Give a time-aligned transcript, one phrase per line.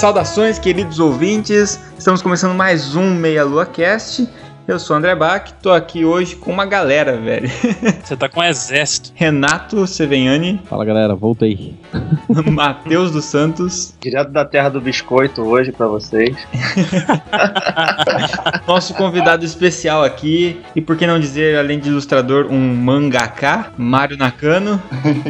[0.00, 1.78] Saudações, queridos ouvintes.
[1.98, 4.26] Estamos começando mais um Meia Lua Cast.
[4.68, 7.48] Eu sou o André Bach, tô aqui hoje com uma galera, velho.
[8.04, 9.10] Você tá com um exército.
[9.16, 11.74] Renato Seveniani, Fala galera, voltei.
[12.52, 16.36] Matheus dos Santos, Direto da terra do biscoito hoje pra vocês.
[18.64, 24.16] nosso convidado especial aqui, e por que não dizer, além de ilustrador, um mangaka, Mário
[24.16, 24.80] Nakano,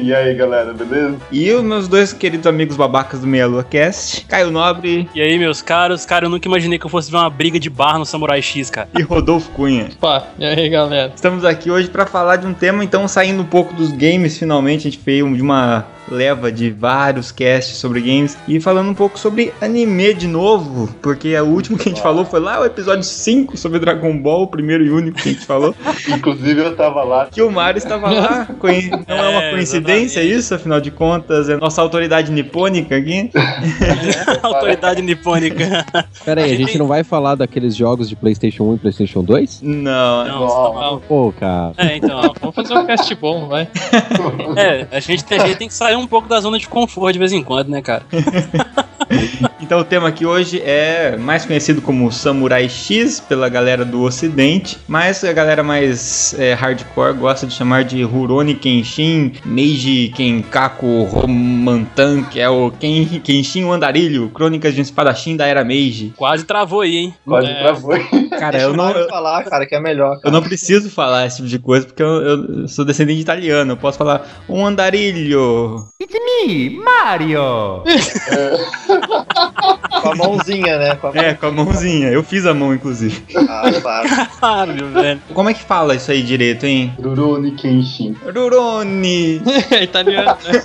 [0.03, 1.17] E aí galera, beleza?
[1.33, 5.39] e os meus dois queridos amigos babacas do Meia Lua Cast, Caio Nobre E aí,
[5.39, 8.05] meus caros, cara, eu nunca imaginei que eu fosse ver uma briga de bar no
[8.05, 8.87] Samurai X, cara.
[8.99, 9.91] e Rodolfo Cunha.
[9.99, 11.13] Opa, e aí galera?
[11.15, 14.89] Estamos aqui hoje para falar de um tema, então saindo um pouco dos games, finalmente
[14.89, 19.19] a gente veio de uma leva de vários casts sobre games e falando um pouco
[19.19, 23.05] sobre anime de novo, porque o último que a gente falou foi lá o episódio
[23.05, 25.75] 5 sobre Dragon Ball, o primeiro e único que a gente falou,
[26.09, 27.27] Inclusive eu tava lá.
[27.27, 28.49] que o Mario estava lá,
[29.09, 33.31] não é uma É, coincidência isso, afinal de contas, é nossa autoridade nipônica aqui.
[34.43, 35.85] Autoridade nipônica.
[36.25, 39.61] Pera aí, a gente não vai falar daqueles jogos de PlayStation 1 e PlayStation 2?
[39.63, 40.49] Não, Não,
[40.99, 41.07] tá.
[41.09, 41.73] Pô, cara.
[41.77, 42.21] É, então.
[42.41, 43.69] Vamos fazer um cast bom, vai.
[44.57, 47.13] É, a gente, tem, a gente tem que sair um pouco da zona de conforto
[47.13, 48.05] de vez em quando, né, cara?
[49.61, 54.79] Então o tema aqui hoje é mais conhecido como Samurai X pela galera do ocidente,
[54.89, 62.23] mas a galera mais é, hardcore gosta de chamar de Rurouni Kenshin, Meiji Kenkaku Romantan,
[62.25, 66.15] que é o Ken, Kenshin o Andarilho, Crônicas de um Espadachim da Era Meiji.
[66.17, 67.15] Quase travou aí, hein?
[67.25, 67.63] Quase É.
[67.63, 67.91] travou.
[68.31, 70.19] Cara, Deixa eu não, eu, falar, cara, que é melhor.
[70.25, 73.73] eu não preciso falar esse tipo de coisa porque eu, eu sou descendente de italiano,
[73.73, 75.85] eu posso falar um andarilho.
[80.03, 80.95] Com a mãozinha, né?
[80.95, 81.23] Com a mão...
[81.23, 83.23] É, com a mãozinha, eu fiz a mão inclusive.
[83.37, 84.09] Ah, claro.
[84.41, 85.21] Caralho, velho.
[85.35, 86.93] Como é que fala isso aí direito, hein?
[87.03, 88.17] Rurouni Kenshin.
[88.25, 89.43] Rurouni.
[89.71, 90.63] É italiano, né?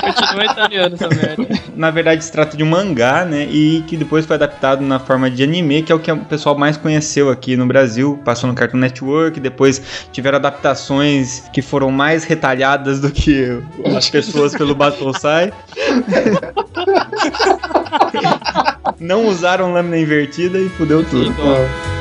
[0.00, 1.46] Continua italiano essa merda.
[1.74, 3.46] na verdade se trata de um mangá, né?
[3.50, 6.56] E que depois foi adaptado na forma de anime, que é o que o pessoal
[6.56, 8.20] mais conheceu aqui no Brasil.
[8.24, 13.58] Passou no Cartoon Network, depois tiveram adaptações que foram mais retalhadas do que
[13.96, 15.52] as pessoas pelo Battlesai.
[19.00, 21.26] Não usaram lâmina invertida e fudeu tudo.
[21.30, 21.93] Então,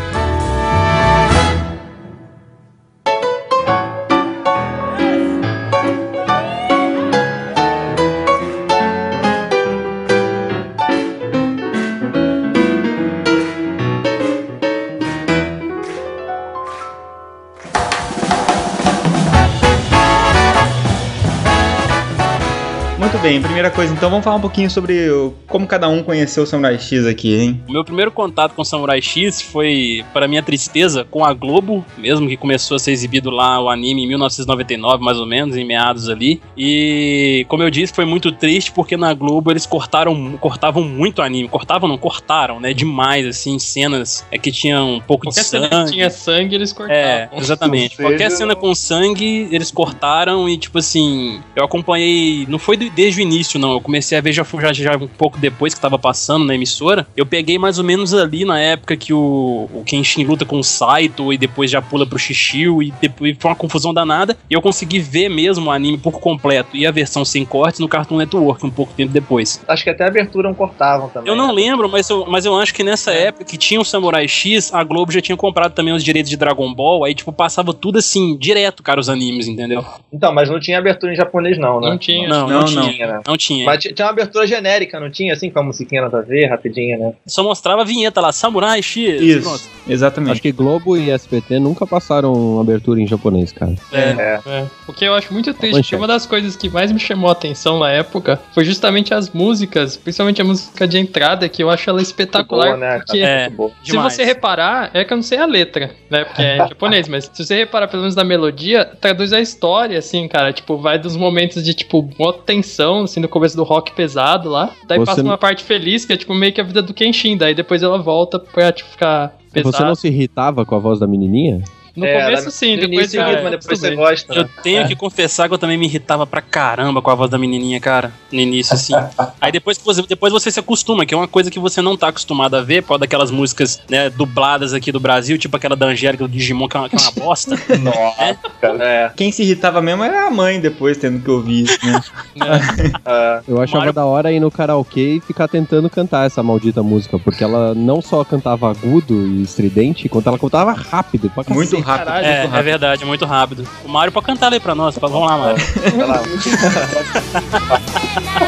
[23.23, 26.45] bem, primeira coisa, então vamos falar um pouquinho sobre o- como cada um conheceu o
[26.45, 27.63] Samurai X aqui, hein?
[27.69, 32.27] O meu primeiro contato com Samurai X foi, para minha tristeza, com a Globo, mesmo
[32.27, 36.09] que começou a ser exibido lá o anime em 1999, mais ou menos, em meados
[36.09, 36.41] ali.
[36.57, 41.47] E, como eu disse, foi muito triste porque na Globo eles cortaram, cortavam muito anime.
[41.47, 42.73] Cortavam, não, cortaram, né?
[42.73, 45.85] Demais, assim, cenas é, que tinham um pouco qualquer de cena sangue.
[45.85, 47.01] que tinha sangue, eles cortavam.
[47.01, 47.95] É, exatamente.
[47.95, 52.45] Seja- Qualquer cena com sangue, eles cortaram e, tipo assim, eu acompanhei.
[52.49, 53.73] Não foi do- desde o início, não.
[53.73, 57.05] Eu comecei a ver já, já, já um pouco depois que tava passando na emissora.
[57.15, 60.63] Eu peguei mais ou menos ali na época que o, o Kenshin luta com o
[60.63, 64.35] Saito e depois já pula pro Shishio e depois foi uma confusão danada.
[64.49, 67.87] E eu consegui ver mesmo o anime por completo e a versão sem cortes no
[67.87, 69.61] Cartoon Network um pouco tempo depois.
[69.67, 71.29] Acho que até a abertura não cortavam também.
[71.29, 74.27] Eu não lembro, mas eu, mas eu acho que nessa época que tinha o Samurai
[74.27, 77.73] X, a Globo já tinha comprado também os direitos de Dragon Ball, aí, tipo, passava
[77.73, 79.85] tudo assim, direto, cara, os animes, entendeu?
[80.11, 81.89] Então, mas não tinha abertura em japonês, não, né?
[81.89, 82.27] Não tinha.
[82.27, 82.81] Não, não, Não, tinha.
[82.81, 82.89] não.
[82.89, 83.21] tinha, né?
[83.27, 83.65] Não tinha.
[83.65, 85.33] Mas ti- tinha uma abertura genérica, não tinha?
[85.33, 87.13] Assim, com a musiquinha nada a ver, rapidinha, né?
[87.27, 89.21] Só mostrava a vinheta lá, Samurai X.
[89.21, 89.63] Isso, Pronto.
[89.87, 90.31] exatamente.
[90.33, 93.73] Acho que Globo e SBT nunca passaram abertura em japonês, cara.
[93.91, 94.39] É.
[94.45, 94.65] É.
[94.87, 95.89] O que eu acho muito triste, Manchete.
[95.89, 99.29] que uma das coisas que mais me chamou a atenção na época foi justamente as
[99.31, 102.65] músicas, principalmente a música de entrada, que eu acho ela espetacular.
[102.67, 102.97] Boa, né?
[102.99, 103.43] porque É.
[103.43, 103.71] Muito boa.
[103.83, 104.13] Se Demais.
[104.13, 106.23] você reparar, é que eu não sei a letra, né?
[106.25, 109.97] Porque é em japonês, mas se você reparar pelo menos na melodia, traduz a história,
[109.97, 110.51] assim, cara.
[110.53, 114.71] Tipo, vai dos momentos de, tipo, uma tensão, assim, no começo do rock pesado lá.
[114.87, 117.35] Daí Você passa uma parte feliz, que é, tipo, meio que a vida do Kenshin.
[117.35, 119.75] Daí depois ela volta pra, tipo, ficar pesado.
[119.75, 121.63] Você não se irritava com a voz da menininha?
[121.95, 124.33] No É, começo sim, no depois início já irrita, mas depois você gosta.
[124.33, 124.49] Eu né?
[124.63, 127.79] tenho que confessar que eu também me irritava pra caramba com a voz da menininha,
[127.79, 128.93] cara, no início, assim.
[129.39, 131.95] Aí depois, que você, depois você se acostuma, que é uma coisa que você não
[131.95, 135.75] tá acostumado a ver, por causa daquelas músicas, né, dubladas aqui do Brasil, tipo aquela
[135.75, 137.55] da Angélica do Digimon, que é uma, que é uma bosta.
[137.77, 138.83] Nossa, cara.
[138.83, 142.01] É, Quem se irritava mesmo era a mãe depois, tendo que ouvir isso, né?
[143.05, 143.41] é.
[143.47, 147.19] Eu achava Mario- da hora ir no karaokê e ficar tentando cantar essa maldita música,
[147.19, 151.29] porque ela não só cantava agudo e estridente, quanto ela cantava rápido.
[151.29, 151.53] Pra cacete.
[151.55, 152.05] Muito rápido.
[152.05, 152.63] Caralho, É, muito é rápido.
[152.65, 153.67] verdade, é muito rápido.
[153.83, 155.63] O Mário pode cantar ali pra nós, vamos lá, Mário.
[155.95, 156.21] Vai lá.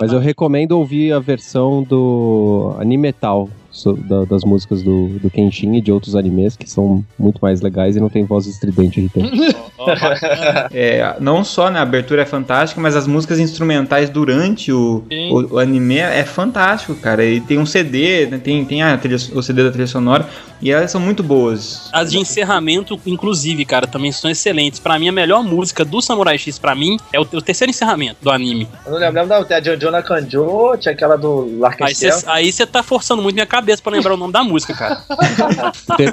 [0.00, 5.74] Mas eu recomendo ouvir a versão do Animetal, so- da- das músicas do, do Kenshin
[5.74, 9.54] e de outros animes, que são muito mais legais e não tem voz estridente irritante.
[10.72, 15.58] É, não só na abertura é fantástica, mas as músicas instrumentais durante o, o, o
[15.58, 17.24] anime é fantástico, cara.
[17.24, 20.26] E tem um CD, né, tem, tem a trilha- o CD da trilha sonora,
[20.62, 21.90] e elas são muito boas.
[21.92, 24.78] As de encerramento, inclusive, cara, também são excelentes.
[24.80, 28.16] Pra mim, a melhor música do Samurai X, pra mim, é o, o terceiro encerramento
[28.22, 28.66] do anime.
[28.86, 32.18] Eu não lembro, da tem a Jojo na Kanjo, tinha aquela do Aí Larkestel.
[32.52, 35.02] você tá forçando muito minha cabeça pra lembrar o nome da música, cara.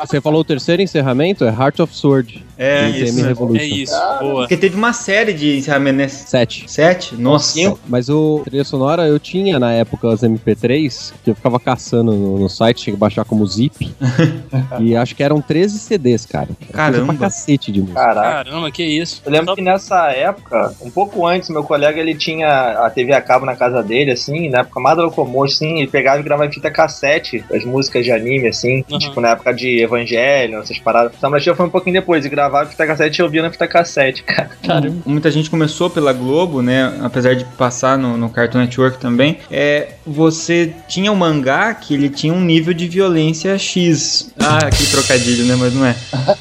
[0.06, 1.44] Você falou o terceiro encerramento?
[1.46, 2.46] É Heart of Sword.
[2.58, 3.26] É, isso.
[3.26, 3.62] Revolution.
[3.62, 4.42] É isso, boa.
[4.42, 6.08] Porque teve uma série de encerramento, né?
[6.08, 6.66] Sete.
[6.68, 7.16] Sete?
[7.16, 7.76] Nossa.
[7.88, 12.40] Mas o trilha sonora eu tinha na época as MP3, que eu ficava caçando no,
[12.40, 13.94] no site, tinha que baixar como zip.
[14.80, 16.50] e acho que eram 13 CDs, cara.
[16.50, 17.14] Era coisa Caramba.
[17.14, 18.00] Pra cacete de música.
[18.00, 18.44] Caraca.
[18.44, 19.22] Caramba, que isso.
[19.26, 23.22] Eu lembro que nessa época, um pouco antes, meu colega ele tinha a TV a
[23.22, 26.54] cabo na casa dele, assim, na época mais Locomotion, assim, ele pegava e gravava em
[26.54, 28.98] fita cassete as músicas de anime, assim, Uhum.
[29.00, 31.14] tipo na época de Evangelho, essas paradas.
[31.20, 33.52] Samurai X foi um pouquinho depois, e gravava em fita cassete e eu via na
[33.52, 34.50] fita cassete, cara.
[34.66, 34.98] Caramba.
[35.06, 36.98] Muita gente começou pela Globo, né?
[37.02, 39.38] Apesar de passar no, no Cartoon Network também.
[39.50, 44.32] É, você tinha o mangá que ele tinha um nível de violência X.
[44.40, 45.56] Ah, que trocadilho, né?
[45.58, 45.96] Mas não é.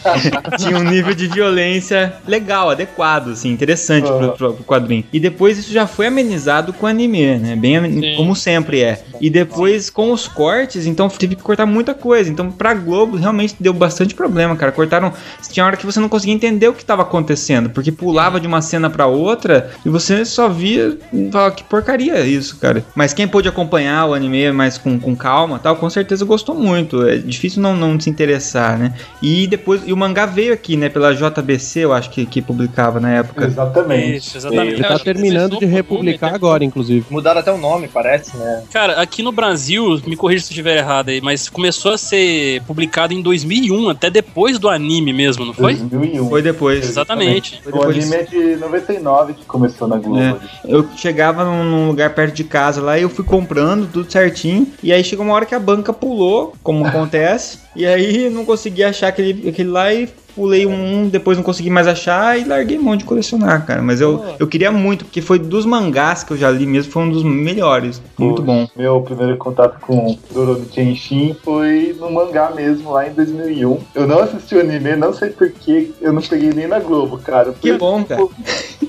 [0.58, 5.04] tinha um nível de violência legal, adequado, assim, interessante pro, pro- pro quadrinho.
[5.12, 7.56] E depois isso já foi amenizado com anime, né?
[7.56, 8.14] Bem Sim.
[8.16, 9.02] como sempre é.
[9.20, 12.30] E depois com os cortes, então tive que cortar muita coisa.
[12.30, 14.72] Então pra Globo realmente deu bastante problema, cara.
[14.72, 15.12] Cortaram.
[15.50, 18.62] Tinha hora que você não conseguia entender o que estava acontecendo, porque pulava de uma
[18.62, 20.98] cena pra outra e você só via.
[21.30, 22.84] Falava, que porcaria isso, cara.
[22.94, 27.06] Mas quem pôde acompanhar o anime mais com, com calma tal, com certeza gostou muito.
[27.06, 28.94] É difícil não, não se interessar, né?
[29.22, 29.82] E depois.
[29.86, 30.88] E o mangá veio aqui, né?
[30.88, 33.46] Pela JBC, eu acho que, que publicava na época.
[33.46, 34.18] Exatamente.
[34.18, 34.74] Isso, exatamente.
[34.74, 37.06] Ele tá terminando de republicar nome, agora, inclusive.
[37.10, 38.62] Mudaram até o nome, parece, né?
[38.72, 42.62] Cara, aqui no Brasil, me corrija se eu estiver errado aí, mas começou a ser
[42.62, 45.76] publicado em 2001, até depois do anime mesmo, não foi?
[45.76, 46.28] 2001.
[46.28, 46.88] Foi depois.
[46.88, 47.60] Exatamente.
[47.62, 50.20] Foi O depois anime é de 99 que começou na Globo.
[50.20, 50.36] É.
[50.64, 54.66] Eu chegava num, num lugar perto de casa lá e eu fui comprando tudo certinho.
[54.82, 57.58] E aí chegou uma hora que a banca pulou, como acontece.
[57.74, 61.86] E aí não consegui achar aquele, aquele lá e pulei um, depois não consegui mais
[61.86, 63.82] achar e larguei um monte de colecionar, cara.
[63.82, 67.02] Mas eu, eu queria muito, porque foi dos mangás que eu já li mesmo, foi
[67.02, 68.00] um dos melhores.
[68.18, 68.68] Muito bom.
[68.76, 73.78] Meu primeiro contato com Rurouni Kenshin foi no mangá mesmo, lá em 2001.
[73.94, 77.52] Eu não assisti o anime, não sei porquê, eu não peguei nem na Globo, cara.
[77.60, 78.20] Que bom, cara.
[78.20, 78.30] Eu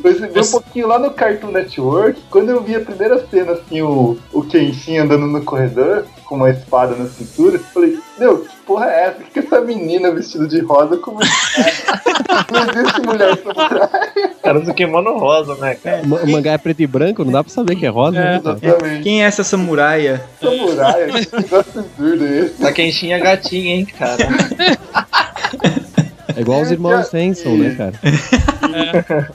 [0.02, 4.18] vi um pouquinho lá no Cartoon Network, quando eu vi a primeira cena, assim, o,
[4.32, 8.86] o Kenshin andando no corredor, com uma espada na cintura, eu falei, meu, que porra
[8.86, 9.18] é essa?
[9.20, 12.02] O que essa menina vestida de rosa com uma espada?
[12.50, 14.32] Não existe mulher samurai.
[14.42, 16.02] Cara, do Kimono Rosa, né, cara?
[16.04, 18.18] O ma- o mangá é preto e branco, não dá pra saber que é rosa,
[18.18, 18.24] É.
[18.24, 18.42] né?
[18.42, 18.58] cara?
[18.64, 19.04] Exatamente.
[19.04, 20.24] Quem é essa samuraia?
[20.42, 22.54] Samurai, que negócio absurdo é esse?
[22.54, 24.28] Pra quem tinha gatinho, hein, cara?
[26.38, 27.94] É igual os irmãos Hanson, né, cara?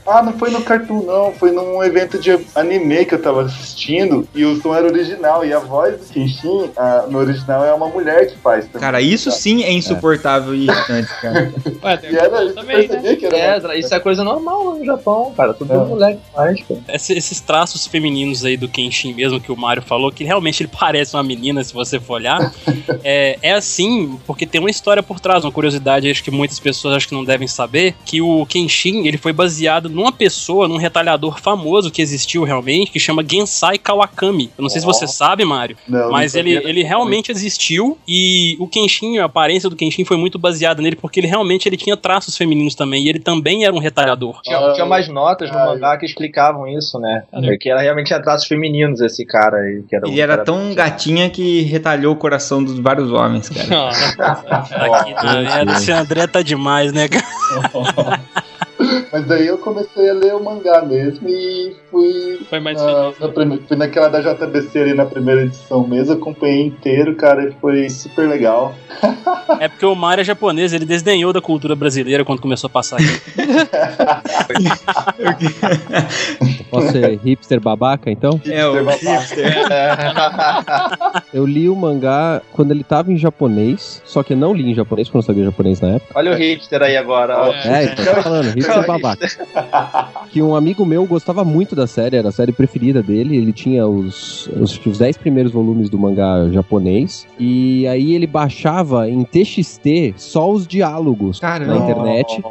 [0.06, 1.32] Ah, não foi no Cartoon, não.
[1.32, 5.44] Foi num evento de anime que eu tava assistindo e o som era original.
[5.44, 8.80] E a voz do Kenshin, ah, no original, é uma mulher que faz também.
[8.80, 11.52] Cara, isso sim é insuportável e irritante, cara.
[11.82, 13.16] Ué, E era, o você também, né?
[13.16, 15.52] que era uma- É, isso é coisa normal no Japão, cara.
[15.54, 15.76] Tudo É.
[15.76, 16.80] moleque faz, cara.
[16.88, 20.70] Esse- esses traços femininos aí do Kenshin mesmo, que o Mario falou, que realmente ele
[20.78, 22.52] parece uma menina, se você for olhar,
[23.04, 26.94] é, é assim porque tem uma história por trás, uma curiosidade, acho que muitas pessoas
[26.96, 31.40] acho que não devem saber, que o Kenshin, ele foi baseado numa pessoa, num retalhador
[31.40, 34.50] famoso que existiu realmente, que chama Gensai Kawakami.
[34.56, 38.56] Eu não sei se você sabe, Mário, Não, mas não ele, ele realmente existiu e
[38.58, 41.96] o Kenshin, a aparência do Kenshin foi muito baseada nele porque ele realmente ele tinha
[41.96, 44.40] traços femininos também e ele também era um retalhador.
[44.42, 45.66] Tinha, tinha mais notas no Ai.
[45.66, 47.24] mangá que explicavam isso, né?
[47.32, 49.82] É que ela realmente tinha traços femininos, esse cara aí.
[49.88, 53.66] Que era, Ele era tão gatinha que retalhou o coração dos vários homens, cara.
[54.16, 55.74] Tá?
[55.76, 57.24] Esse André tá demais, né, cara?
[59.12, 62.40] Mas daí eu comecei a ler o mangá mesmo e fui.
[62.48, 63.18] Foi mais na, feliz.
[63.20, 67.52] na prime- fui naquela da JBC ali na primeira edição mesmo, acompanhei inteiro, cara, e
[67.60, 68.74] foi super legal.
[69.60, 72.96] É porque o Mário é japonês, ele desdenhou da cultura brasileira quando começou a passar
[72.96, 73.06] aqui.
[76.70, 78.40] Posso ser hipster babaca, então?
[78.46, 79.54] É, o hipster.
[81.32, 84.74] Eu li o mangá quando ele tava em japonês, só que eu não li em
[84.74, 86.12] japonês, porque eu não sabia japonês na época.
[86.14, 87.36] Olha o hipster aí agora.
[87.38, 87.52] ó.
[87.52, 88.95] É, então tô falando, hipster babaca.
[90.30, 93.36] Que um amigo meu gostava muito da série, era a série preferida dele.
[93.36, 97.26] Ele tinha os, os, os 10 primeiros volumes do mangá japonês.
[97.38, 101.76] E aí ele baixava em TXT só os diálogos na Caramba.
[101.76, 102.42] internet.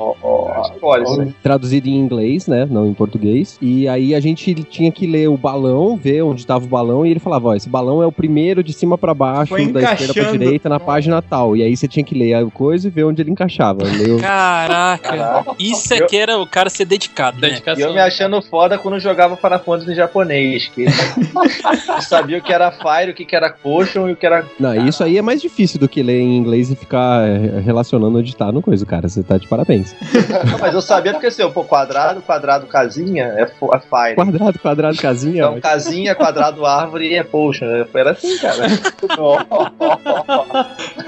[1.43, 2.67] Traduzido em inglês, né?
[2.69, 3.57] Não em português.
[3.61, 7.11] E aí a gente tinha que ler o balão, ver onde estava o balão, e
[7.11, 10.13] ele falava: ó, esse balão é o primeiro de cima pra baixo, Foi da esquerda
[10.13, 11.55] pra direita, na página tal.
[11.55, 13.83] E aí você tinha que ler a coisa e ver onde ele encaixava.
[13.83, 17.49] Leu- Caraca, isso é que era o cara ser dedicado, né?
[17.79, 20.67] E eu me achando foda quando jogava Final Fantasy em japonês.
[20.73, 24.25] Que eu sabia o que era Fire, o que que era Potion e o que
[24.25, 24.45] era.
[24.59, 28.17] Não, isso aí é mais difícil do que ler em inglês e ficar eh, relacionando
[28.19, 29.07] onde tá no coisa, cara.
[29.07, 29.95] Você tá de parabéns.
[30.55, 34.15] Não, mas eu sabia porque assim, pô, quadrado, quadrado, casinha é, é Fire.
[34.15, 35.43] Quadrado, quadrado, casinha.
[35.43, 37.65] Então, casinha, quadrado, árvore é Potion.
[37.93, 38.65] Era assim, cara.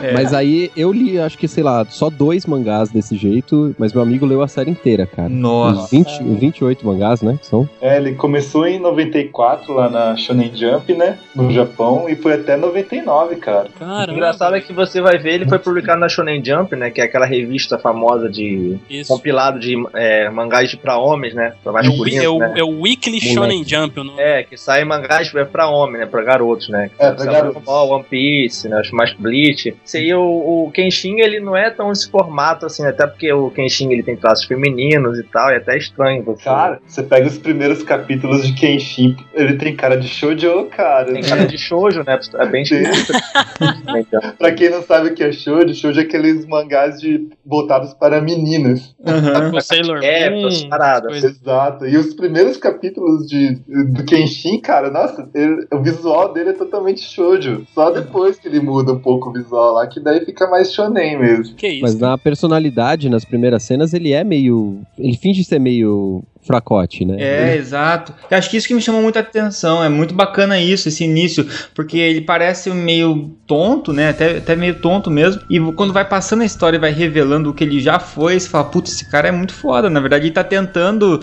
[0.02, 0.14] É.
[0.14, 4.04] Mas aí eu li, acho que, sei lá, só dois mangás desse jeito, mas meu
[4.04, 5.28] amigo leu a série inteira, cara.
[5.28, 5.86] Nossa.
[5.86, 7.40] Os 20, os 28 mangás, né?
[7.42, 7.68] São.
[7.82, 11.18] É, ele começou em 94 lá na Shonen Jump, né?
[11.36, 13.70] No Japão, e foi até 99, cara.
[13.76, 14.14] O Caramba.
[14.14, 16.92] engraçado é que você vai ver, ele foi publicado na Shonen Jump, né?
[16.92, 19.12] Que é aquela revista famosa de Isso.
[19.38, 21.54] Compilado de é, mangás de pra homens, né?
[21.64, 22.54] Pra É masculinos, é, o, né?
[22.58, 24.20] é o Weekly Shonen Jump, o nome.
[24.20, 26.06] É, que sai mangás é pra homem, né?
[26.08, 26.90] Pra garotos, né?
[26.98, 27.64] É, pra garotos.
[27.64, 28.82] Ball, One Piece, né?
[28.82, 29.76] Os mais Bleach.
[29.86, 33.52] Isso aí, o, o Kenshin, ele não é tão esse formato, assim, até porque o
[33.52, 36.24] Kenshin, ele tem traços femininos e tal, e é até estranho.
[36.24, 36.44] Você...
[36.44, 41.14] Cara, você pega os primeiros capítulos de Kenshin, ele tem cara de shoujo, cara.
[41.14, 42.20] Tem cara de shoujo, né?
[42.36, 43.14] É bem esquisito.
[44.38, 48.22] Pra quem não sabe o que é shoujo, shoujo é aqueles mangás de voltados para
[48.22, 48.96] meninas.
[49.18, 49.56] Aham.
[49.56, 51.12] O Sailor É, Moon, paradas.
[51.12, 51.32] coisas.
[51.42, 51.86] Exato.
[51.86, 53.56] E os primeiros capítulos de,
[53.92, 57.66] do Kenshin, cara, nossa, ele- o visual dele é totalmente shoujo.
[57.74, 61.20] Só depois que ele muda um pouco o visual lá, que daí fica mais shonen
[61.20, 61.56] mesmo.
[61.56, 61.82] Que isso?
[61.82, 64.82] Mas na personalidade, nas primeiras cenas, ele é meio.
[64.98, 67.18] Ele finge ser meio fracote, né?
[67.20, 68.14] É, exato.
[68.32, 69.84] Eu acho que isso que me chamou muita atenção.
[69.84, 71.46] É muito bacana isso, esse início,
[71.76, 74.10] porque ele parece meio tonto, né?
[74.10, 75.42] Até, até meio tonto mesmo.
[75.50, 78.48] E quando vai passando a história e vai revelando o que ele já foi, você
[78.48, 79.90] fala, putz, esse cara é muito foda.
[79.90, 81.22] Na verdade, ele tá tentando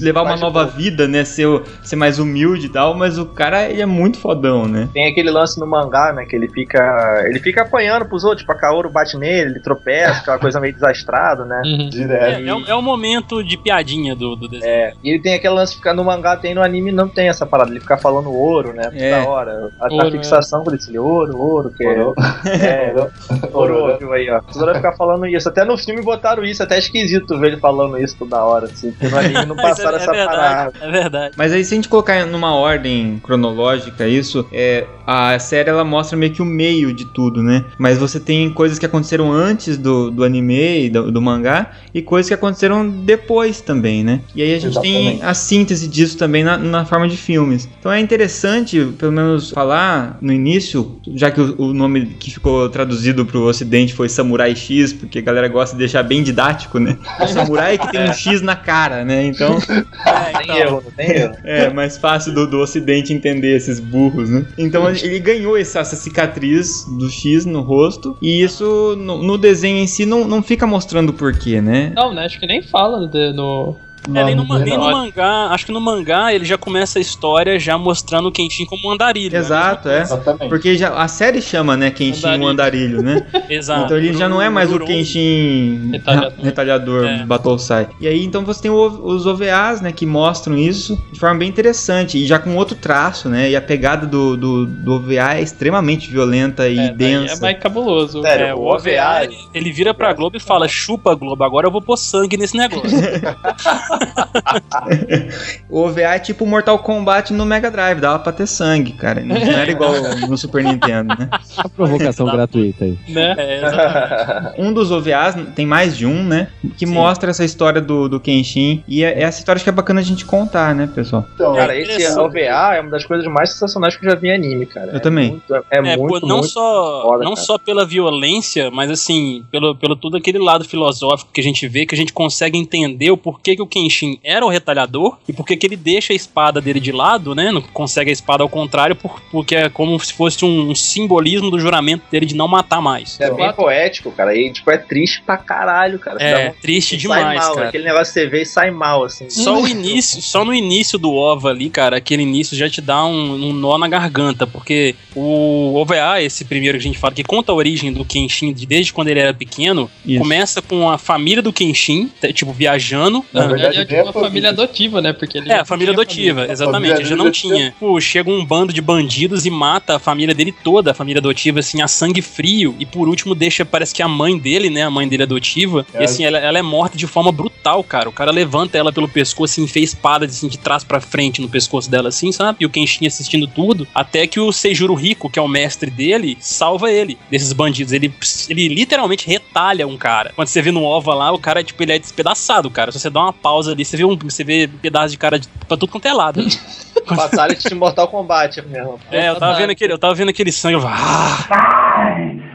[0.00, 0.76] levar uma nova boa.
[0.76, 1.24] vida, né?
[1.24, 1.46] Ser,
[1.82, 4.88] ser mais humilde e tal, mas o cara, ele é muito fodão, né?
[4.92, 6.24] Tem aquele lance no mangá, né?
[6.24, 7.22] Que ele fica.
[7.26, 10.72] Ele fica apanhando pros outros, tipo, a Kaoru bate nele, ele tropeça, aquela coisa meio
[10.72, 11.62] desastrada, né?
[11.64, 11.86] Uhum.
[11.86, 12.66] É, Direto.
[12.68, 14.70] é, é o momento de piadinha do, do desenho.
[14.70, 17.46] É, e ele tem aquele lance ficar no mangá, tem no anime, não tem essa
[17.46, 18.84] parada, ele fica falando ouro, né?
[18.84, 19.22] Toda É.
[19.22, 19.70] hora.
[19.80, 22.00] A, a Ouro, fixação com esse ouro, ouro, que é.
[22.00, 22.14] Ouro.
[22.46, 22.94] É,
[23.52, 23.74] Ouro.
[23.74, 24.40] ouro, viu aí, ó.
[24.40, 25.48] Toda hora ficar falando isso.
[25.48, 28.90] Até no filme botaram isso, até é esquisito ver ele falando isso toda hora, assim.
[28.92, 30.70] Porque no anime não passaram é, essa é parada.
[30.70, 31.34] verdade, é verdade.
[31.36, 36.16] Mas aí, se a gente colocar numa ordem cronológica isso, é, a série ela mostra
[36.16, 37.64] meio que o meio de tudo, né?
[37.78, 42.02] Mas você tem coisas que aconteceram antes do, do anime e do, do mangá e
[42.02, 44.20] coisas que aconteceram depois também, né?
[44.34, 45.24] E aí a gente tem Exatamente.
[45.24, 47.68] a síntese disso também na, na forma de filmes.
[47.78, 52.68] Então é interessante, pelo menos, falar no início, já que o, o nome que ficou
[52.68, 56.97] traduzido pro ocidente foi Samurai X, porque a galera gosta de deixar bem didático, né?
[57.20, 59.24] O samurai que tem um X na cara, né?
[59.24, 59.58] Então.
[60.08, 61.36] É, Tem então, erro, não tem erro.
[61.44, 64.44] É, mais fácil do, do ocidente entender esses burros, né?
[64.56, 69.78] Então ele ganhou essa, essa cicatriz do X no rosto, e isso no, no desenho
[69.78, 71.92] em si não, não fica mostrando o porquê, né?
[71.94, 72.24] Não, né?
[72.24, 73.76] Acho que nem fala de- no,
[74.14, 77.58] É, nem no, nem no mangá, acho que no mangá ele já começa a história
[77.58, 79.32] já mostrando o Kenshin como um andarilho.
[79.32, 79.38] né?
[79.38, 80.00] Exato, é.
[80.02, 80.48] Exatamente.
[80.48, 83.26] Porque já, a série chama, né, Kenshin o andarilho, né?
[83.48, 83.84] Exato.
[83.84, 86.32] Então ele já não é mais o Kenshin Retalhador.
[86.44, 87.24] retalhador É.
[87.26, 87.88] Battlesai.
[88.00, 91.48] E aí então você tem o- os OVAs, né, que mostram isso de forma bem
[91.48, 93.50] interessante e já com outro traço, né?
[93.50, 97.34] E a pegada do, do, do OVA é extremamente violenta e É, daí densa.
[97.34, 98.22] é mais cabuloso.
[98.22, 101.42] Sério, É, o o OVA, OVA, ele, ele vira pra Globo e fala: chupa Globo,
[101.44, 102.88] agora eu vou pôr sangue nesse negócio.
[105.68, 109.20] O OVA é tipo Mortal Kombat no Mega Drive, dava pra ter sangue, cara.
[109.20, 109.92] Não era igual
[110.28, 111.28] no Super Nintendo, né?
[111.56, 112.98] A provocação gratuita aí.
[113.08, 113.34] Né?
[113.38, 114.54] É.
[114.58, 116.48] Um dos OVAs, tem mais de um, né?
[116.76, 116.92] Que Sim.
[116.92, 118.82] mostra essa história do, do Kenshin.
[118.88, 121.26] E é, é essa história que é bacana a gente contar, né, pessoal?
[121.34, 122.18] Então, Cara, É esse.
[122.18, 122.38] OVA
[122.76, 124.92] é uma das coisas mais sensacionais que eu já vi em anime, cara.
[124.92, 125.30] Eu É também.
[125.32, 127.46] muito- é, É, muito, pô, não muito só foda, não cara.
[127.46, 131.84] só pela violência, mas assim, pelo, pelo todo aquele lado filosófico que a gente vê,
[131.86, 133.77] que a gente consegue entender o porquê que o Kenshin
[134.24, 137.50] era o retalhador e porquê que ele deixa a espada dele de lado, né?
[137.52, 141.58] Não consegue a espada ao contrário, por- porque é como se fosse um, simbolismo do
[141.58, 143.20] juramento dele de não matar mais.
[143.20, 144.34] É bem poético, cara.
[144.36, 146.22] E, tipo, é triste pra caralho, cara.
[146.22, 147.68] É, uma- triste sai demais, mal, cara.
[147.68, 149.28] Aquele negócio que você vê e sai mal, assim.
[149.30, 153.04] Só o início, só no início do OVA ali, cara, aquele início já te dá
[153.04, 157.24] um, um nó na garganta, porque o OVA, esse primeiro que a gente fala, que
[157.24, 160.18] conta a origem do Kenshin de- desde quando ele era pequeno, Isso.
[160.20, 163.24] começa com a família do Kenshin, tipo, viajando.
[163.32, 165.12] Na Ah, Na verdade, é verdade, tipo uma família adotiva, né?
[165.12, 166.52] Porque ele É, família adotiva, família.
[166.52, 166.74] exatamente.
[166.74, 167.74] família Ele já não tinha.
[167.78, 171.60] Pô, chega um bando de bandidos e mata a família dele toda, a família adotiva,
[171.60, 172.74] assim, a sangue frio.
[172.78, 174.82] E por último deixa, parece que a mãe dele, né?
[174.82, 175.86] A mãe dele adotiva.
[175.94, 176.02] É.
[176.02, 178.08] E assim, ela, ela é morta de forma brutal, cara.
[178.08, 181.48] O cara levanta ela pelo pescoço e enfia espada assim, de trás pra frente no
[181.48, 182.58] pescoço dela, assim, sabe?
[182.60, 183.86] E o Kenshin assistindo tudo.
[183.94, 187.92] Até que o Seijuro Rico, que é o mestre dele, salva ele desses bandidos.
[187.92, 188.12] Ele,
[188.48, 190.32] ele literalmente retalha um cara.
[190.34, 192.92] Quando você vê no OVA lá, o cara, tipo, ele é despedaçado, cara.
[192.92, 195.48] Se você dá uma pausa ali, você vê um você vê pedaço de cara de,
[195.66, 196.44] pra tudo quanto é lado.
[197.06, 199.00] Fatality de Mortal Kombat mesmo.
[199.10, 202.47] É, eu tava vendo aquele, eu tava vendo aquele sangue, eu ah!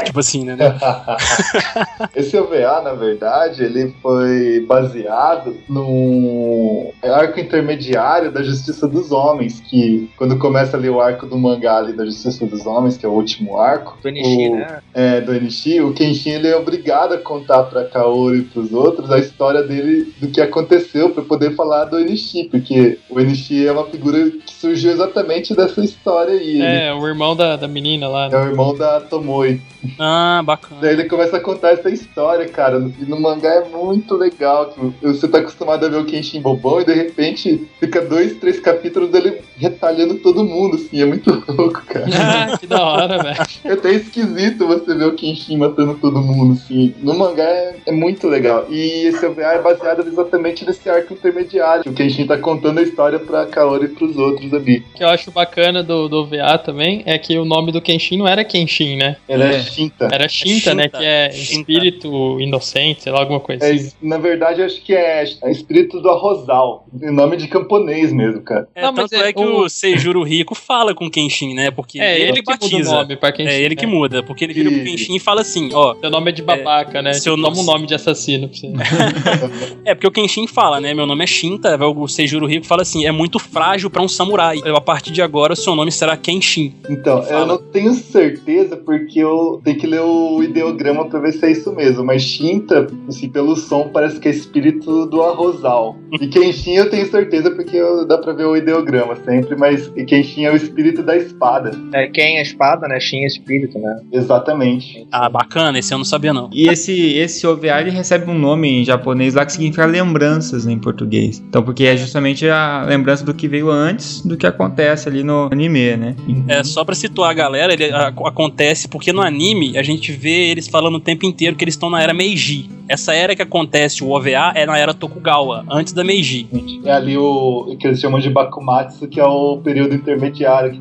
[0.06, 0.56] Tipo assim, né?
[2.14, 10.10] Esse OVA, na verdade, ele foi baseado no arco intermediário da Justiça dos Homens, que
[10.16, 13.12] quando começa ali o arco do mangá ali da Justiça dos Homens, que é o
[13.12, 14.78] último arco, Do Nishi, o- né?
[14.94, 19.10] é, do Enishi, o Kenshin ele é obrigado a contar pra Kaoru e pros outros
[19.10, 23.72] a história dele do que aconteceu pra poder falar do Enishi, porque o Enishi é
[23.72, 26.60] uma figura que surgiu exatamente dessa história aí.
[26.60, 28.26] Ele É, o irmão da, da menina lá.
[28.26, 28.38] é né?
[28.38, 29.60] o irmão da Tomoe.
[29.98, 30.80] Ah, bacana.
[30.80, 32.78] Daí ele começa a contar essa história, cara.
[32.98, 34.70] E no mangá é muito legal.
[35.00, 38.60] Que você tá acostumado a ver o Kenshin bobão e de repente fica dois, três
[38.60, 41.00] capítulos dele retalhando todo mundo, assim.
[41.00, 42.06] É muito louco, cara.
[42.30, 43.36] Ah, que da hora, velho.
[43.64, 46.94] É até esquisito você ver o Kenshin matando todo mundo, assim.
[46.98, 48.66] No mangá é, é muito legal.
[48.70, 51.82] E esse OVA é baseado exatamente nesse arco intermediário.
[51.82, 54.84] que O Kenshin tá contando a história pra Kaori e pros outros ali.
[54.94, 58.18] O que eu acho bacana do, do OVA também é que o nome do Kenshin
[58.18, 59.16] não era Kenshin, né?
[59.28, 59.62] Ela é, É.
[59.70, 60.08] Shinta.
[60.12, 60.84] Era Shinta, né?
[60.84, 60.98] Shinta.
[60.98, 61.52] Que é Shinta.
[61.60, 63.92] espírito inocente, sei lá, alguma coisa É, assim.
[64.02, 66.86] na verdade, acho que é, é espírito do arrozal.
[66.92, 68.68] Nome de camponês mesmo, cara.
[68.74, 71.54] É, Não, mas tanto é é, que o- o Seijuro Rico fala com o Kenshin,
[71.54, 71.70] né?
[71.70, 72.92] Porque É, ele, que muda o batiza.
[72.92, 73.50] nome pra Kenshin.
[73.50, 73.92] É ele que né?
[73.92, 75.94] muda, porque ele vira pro Que- Kenshin e fala assim, ó.
[76.00, 77.12] Seu nome é de babaca, né?
[77.14, 78.70] seu nome- Toma um nome de assassino pra você.
[79.84, 80.92] É, porque o Kenshin fala, né?
[80.94, 84.60] Meu nome é Shinta, o Seijuro Rico fala assim, é muito frágil pra um samurai.
[84.64, 86.74] Eu, a partir de agora, o seu nome será Kenshin.
[86.88, 91.44] Então, eu não tenho certeza porque eu tenho que ler o ideograma pra ver se
[91.44, 92.04] é isso mesmo.
[92.04, 95.96] Mas Shinta, assim, pelo som, parece que é espírito do arrozal.
[96.20, 100.04] E Kenshin eu tenho certeza porque eu- dá pra ver o ideograma sempre, mas e
[100.04, 101.70] Kenshin é o espírito da espada.
[101.92, 102.98] É, quem é espada, né?
[103.00, 104.00] Shin é espírito, né?
[104.12, 105.06] Exatamente.
[105.12, 106.48] Ah, bacana, esse eu não sabia não.
[106.52, 110.78] E esse, esse OVA ele recebe um nome em japonês lá que significa lembranças em
[110.78, 111.42] português.
[111.48, 115.48] Então, porque é justamente a lembrança do que veio antes do que acontece ali no
[115.52, 116.16] anime, né?
[116.48, 120.48] É, só pra situar a galera, ele a- acontece porque no anime a gente vê
[120.50, 122.68] eles falando o tempo inteiro que eles estão na era Meiji.
[122.88, 126.48] Essa era que acontece, o OVA, é na era Tokugawa, antes da Meiji.
[126.84, 130.80] É ali o que eles chamam de Bakumatsu, que é o período intermediário, que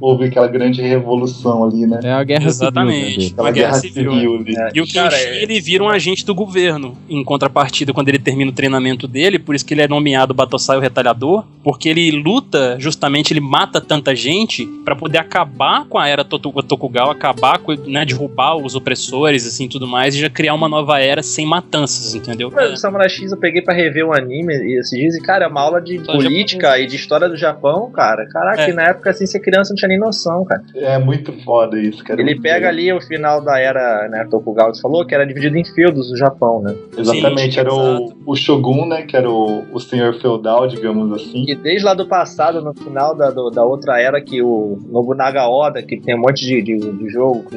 [0.00, 2.00] houve aquela grande revolução ali, né?
[2.02, 3.12] É a guerra Exatamente.
[3.12, 3.20] civil.
[3.22, 4.12] né, Aquela Uma guerra civil.
[4.46, 8.08] É, E o cara, Kenshin, é- ele vira um agente do governo, em contrapartida, quando
[8.08, 11.88] ele termina o treinamento dele, por isso que ele é nomeado Batosai o Retalhador, porque
[11.90, 17.58] ele luta, justamente, ele mata tanta gente pra poder acabar com a era Tokugawa, acabar
[17.58, 21.46] com, né, derrubar os opressores, assim, tudo mais, e já criar uma nova era sem
[21.46, 22.50] matanças, entendeu?
[22.52, 25.44] Mas o Samurai X eu peguei pra rever o anime e esses dias, e cara,
[25.44, 26.84] é uma aula de Só política japonês.
[26.86, 28.26] e de história do Japão, cara.
[28.28, 28.72] Caraca, É.
[28.72, 30.62] na época assim, ser criança não tinha nem noção, cara.
[30.74, 32.20] É muito foda isso, cara.
[32.20, 36.08] Ele pega ali o final da era, né, Tokugawa falou, que era dividido em feudos
[36.08, 36.74] do Japão, né?
[36.96, 39.02] Exatamente, Sim, era o, o Shogun, né?
[39.02, 41.44] Que era o, o senhor feudal, digamos assim.
[41.48, 45.46] E desde lá do passado, no final da, do- da outra era, que o Nobunaga
[45.48, 47.56] Oda, que tem um monte de, de, de jogo que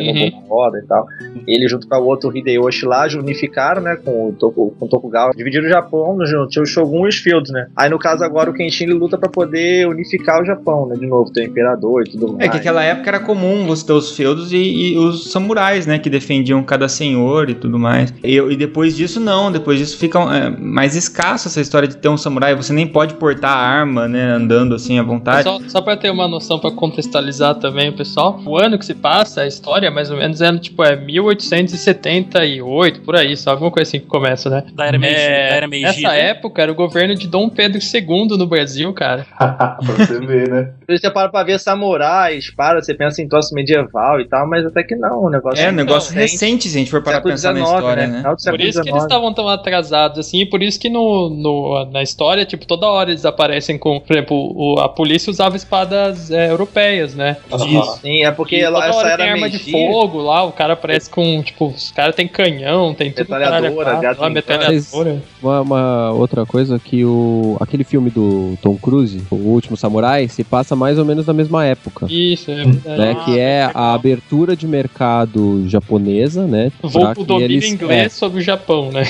[0.00, 0.06] Uhum.
[0.06, 1.06] Nobunaga Oda e tal,
[1.46, 5.32] ele junto com o outro Hideyoshi lá, unificaram, né, com o, Toku, com o Tokugawa,
[5.36, 7.68] dividiram o Japão, no- tinha o Shogun e os feudos, né?
[7.76, 11.06] Aí no caso agora o Kenshin ele luta pra poder unificar o Japão, né, de
[11.06, 12.40] novo, tem o Imperador e tudo mais.
[12.40, 14.56] É que naquela época era comum você ter os feudos e,
[14.92, 15.98] e os samurais, né?
[15.98, 18.12] Que defendiam cada senhor e tudo mais.
[18.22, 19.50] E, e depois disso, não.
[19.50, 22.54] Depois disso fica é, mais escasso essa história de ter um samurai.
[22.54, 24.32] Você nem pode portar arma, né?
[24.32, 25.44] Andando assim à vontade.
[25.44, 28.94] Só, só pra ter uma noção, pra contextualizar também o pessoal, o ano que se
[28.94, 33.88] passa, a história mais ou menos é tipo é 1878, por aí, só alguma coisa
[33.88, 34.64] assim que começa, né?
[34.74, 35.16] Da era Meiji.
[35.16, 36.28] É, da era Meiji nessa né?
[36.30, 39.26] época era o governo de Dom Pedro II no Brasil, cara.
[39.36, 40.70] pra você ver, né?
[40.88, 44.82] Você para pra ver samurai, espada, você pensa em troço medieval e tal, mas até
[44.82, 46.32] que não, o negócio É um negócio recente.
[46.32, 48.22] recente, se a gente for parar pra pensar na XIX, história, né?
[48.22, 48.34] né?
[48.50, 52.02] Por isso que eles estavam tão atrasados, assim, e por isso que no, no- na
[52.02, 56.50] história, tipo, toda hora eles aparecem com, por exemplo, o- a polícia usava espadas é,
[56.50, 57.36] europeias, né?
[57.66, 58.00] Isso.
[58.00, 61.42] Sim, é porque E ela, essa era arma de fogo lá, o cara aparece com,
[61.42, 65.22] tipo, os caras tem canhão, tem tudo Metralhadora, gato lá, em metralhadora.
[65.42, 70.44] Uma, uma outra coisa que o aquele filme do Tom Cruise, O Último Samurai, se
[70.44, 72.06] passa mais ou menos na mesma época.
[72.08, 72.98] Isso, é verdade.
[73.00, 73.82] Né, Ah, que é legal.
[73.82, 76.70] a abertura de mercado japonesa, né?
[76.82, 79.02] Vou pro domínio eles- inglês sobre o Japão, né?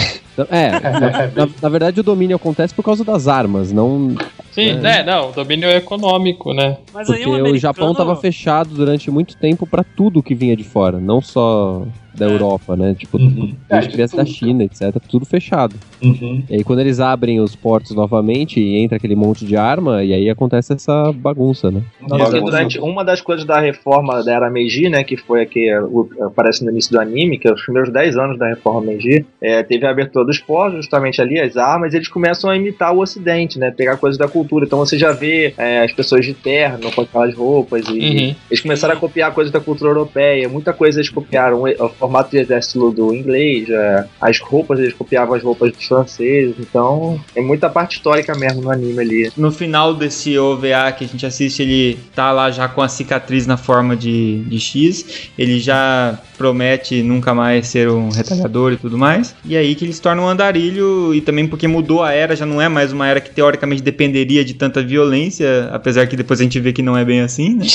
[0.51, 0.67] É,
[1.27, 4.15] é, na, na verdade o domínio acontece por causa das armas, não
[4.65, 4.75] Sim, É.
[4.75, 5.03] né?
[5.05, 6.77] Não, domínio econômico, né?
[6.93, 7.59] Mas porque o o americano...
[7.59, 12.27] Japão estava fechado durante muito tempo pra tudo que vinha de fora, não só da
[12.27, 12.33] É.
[12.33, 12.95] Europa, né?
[12.99, 13.55] Tipo, Uhum.
[13.69, 14.25] É, que viesse da.
[14.25, 15.77] China, etc, tudo fechado.
[16.03, 16.43] Uhum.
[16.51, 20.13] E aí quando eles abrem os portos novamente e entra aquele monte de arma, e
[20.13, 21.83] aí acontece essa bagunça, né?
[22.09, 22.41] Bagunça.
[22.41, 26.09] durante uma das coisas da reforma da era Meiji, né, que foi a que o-
[26.23, 29.63] aparece no início do anime, que é os primeiros 10 anos da reforma Meiji, é,
[29.63, 33.01] teve a abertura dos portos, justamente ali, as armas, e eles começam a imitar o
[33.01, 34.50] ocidente, né, pegar coisas da cultura.
[34.63, 38.35] Então você já vê é, as pessoas de terno com aquelas roupas, e Uhum.
[38.51, 42.31] eles começaram a copiar coisas da cultura europeia, muita coisa eles copiaram, o, o formato
[42.31, 47.41] de exército do inglês, é, as roupas, eles copiavam as roupas dos franceses, então é
[47.41, 49.33] muita parte histórica mesmo no anime ali.
[49.37, 53.47] No final desse OVA que a gente assiste, ele tá lá já com a cicatriz
[53.47, 55.31] na forma de, de X.
[55.39, 59.35] Ele já promete nunca mais ser um retalhador e tudo mais.
[59.45, 62.47] E aí que ele se torna um andarilho, e também porque mudou a era, já
[62.47, 66.43] não é mais uma era que teoricamente dependeria de tanta violência, apesar que depois a
[66.45, 67.67] gente vê que não é bem assim, né?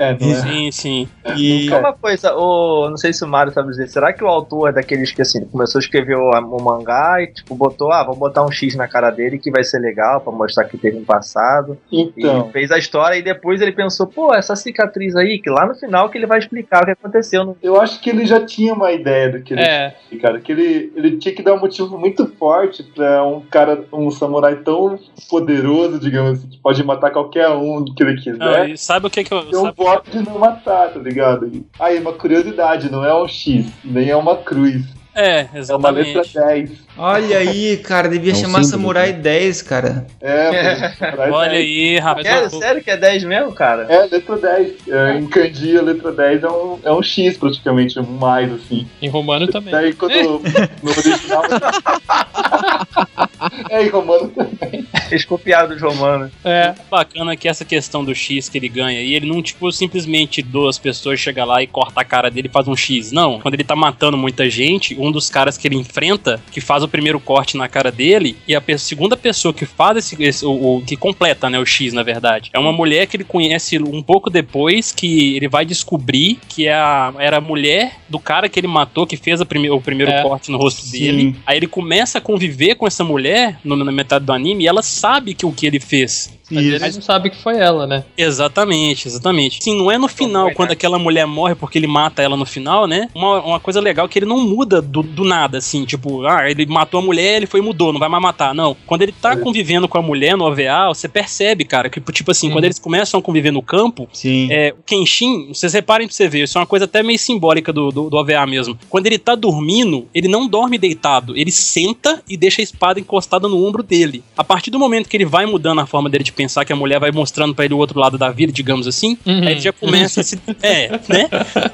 [0.00, 0.34] É, não é?
[0.34, 1.08] Sim, sim.
[1.36, 4.26] E Só uma coisa, o, não sei se o Mario sabe dizer, será que o
[4.26, 8.02] autor é daqueles que assim, começou a escrever o, o mangá e tipo, botou, ah,
[8.02, 10.96] vou botar um X na cara dele que vai ser legal pra mostrar que teve
[10.96, 11.76] um passado.
[11.92, 15.66] Então, E fez a história e depois ele pensou, pô, essa cicatriz aí, que lá
[15.66, 17.44] no final que ele vai explicar o que aconteceu.
[17.44, 17.56] No...
[17.62, 20.40] eu acho que ele já tinha uma ideia do que ele É, tinha, cara.
[20.40, 24.56] Que ele, ele tinha que dar um motivo muito forte pra um cara, um samurai
[24.56, 28.68] tão poderoso, digamos assim, que pode matar qualquer um que ele Não, quiser.
[28.70, 29.44] e sabe o que que eu...
[29.44, 31.50] Tem um voto de não matar, tá ligado?
[31.78, 34.84] Aí, uma curiosidade, não é um X, nem é uma cruz.
[35.12, 36.68] É, É uma letra exatamente.
[36.68, 36.84] 10.
[36.96, 40.06] olha aí, cara, devia É um chamar símbolo, Samurai 10, cara.
[40.20, 41.60] É, pô, samurai Olha 10.
[41.66, 42.26] aí, rapaz.
[42.28, 43.86] Sério, sério que é 10 mesmo, cara?
[43.92, 44.72] É, letra 10.
[44.88, 48.86] É, em kanji, a letra 10 é um, é um X praticamente, um mais, assim.
[49.02, 49.72] em romano também.
[49.72, 50.12] Daí quando
[50.80, 51.42] no original.
[53.70, 54.86] é, em romano também.
[55.10, 56.30] Eles copiaram dos romanos.
[56.44, 60.42] É, bacana que essa questão do X que ele ganha, e ele não, tipo, simplesmente
[60.42, 63.10] duas pessoas chega lá e corta a cara dele e faz um X.
[63.12, 63.40] Não.
[63.40, 66.88] Quando ele tá matando muita gente, um dos caras que ele enfrenta, que faz o
[66.88, 70.76] primeiro corte na cara dele, e a pe- segunda pessoa que faz esse, esse- o,
[70.78, 74.02] o- que completa, né, o X, na verdade, é uma mulher que ele conhece um
[74.02, 78.58] pouco depois, que ele vai descobrir que é a, era a mulher do cara que
[78.60, 80.22] ele matou, que fez a prime- o primeiro É.
[80.22, 80.98] corte no rosto Sim.
[81.00, 81.36] dele.
[81.46, 83.29] Aí ele começa a conviver com essa mulher
[83.64, 86.30] no- na metade do anime ela sabe que o que ele fez.
[86.50, 88.04] Mas ele não sabe que foi ela, né?
[88.16, 89.62] Exatamente, exatamente.
[89.62, 90.72] Sim, não é no final, foi, quando né?
[90.74, 93.08] aquela mulher morre porque ele mata ela no final, né?
[93.14, 96.50] Uma, uma coisa legal é que ele não muda do, do nada, assim, tipo, ah,
[96.50, 98.54] ele matou a mulher, ele foi e mudou, não vai mais matar.
[98.54, 98.76] Não.
[98.86, 102.48] Quando ele tá convivendo com a mulher no OVA, você percebe, cara, que, tipo assim,
[102.48, 102.54] Uhum.
[102.54, 104.48] quando eles começam a conviver no campo, Sim.
[104.50, 107.72] é, o Kenshin, vocês reparem pra você ver, isso é uma coisa até meio simbólica
[107.72, 108.78] do, do, do OVA mesmo.
[108.88, 113.48] Quando ele tá dormindo, ele não dorme deitado, ele senta e deixa a espada encostada
[113.48, 114.22] no ombro dele.
[114.36, 116.76] A partir do momento que ele vai mudando a forma dele de pensar que a
[116.76, 119.18] mulher vai mostrando pra ele o outro lado da vida, digamos assim.
[119.26, 119.40] Uhum.
[119.46, 120.40] Aí ele já começa a se.
[120.62, 121.28] É, né?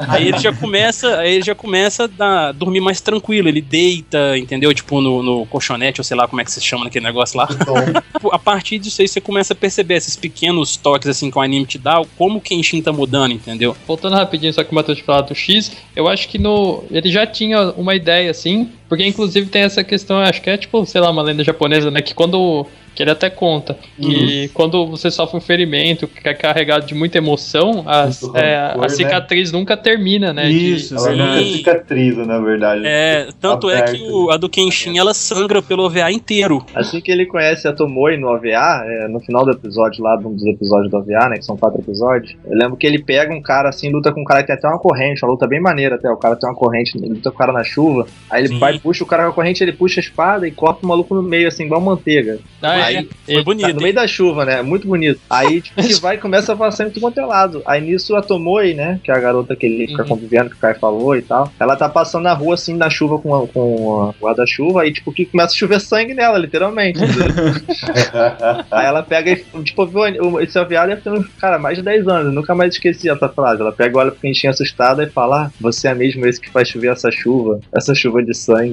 [0.09, 3.49] Aí ele já começa, aí ele já começa a dar- dormir mais tranquilo.
[3.49, 4.73] Ele deita, entendeu?
[4.75, 7.47] Tipo, no, no colchonete, ou sei lá como é que se chama naquele negócio lá.
[7.47, 11.41] Tipo, a partir disso aí você começa a perceber esses pequenos toques assim que o
[11.41, 13.77] anime te dá, como o Kenshin tá mudando, entendeu?
[13.87, 16.85] Voltando rapidinho, só que o Matheus falou do X, eu acho que no.
[16.91, 20.85] Ele já tinha uma ideia assim, porque inclusive tem essa questão, acho que é tipo,
[20.87, 22.01] sei lá, uma lenda japonesa, né?
[22.03, 22.67] Que quando.
[22.95, 23.77] Que ele até conta.
[24.01, 28.57] Que quando você sofre um ferimento que é carregado de muita emoção, a, Muito é,
[28.69, 28.89] rancor, a né?
[28.89, 30.49] cicatriz nunca termina, né?
[30.49, 32.81] de- Isso, ela nunca cicatriza, na verdade.
[32.87, 36.65] É, tanto é que o- a do Kenshin ela sangra pelo OVA inteiro.
[36.75, 40.27] Assim que ele conhece a Tomoe no OVA, é, no final do episódio lá, de
[40.27, 41.37] um dos episódios do OVA, né?
[41.37, 42.35] Que são quatro episódios.
[42.47, 44.67] Eu lembro que ele pega um cara assim, luta com um cara que tem até
[44.69, 46.11] uma corrente, uma luta bem maneira até.
[46.11, 48.07] O cara tem uma corrente, ele luta com o cara na chuva.
[48.31, 48.59] Aí ele Sim.
[48.59, 51.15] vai, puxa o cara com a corrente, ele puxa a espada e corta o maluco
[51.15, 52.39] no meio, assim, igual manteiga.
[52.63, 52.83] Ah, é.
[52.83, 53.67] Aí, Foi bonito.
[53.69, 54.63] Tá no meio da chuva, né?
[54.63, 55.21] Muito bonito.
[55.29, 57.63] Aí, tipo, que vai e começa a passar em tudo quanto é lado.
[57.67, 59.01] Aí nisso a Tomoe, né?
[59.03, 60.09] Que é a garota que ele fica Uhum.
[60.09, 61.51] convivendo, que o Kai falou e tal.
[61.61, 64.83] Ela tá passando na rua, assim, na chuva com, a- com a guarda-chuva.
[64.83, 66.99] Aí, tipo, que começa a chover sangue nela, literalmente.
[68.71, 72.07] Aí ela pega e, tipo, viu, o- esse deve ter, uns, cara, mais de 10
[72.09, 72.27] anos.
[72.27, 73.61] Eu nunca mais esqueci essa frase.
[73.61, 76.69] Ela pega, olha pro quentinho assustada e fala: ah, você é mesmo esse que faz
[76.69, 78.66] chover essa chuva, essa chuva de sangue.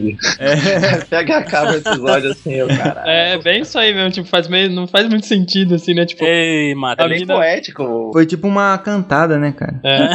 [1.10, 3.10] Pega e acaba o episódio assim, eu, caralho.
[3.10, 6.06] É bem isso aí mesmo, tipo, faz meio, não faz muito sentido, assim, né?
[6.06, 7.08] Tipo, Ei, É mata.
[7.08, 8.12] bem poético.
[8.14, 9.80] Foi tipo uma cantada, né, cara?
[9.84, 10.14] é.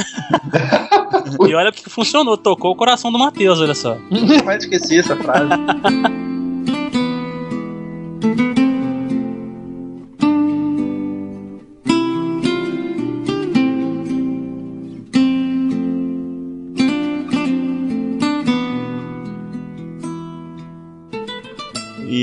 [1.49, 3.97] E olha porque funcionou, tocou o coração do Matheus, olha só.
[4.11, 5.51] Nunca mais esqueci essa frase.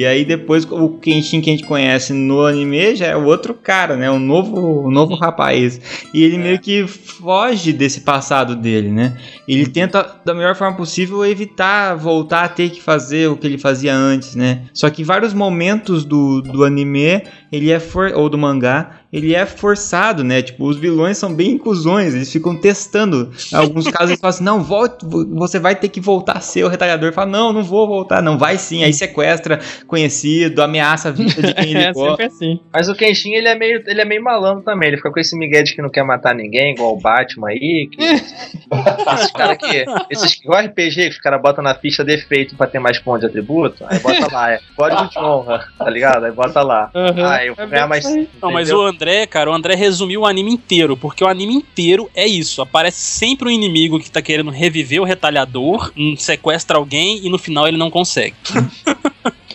[0.05, 3.55] E aí depois o Kenshin que a gente conhece no anime já é o outro
[3.55, 4.07] cara, né?
[4.11, 5.81] O novo, o novo rapaz.
[6.13, 9.17] E ele meio que foge desse passado dele, né?
[9.47, 13.57] Ele tenta da melhor forma possível evitar voltar a ter que fazer o que ele
[13.57, 14.65] fazia antes, né?
[14.75, 17.23] Só que vários momentos do, do anime,
[17.55, 20.41] ele é for, ou do mangá, ele é forçado, né?
[20.41, 23.31] Tipo, os vilões são bem inclusões, eles ficam testando.
[23.51, 26.41] Em alguns casos eles falam assim: "Não, volte, vo- você vai ter que voltar a
[26.41, 27.13] ser o retalhador".
[27.13, 28.21] Fala: "Não, não vou voltar".
[28.21, 28.83] Não, vai sim.
[28.83, 32.59] Aí sequestra conhecido, ameaça a vida de quem ele é sempre assim.
[32.73, 34.89] Mas o Kenshin, ele é meio, ele é meio malandro também.
[34.89, 37.87] Ele fica com esse migué de que não quer matar ninguém, igual o Batman aí.
[37.91, 38.01] que-
[39.15, 39.85] esses caras que.
[40.09, 43.27] Esses, igual RPG, que os caras botam na ficha defeito pra ter mais ponto de
[43.27, 43.85] atributo.
[43.87, 46.25] Aí bota lá, é código de honra, tá ligado?
[46.25, 46.89] Aí bota lá.
[46.93, 47.25] Aham.
[47.45, 48.05] Ah, eu vou É ganhar mais.
[48.41, 52.09] Não, mas o André, cara, o André resumiu o anime inteiro, porque o anime inteiro
[52.15, 52.61] é isso.
[52.61, 57.37] Aparece sempre um inimigo que tá querendo reviver o retalhador, um, sequestra alguém e no
[57.37, 58.35] final ele não consegue.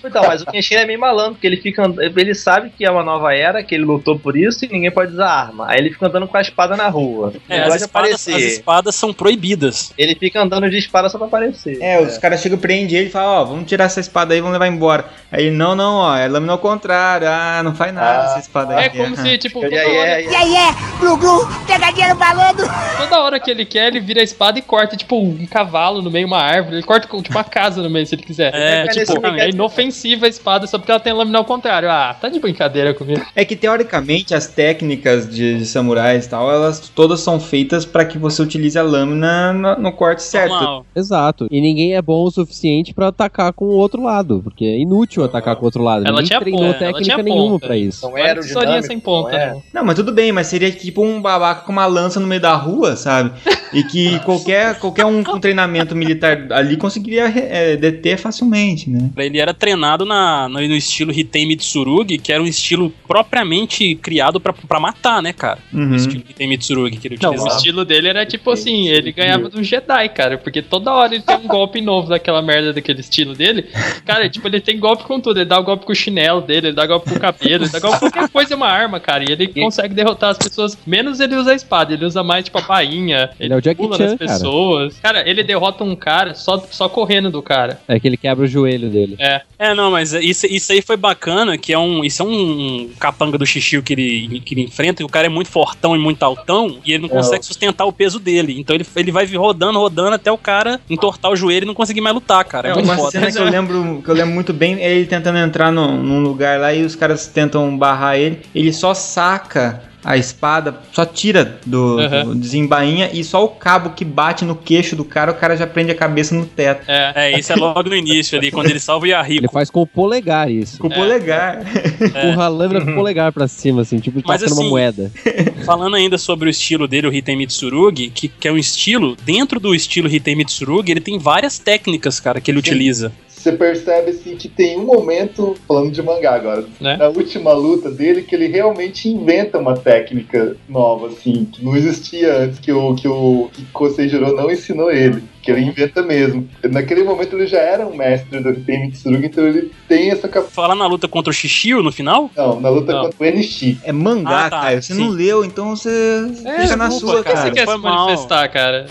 [0.05, 1.85] Então, mas o Kenshin é meio malandro, porque ele fica.
[1.87, 4.91] and- Ele sabe que é uma nova era, que ele lutou por isso e ninguém
[4.91, 5.67] pode usar arma.
[5.69, 7.33] Aí ele fica andando com a espada na rua.
[7.49, 8.35] É, as, espadas, aparecer.
[8.35, 9.93] as espadas são proibidas.
[9.97, 11.79] Ele fica andando de espada só pra aparecer.
[11.81, 14.53] É, os caras chegam, prendem ele e falam, ó, vamos tirar essa espada aí, vamos
[14.53, 15.05] levar embora.
[15.31, 18.39] Aí ele, não, não, ó, é lâmina ao contrário, ah, não faz nada Ah, essa
[18.41, 18.87] espada aí.
[18.87, 22.09] É como se, tipo, E toda aí, hora, é, E aí é, Glu Glu, pegadinha
[22.15, 22.67] no malandro.
[22.99, 26.11] toda hora que ele quer, ele vira a espada e corta, tipo, um cavalo no
[26.11, 26.77] meio, uma árvore.
[26.77, 28.53] Ele corta, tipo, uma casa no meio, se ele quiser.
[28.55, 29.49] É, tipo, tipo, é
[29.91, 31.91] inofensiva a espada só porque ela tem lâmina ao contrário.
[31.91, 33.25] Ah, tá de brincadeira comigo.
[33.35, 38.05] É que teoricamente as técnicas de, de samurais e tal, elas todas são feitas pra
[38.05, 40.53] que você utilize a lâmina no, no corte certo.
[40.53, 40.87] Normal.
[40.95, 41.49] Exato.
[41.51, 45.25] E ninguém é bom o suficiente pra atacar com o outro lado, porque é inútil
[45.25, 46.07] atacar com o outro lado.
[46.07, 47.67] Ela ninguém tinha treinou ponta, ela técnica tinha nenhuma ponta.
[47.67, 48.07] pra isso.
[48.07, 49.31] Não era tesourinha sem ponta.
[49.31, 49.51] não é?
[49.51, 49.63] não.
[49.81, 52.55] Não, mas tudo bem, mas seria tipo um babaca com uma lança no meio da
[52.55, 53.33] rua, sabe?
[53.73, 59.11] E que qualquer, qualquer um com treinamento militar ali conseguiria é, deter facilmente, né?
[59.17, 64.41] Ele era treinado na, no, no estilo Hitei Mitsurugi, que era um estilo propriamente criado
[64.41, 65.59] pra, pra matar, né, cara?
[65.73, 65.93] Uhum.
[65.93, 67.57] O estilo Hitei Mitsurugi que ele Não, o utilizava.
[67.57, 71.37] estilo dele era tipo assim, ele ganhava do Jedi, cara, porque toda hora ele tem
[71.37, 73.67] um golpe novo daquela merda daquele estilo dele.
[74.05, 76.69] Cara, tipo, ele tem golpe com tudo, ele dá o golpe com o chinelo dele,
[76.69, 78.99] ele dá golpe com o cabelo, ele dá golpe com qualquer coisa é uma arma,
[79.01, 82.45] cara, e ele consegue derrotar as pessoas, menos ele usa a espada, ele usa mais
[82.45, 84.31] tipo a bainha, Ele é o Jackie pula Chan, nas cara.
[84.33, 84.99] pessoas.
[85.01, 85.29] Cara.
[85.29, 87.81] ele derrota um cara só, só correndo do cara.
[87.87, 89.17] É que ele quebra o joelho dele.
[89.19, 92.05] É, É, não, mas isso, isso aí foi bacana, que é um.
[92.05, 95.31] Isso é um capanga do xixi que ele, que ele enfrenta, e o cara é
[95.31, 98.59] muito fortão e muito altão, e ele não consegue sustentar o peso dele.
[98.59, 102.01] Então ele, ele vai rodando, rodando até o cara entortar o joelho e não conseguir
[102.01, 102.69] mais lutar, cara.
[102.69, 103.11] É, É, uma foda.
[103.11, 106.23] cena que eu lembro, que eu lembro muito bem é ele tentando entrar num, num
[106.23, 108.41] lugar lá e os caras tentam barrar ele.
[108.55, 112.25] Ele só saca a espada, só tira do, Uhum.
[112.27, 115.67] do desembainha e só o cabo que bate no queixo do cara, o cara já
[115.67, 116.85] prende a cabeça no teto.
[116.89, 117.13] É.
[117.15, 119.53] É, isso é logo no início ali, quando ele salva o Ele Yahiko.
[119.53, 120.79] faz com o polegar isso.
[120.79, 121.61] Com o polegar.
[122.01, 125.13] Empurra a lâmina com o polegar pra cima, assim, tipo Mas passando uma assim, moeda.
[125.65, 129.61] Falando ainda sobre o estilo dele, o Hitei Mitsurugi, que, que é um estilo, dentro
[129.61, 133.13] do estilo Hitei Mitsurugi, ele tem várias técnicas, cara, que ele utiliza.
[133.41, 136.99] Você percebe assim que tem um momento, falando de mangá agora, Né?
[136.99, 142.37] na última luta dele, que ele realmente inventa uma técnica nova, assim, que não existia
[142.37, 145.23] antes, que o que o que Kosei Jiro não ensinou ele.
[145.43, 146.47] Que ele inventa mesmo.
[146.71, 150.55] Naquele momento ele já era um mestre do Hitei Mitsurugi, então ele tem essa capacidade.
[150.55, 152.31] Falar na luta contra o Shishio no final?
[152.37, 153.03] Não, na luta Não.
[153.05, 153.79] contra o NX.
[153.85, 154.83] É mangá, Ah, tá, Caio.
[154.83, 155.01] Você sim.
[155.01, 157.43] não leu, então você É, fica na desculpa, sua, Por que cara.
[157.47, 158.07] você quer foi se mal.
[158.07, 158.87] manifestar, cara?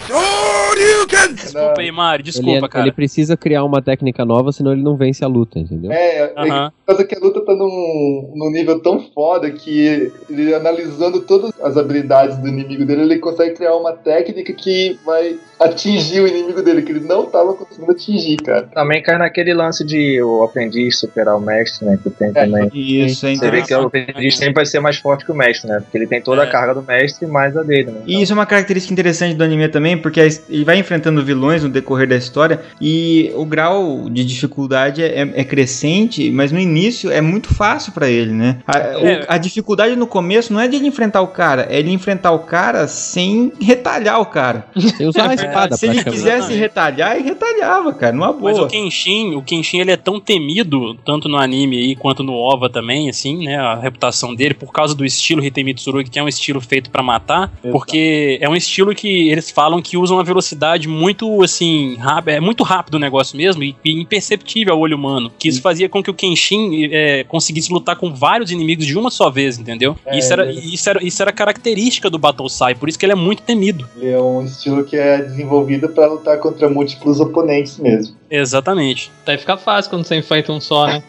[1.35, 2.85] Desculpa aí, Mari, desculpa, ele, é- cara.
[2.85, 5.91] ele precisa criar uma técnica nova, senão ele não vence a luta, entendeu?
[5.91, 6.71] É, é Aham.
[6.85, 11.51] por causa que a luta tá num, num nível tão foda que ele analisando todas
[11.61, 16.38] as habilidades do inimigo dele, ele consegue criar uma técnica que vai atingir o inimigo
[16.63, 18.63] dele, que ele não tava conseguindo atingir, cara.
[18.73, 21.97] Também cai naquele lance de o aprendiz superar o mestre, né?
[22.01, 22.69] Que tem também.
[22.73, 25.69] Isso, é Você vê que o aprendiz sempre vai ser mais forte que o mestre,
[25.69, 25.79] né?
[25.79, 26.47] Porque ele tem toda É.
[26.47, 28.01] a carga do mestre e mais a dele, né?
[28.05, 31.69] E isso é uma característica interessante do anime também, porque ele vai enfrentando vilões no
[31.69, 37.21] decorrer da história e o grau de dificuldade é, é crescente, mas no início é
[37.21, 38.57] muito fácil pra ele, né?
[38.67, 38.97] A, É.
[38.97, 42.31] o- a dificuldade no começo não é de ele enfrentar o cara, é ele enfrentar
[42.31, 44.65] o cara sem retalhar o cara.
[44.97, 46.17] Sem usar a espada, Se ele praticamente.
[46.37, 48.51] Quisesse retalhar, ele retalhava, cara, numa boa.
[48.51, 52.33] Mas o Kenshin, o Kenshin ele é tão temido, tanto no anime aí quanto no
[52.33, 53.57] OVA também, assim, né?
[53.57, 57.01] A reputação dele, por causa do estilo Hitei Mitsurugi, que é um estilo feito pra
[57.03, 62.31] matar, porque é um estilo que eles falam que usa uma velocidade muito, assim, rápida,
[62.33, 65.31] é muito rápido o negócio mesmo e, e imperceptível ao olho humano.
[65.37, 69.09] Que isso fazia com que o Kenshin é, conseguisse lutar com vários inimigos de uma
[69.09, 69.95] só vez, entendeu?
[70.05, 73.05] É, isso, era, ele- isso, era, isso era característica do Battle Sai, por isso que
[73.05, 73.87] ele é muito temido.
[73.97, 78.15] Ele é um estilo que é desenvolvido pra lutar contra múltiplos oponentes mesmo.
[78.29, 79.11] Exatamente.
[79.25, 81.01] Daí fica fácil quando você enfrenta um só, né?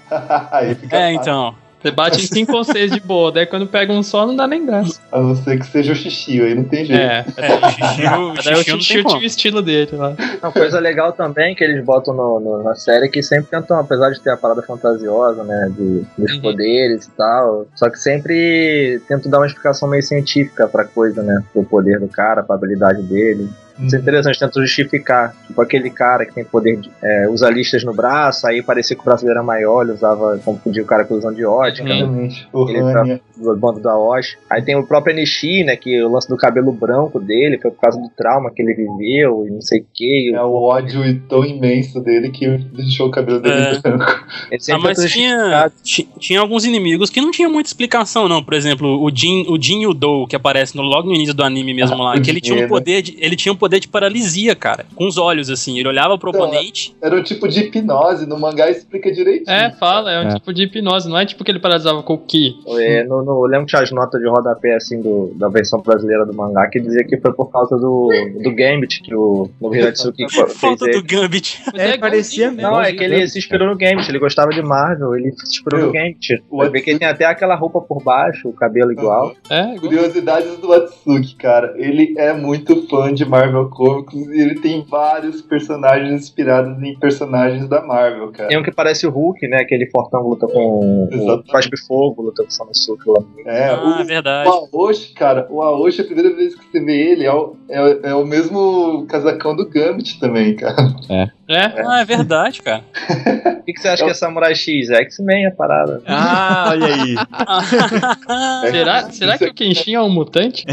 [0.51, 1.21] Aí fica É, fácil.
[1.21, 1.55] então.
[1.83, 4.47] Você bate em 5 ou 6 de boa, daí quando pega um só não dá
[4.47, 5.01] nem graça.
[5.11, 7.01] A não ser que seja o xixi, aí não tem jeito.
[7.01, 8.79] É, É, o Shishio, o daí o como.
[8.79, 10.15] tinha o estilo dele lá.
[10.43, 13.79] Uma coisa legal também que eles botam no- no- na série é que sempre tentam,
[13.81, 16.41] apesar de ter a parada fantasiosa, né, de, dos Uhum.
[16.43, 21.43] poderes e tal, só que sempre tentam dar uma explicação meio científica pra coisa, né,
[21.51, 23.49] pro poder do cara, pra habilidade dele.
[23.83, 25.35] Isso é interessante, tentam justificar.
[25.47, 26.91] Tipo, aquele cara que tem poder de.
[27.03, 30.39] é, usa listas no braço, aí parecia que o braço dele era maior, ele usava,
[30.45, 31.97] confundia o cara com ilusão de ótica, Uhum.
[31.97, 32.49] Exatamente.
[32.53, 33.21] O Ele Rania.
[33.37, 34.37] do bando da Osh.
[34.49, 37.81] Aí tem o próprio Nishi, né, que o lance do cabelo branco dele foi por
[37.81, 40.33] causa do trauma que ele viveu e não sei o que.
[40.35, 43.79] É o ódio tão imenso dele que deixou o cabelo dele É.
[43.81, 44.25] branco.
[44.51, 45.73] Ele Ah, mas tenta tinha,
[46.19, 48.43] tinha alguns inimigos que não tinha muita explicação, não.
[48.43, 51.73] Por exemplo, o Jin, o Jin Yudo, que aparece no, logo no início do anime
[51.75, 52.67] mesmo lá, o que ele tinha um né?
[52.69, 54.87] poder de, ele tinha um poder de paralisia, cara.
[54.95, 55.79] Com os olhos, assim.
[55.79, 56.97] Ele olhava pro Então, oponente.
[57.03, 59.51] Era um tipo de hipnose, no mangá explica direitinho.
[59.55, 60.35] É, fala, é um É.
[60.35, 62.55] tipo de hipnose, não é tipo que ele paralisava com o Ki.
[62.79, 65.81] É, no, no- eu lembro que tinha as notas de rodapé assim do, da versão
[65.81, 68.09] brasileira do mangá que dizia que foi por causa do,
[68.43, 71.61] do Gambit que o Nobuhiro Atsuki fez Falta do Gambit.
[71.73, 72.63] Mas É, parecia né?
[72.63, 75.79] Não, é que ele se inspirou no Gambit, ele gostava de Marvel, ele se inspirou
[75.81, 76.43] Meu, no Gambit.
[76.51, 79.35] o Vai ver que ele tem até aquela roupa por baixo, o cabelo igual.
[79.51, 79.79] É, igual.
[79.81, 81.75] Curiosidades do Atsuki, cara.
[81.77, 87.69] Ele é muito fã de Marvel Comics e ele tem vários personagens inspirados em personagens
[87.69, 88.49] da Marvel, cara.
[88.49, 89.59] Tem um que parece o Hulk, né?
[89.59, 91.51] Aquele fortão luta com o Exatamente.
[91.51, 93.23] Cospe Fogo, luta com o Samusuke lá.
[93.47, 94.49] É, Ah, é o, verdade.
[94.49, 94.53] o
[94.87, 98.15] Aoshi, cara, o Aoshi, a primeira vez que você vê ele, é o, é, é
[98.15, 100.77] o mesmo casacão do Gambit também, cara.
[101.11, 101.29] É?
[101.57, 102.83] Ah, é verdade, cara.
[103.61, 104.89] O que, que você acha que é Samurai X?
[104.91, 106.03] É X-Men a parada.
[106.07, 107.15] Ah, olha aí.
[108.71, 110.65] Será, será que o Kenshin é um mutante?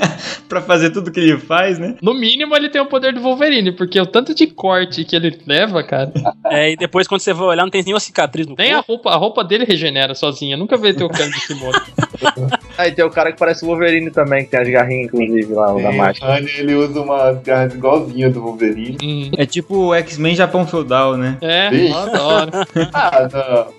[0.48, 1.96] pra fazer tudo que ele faz, né?
[2.00, 5.38] No mínimo ele tem o poder do Wolverine, porque o tanto de corte que ele
[5.46, 6.12] leva, cara.
[6.46, 8.92] É, e depois quando você vai olhar, não tem nenhuma cicatriz no Nem a corpo.
[8.92, 10.56] roupa, a roupa dele regenera sozinha.
[10.56, 11.80] Nunca vi ter o cano de kimono.
[12.78, 15.74] Aí tem o cara que parece o Wolverine também, que tem as garrinhas, inclusive, lá,
[15.74, 16.38] o da Tem, máscara.
[16.40, 18.96] ele usa umas garras igualzinhas do Wolverine.
[19.02, 19.30] Hum.
[19.36, 21.38] É tipo o X-Men Japão Feudal, né?
[21.40, 22.66] É, hora.
[22.92, 23.28] Ah,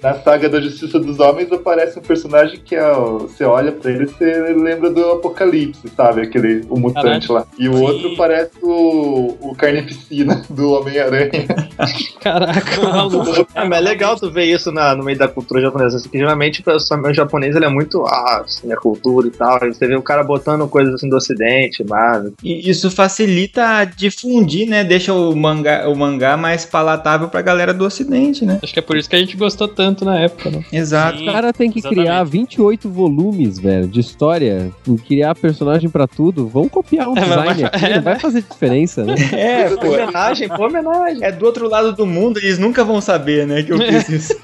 [0.01, 3.91] na, na saga da Justiça dos Homens aparece um personagem que é, você olha pra
[3.91, 6.21] ele e você lembra do Apocalipse, sabe?
[6.21, 7.45] Aquele, o mutante lá.
[7.57, 7.81] E o Sim.
[7.83, 11.31] outro parece o, o Carnificina do Homem-Aranha.
[12.21, 13.47] Caraca, maluco.
[13.55, 16.17] É, mas é legal tu ver isso na- no meio da cultura japonesa, assim, que
[16.17, 20.01] geralmente o japonês ele é muito, ah, assim, a cultura e tal, você vê o
[20.01, 22.33] cara botando coisas assim do ocidente, Marvel.
[22.43, 24.83] E isso facilita difundir, né?
[24.83, 28.59] Deixa o mangá, o mangá mais palatável pra galera do ocidente, né?
[28.63, 30.63] Acho que é por isso que a gente gostou tanto na época, né?
[30.71, 31.17] Exato.
[31.19, 31.27] Sim.
[31.29, 32.01] O cara tem que exatamente.
[32.05, 36.47] criar 28 volumes, velho, de história, e criar personagem pra tudo.
[36.47, 39.15] Vamos copiar um É, mas design vai- aqui, não vai fazer diferença, né?
[39.33, 39.87] É, pô.
[39.87, 41.23] Homenagem, pô, homenagem.
[41.23, 44.35] É do outro lado do mundo, eles nunca vão saber, né, que eu fiz isso.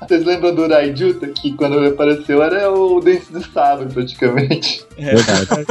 [0.00, 4.84] Vocês lembram do Raijuta, que quando ele apareceu era o Dente de Sabre, praticamente.
[4.98, 5.66] Verdade.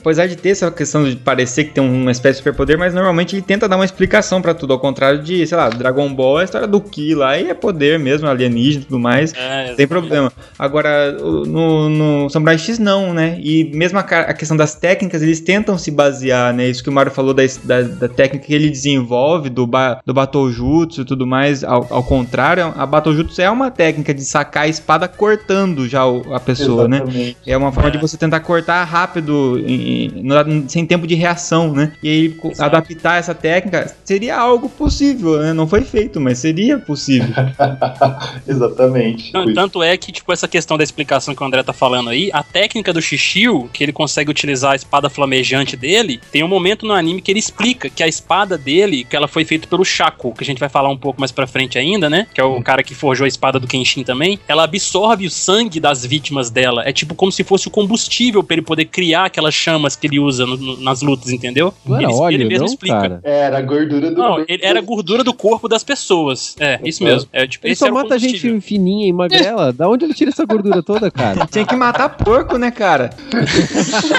[0.00, 3.34] Apesar de ter essa questão de parecer que tem uma espécie de superpoder, mas normalmente
[3.36, 4.89] ele tenta dar uma explicação pra tudo, ao contrário
[5.22, 8.82] de, sei lá, Dragon Ball, a história do Ki lá, e é poder mesmo, alienígena
[8.82, 9.32] e tudo mais.
[9.34, 10.32] É, Não tem problema.
[10.58, 13.38] Agora, no, no Samurai X não, né?
[13.42, 16.68] E mesmo a, a questão das técnicas, eles tentam se basear, né?
[16.68, 20.12] Isso que o Mario falou da, da, da técnica que ele desenvolve, do, ba, do
[20.14, 21.62] Batojutsu e tudo mais.
[21.64, 26.34] Ao, ao contrário, a Batojutsu é uma técnica de sacar a espada cortando já o-
[26.34, 26.98] a pessoa, né?
[26.98, 27.36] Exatamente.
[27.46, 27.92] É uma forma É.
[27.92, 31.92] de você tentar cortar rápido, em- em- sem tempo de reação, né?
[32.02, 32.62] E aí, Exato.
[32.76, 35.52] adaptar essa técnica seria algo possível, né?
[35.52, 37.28] Não foi feito, mas seria possível.
[38.46, 39.32] Exatamente.
[39.32, 42.30] Não, tanto é que, tipo, essa questão da explicação que o André tá falando aí,
[42.32, 46.86] a técnica do Shishio, que ele consegue utilizar a espada flamejante dele, tem um momento
[46.86, 50.32] no anime que ele explica que a espada dele, que ela foi feita pelo Shaco,
[50.34, 52.26] que a gente vai falar um pouco mais pra frente ainda, né?
[52.32, 54.38] Que é o cara que forjou a espada do Kenshin também.
[54.48, 56.82] Ela absorve o sangue das vítimas dela.
[56.86, 60.18] É tipo como se fosse o combustível pra ele poder criar aquelas chamas que ele
[60.18, 61.72] usa no- no- nas lutas, entendeu?
[61.84, 62.94] Não era ele, óleo, ele mesmo não, explica.
[63.00, 63.20] cara?
[63.24, 66.56] Era a gordura do Não, ele era a gordura do corpo das pessoas.
[66.58, 67.28] É, isso mesmo.
[67.32, 69.72] É, tipo, Ele só mata gente fininha e magrela.
[69.72, 71.46] Da onde ele tira essa gordura toda, cara?
[71.46, 73.10] Tinha que matar porco, né, cara?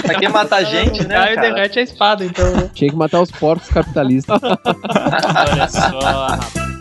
[0.02, 1.54] Pra quem matar gente, né, Aí cara?
[1.54, 2.52] derrete a espada, então.
[2.56, 2.70] né?
[2.74, 4.40] Tinha que matar os porcos capitalistas.
[4.42, 6.81] Olha só, rapaz.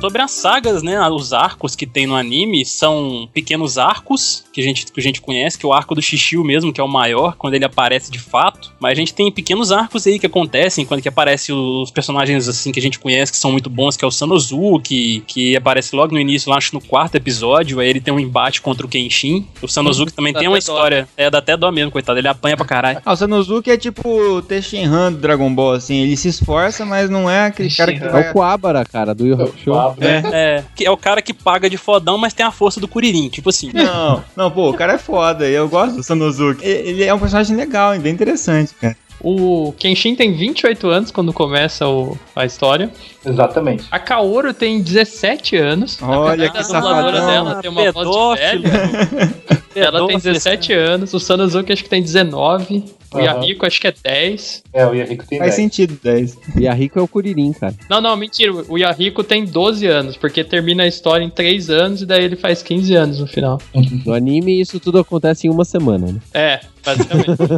[0.00, 1.00] Sobre as sagas, né?
[1.08, 5.20] Os arcos que tem no anime são pequenos arcos que a gente, que a gente
[5.20, 8.10] conhece, que é o arco do Shishio mesmo, que é o maior, quando ele aparece
[8.10, 8.72] de fato.
[8.78, 12.70] Mas a gente tem pequenos arcos aí que acontecem quando que aparecem os personagens assim
[12.70, 16.12] que a gente conhece, que são muito bons, que é o Sanosuke, que aparece logo
[16.12, 17.80] no início, lá acho no quarto episódio.
[17.80, 19.46] Aí ele tem um embate contra o Kenshin.
[19.60, 20.58] O Sanosuke também Dá tem uma dó.
[20.58, 21.08] história.
[21.16, 22.20] É, dá até dó mesmo, coitado.
[22.20, 23.00] Ele apanha pra caralho.
[23.04, 27.10] Ah, o Sanosuke é tipo o Tenshinhan do Dragon Ball, assim, ele se esforça, mas
[27.10, 28.04] não é aquele cara que.
[28.04, 28.30] É vai...
[28.30, 29.87] o Coabara, cara, do Yu Hakusho.
[29.90, 30.22] Papo, né?
[30.32, 33.28] É, que é o cara que paga de fodão, mas tem a força do Kuririn.
[33.28, 33.70] Tipo assim.
[33.72, 36.64] Não, não, pô, o cara é foda, eu gosto do Sanosuke.
[36.64, 38.96] Ele ele é um personagem legal e bem interessante, cara.
[39.20, 42.88] O Kenshin tem 28 anos quando começa o- a história.
[43.26, 43.84] Exatamente.
[43.90, 45.98] A Kaoru tem 17 anos.
[46.00, 47.10] Olha que safadão.
[47.26, 49.34] dela tem uma voz de velha.
[49.74, 51.12] Ela tem 17 anos.
[51.14, 52.84] O Sanosuke acho que tem 19.
[53.12, 53.18] O.
[53.20, 54.62] Yahiko acho que é 10.
[54.72, 55.56] É, o Yahiko tem Faz 10.
[55.56, 56.38] sentido, 10.
[56.58, 57.74] E a Rico é o Kuririn, cara.
[57.88, 58.52] Não, não, mentira.
[58.68, 62.36] O Yahiko tem 12 anos, porque termina a história em 3 anos e daí ele
[62.36, 63.60] faz 15 anos no final.
[64.04, 66.20] No anime, isso tudo acontece em uma semana, né?
[66.34, 67.38] É, basicamente.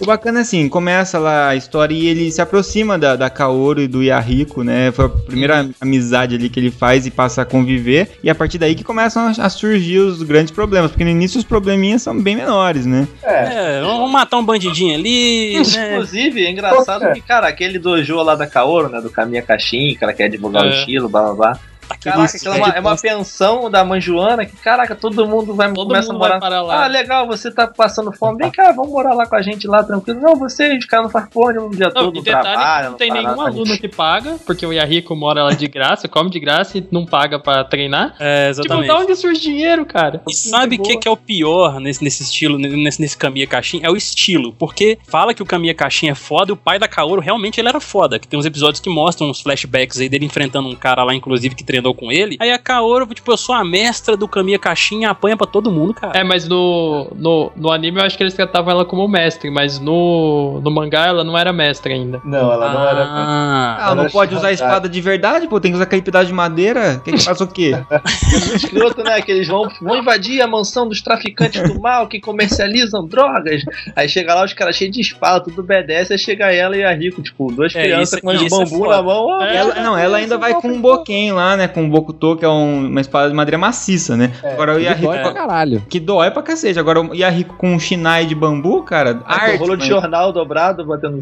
[0.00, 3.80] O bacana é assim, começa lá a história e ele se aproxima da, da Kaoru
[3.80, 4.92] e do Yahiko, né?
[4.92, 8.08] Foi a primeira amizade ali que ele faz e passa a conviver.
[8.22, 10.92] E a partir daí que começam a, surgir os grandes problemas.
[10.92, 13.08] Porque no início os probleminhas são bem menores, né?
[13.24, 15.94] É, É, vamos matar um bandidinho ali, né?
[15.94, 19.96] Inclusive, é engraçado Qual que cara, aquele dojo lá da Kaoru, né, do Kamiya Kashin,
[19.96, 20.78] que ela quer divulgar o É.
[20.78, 21.58] estilo, blá blá blá.
[22.00, 25.86] Caraca, aquilo é uma, é uma pensão da Manjuana que, caraca, todo mundo vai Todo
[25.88, 26.38] começa mundo a morar.
[26.38, 26.84] vai lá.
[26.84, 28.38] Ah, legal, você tá passando fome.
[28.38, 30.20] Vem cá, vamos morar lá com a gente lá tranquilo.
[30.20, 32.98] Não, vocês, cara, não faz fome dia Não, todo, e não detalhe trabalha, que não
[32.98, 33.42] tem nenhum nada.
[33.50, 37.04] aluno que paga, porque o Yahiko mora lá de graça, come de graça e não
[37.06, 38.14] paga pra treinar.
[38.18, 38.88] É, Tipo, exatamente.
[38.88, 40.20] da onde surge dinheiro, cara?
[40.28, 43.80] E sabe o que, que é o pior nesse, nesse estilo, nesse, nesse Kamiya Kashin?
[43.82, 44.52] É o estilo.
[44.52, 47.68] Porque fala que o Kamiya Kashin é foda e o pai da Kaoru realmente ele
[47.68, 48.18] era foda.
[48.18, 51.54] Que tem uns episódios que mostram uns flashbacks aí dele enfrentando um cara lá, inclusive,
[51.54, 52.36] que treinou com ele.
[52.40, 54.58] Aí a Kaoru, tipo, eu sou a mestra do Kamiya
[54.92, 56.18] e apanha pra todo mundo, cara.
[56.18, 59.78] É, mas no, no, no anime eu acho que eles tratavam ela como mestre, mas
[59.78, 62.20] no, no mangá ela não era mestre ainda.
[62.24, 63.04] não, ela não era.
[63.04, 66.02] Ah, Ah, não Ela pode é usar espada de verdade, pô, tem que usar aquele
[66.02, 67.00] pedaço de madeira.
[67.04, 67.72] Que que faz o quê?
[68.54, 69.20] escroto, né?
[69.22, 73.62] Que eles vão, vão invadir a mansão dos traficantes do mal que comercializam drogas.
[73.94, 76.92] Aí chega lá os caras cheios de espada, tudo BDS, aí chega ela e a
[76.92, 78.96] Rico, tipo, duas É, crianças isso- com os isso é bambu foda.
[78.96, 79.26] na mão.
[79.26, 81.67] ó, É, Ela- não, ela ainda vai com um boquém lá, né?
[81.68, 84.32] Com um bokuto, que é um- uma espada de madeira maciça, né?
[84.42, 85.06] É, Agora o Yahiko.
[85.06, 85.82] dói pra caralho.
[85.88, 86.78] Que dói pra cacete.
[86.78, 89.56] Agora o Yahiko com um shinai de bambu, cara, com arte.
[89.58, 91.18] rolo de mas- jornal dobrado, batendo.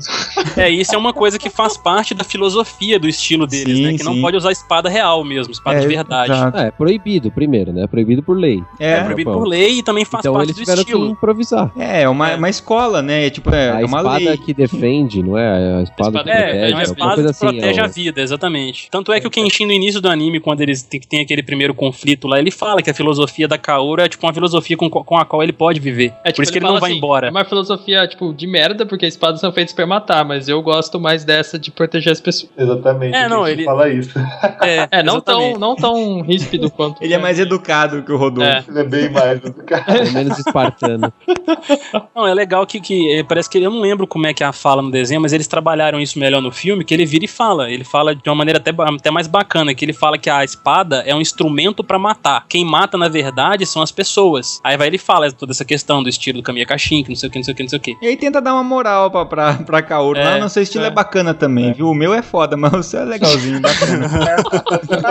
[0.56, 3.92] É, isso é uma coisa que faz parte da filosofia do estilo deles, Sim, né?
[3.98, 4.20] Que não sim.
[4.20, 6.32] pode usar espada real mesmo, espada É, de verdade.
[6.32, 6.58] exato.
[6.58, 7.86] É, proibido, primeiro, né?
[7.86, 8.62] Proibido por lei.
[8.78, 11.10] É, É, proibido por lei e também faz então parte eles do tiveram que estilo.
[11.10, 11.70] improvisar.
[11.78, 12.36] é, é uma, É.
[12.36, 13.28] uma escola, né?
[13.30, 14.36] Tipo, é, a é uma espada lei.
[14.38, 15.78] que defende, não é?
[15.78, 17.80] A espada, espada que é, É, protege, é uma espada que protege assim.
[17.80, 18.88] a vida, exatamente.
[18.90, 21.42] Tanto é que o Kenshin no início do anime anime, quando eles tem, tem aquele
[21.42, 24.88] primeiro conflito lá, ele fala que a filosofia da Kaoru é tipo uma filosofia com,
[24.88, 26.12] com a qual ele pode viver.
[26.24, 27.28] É, Por isso que ele não vai assim, embora.
[27.28, 31.00] É uma filosofia, tipo, de merda, porque espadas são feitas pra matar, mas eu gosto
[31.00, 32.50] mais dessa de proteger as pessoas.
[32.56, 33.14] Exatamente.
[33.16, 34.12] É, não, ele- fala isso.
[34.62, 37.02] É, É, não tão, não tão ríspido quanto.
[37.04, 38.48] Ele é mais educado que o Rodolfo.
[38.50, 38.64] É.
[38.68, 39.84] Ele é bem mais do cara.
[39.84, 41.12] Pelo menos espartano.
[42.14, 44.42] Não, é legal que, que eh, parece que ele- eu não lembro como é que
[44.42, 47.24] é a fala no desenho, mas eles trabalharam isso melhor no filme, que ele vira
[47.24, 47.70] e fala.
[47.70, 51.02] Ele fala de uma maneira até, até mais bacana, que ele fala que a espada
[51.06, 52.44] é um instrumento pra matar.
[52.48, 54.60] Quem mata, na verdade, são as pessoas.
[54.64, 57.28] Aí vai ele fala toda essa questão do estilo do Kamiya Kashin, que não sei
[57.28, 57.96] o que, não sei o que, não sei o que.
[58.00, 60.18] E aí tenta dar uma moral pra, pra, pra Kaoru.
[60.18, 60.90] É, não, não, seu estilo é, é.
[60.90, 61.88] bacana também, viu?
[61.88, 64.08] O meu é foda, mas o seu é legalzinho, bacana.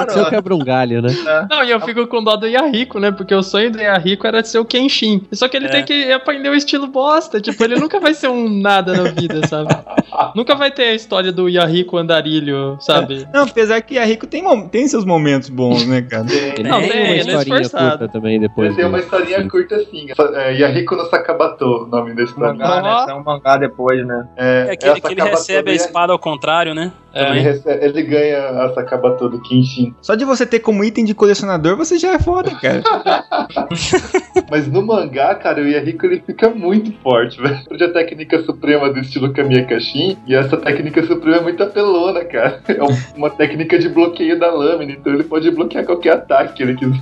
[0.09, 1.09] Se eu quebro um galho, né?
[1.49, 3.11] Não, e eu fico com dó do Yahiko, né?
[3.11, 5.25] Porque o sonho do Yahiko era ser o Kenshin.
[5.31, 5.69] Só que ele É.
[5.69, 7.41] tem que aprender o estilo bosta.
[7.41, 9.67] Tipo, ele nunca vai ser um nada na vida, sabe?
[10.35, 13.27] nunca vai ter a história do Yahiko andarilho, sabe?
[13.33, 16.25] Não, apesar que a Rico tem, tem seus momentos bons, né, cara?
[16.57, 17.89] Ele Não, tem tem, uma ele é historinha esforçado.
[17.99, 18.67] curta também depois.
[18.67, 20.07] Ele tem uma historinha curta assim.
[20.35, 22.81] É, Yahiko no Sakabato, o nome desse Mangá, mangá.
[22.81, 23.01] né?
[23.01, 24.27] Isso é um mangá depois, né?
[24.35, 26.91] É, É que, ele- essa que ele recebe a espada ao contrário, né?
[27.13, 27.43] Ele, Também.
[27.43, 29.95] recebe- ele ganha a Sakabato do Kenshin.
[30.01, 32.83] Só de você ter como item de colecionador, você já é foda, cara.
[34.51, 37.55] Mas no mangá, cara, o Yahiko ele fica muito forte, velho.
[37.71, 40.17] A técnica suprema do estilo Kamiya Kashin.
[40.27, 42.59] E essa técnica suprema é muito apelona, cara.
[42.67, 44.91] É um- uma técnica de bloqueio da lâmina.
[44.91, 46.95] Então ele pode bloquear qualquer ataque que ele quiser.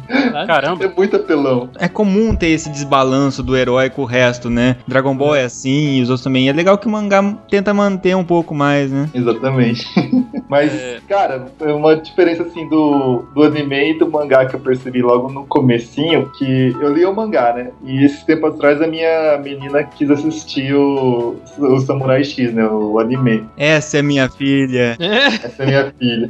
[0.46, 0.84] Caramba.
[0.84, 1.70] É muito apelão.
[1.80, 4.76] É comum ter esse desbalanço do herói com o resto, né?
[4.88, 6.50] Dragon Ball é assim, e os outros também.
[6.50, 9.10] É legal que o mangá tenta manter um pouco mais, né?
[9.14, 9.86] Exatamente.
[10.50, 11.00] Mas, É.
[11.08, 15.32] cara, é uma diferença assim do, do anime e do mangá que eu percebi logo
[15.32, 17.70] no comecinho, que eu li o mangá, né?
[17.86, 22.66] E esse tempo atrás a minha menina quis assistir o, o Samurai X, né?
[22.68, 23.13] O anime.
[23.58, 24.98] Essa é minha filha.
[25.00, 26.30] Essa é minha filha.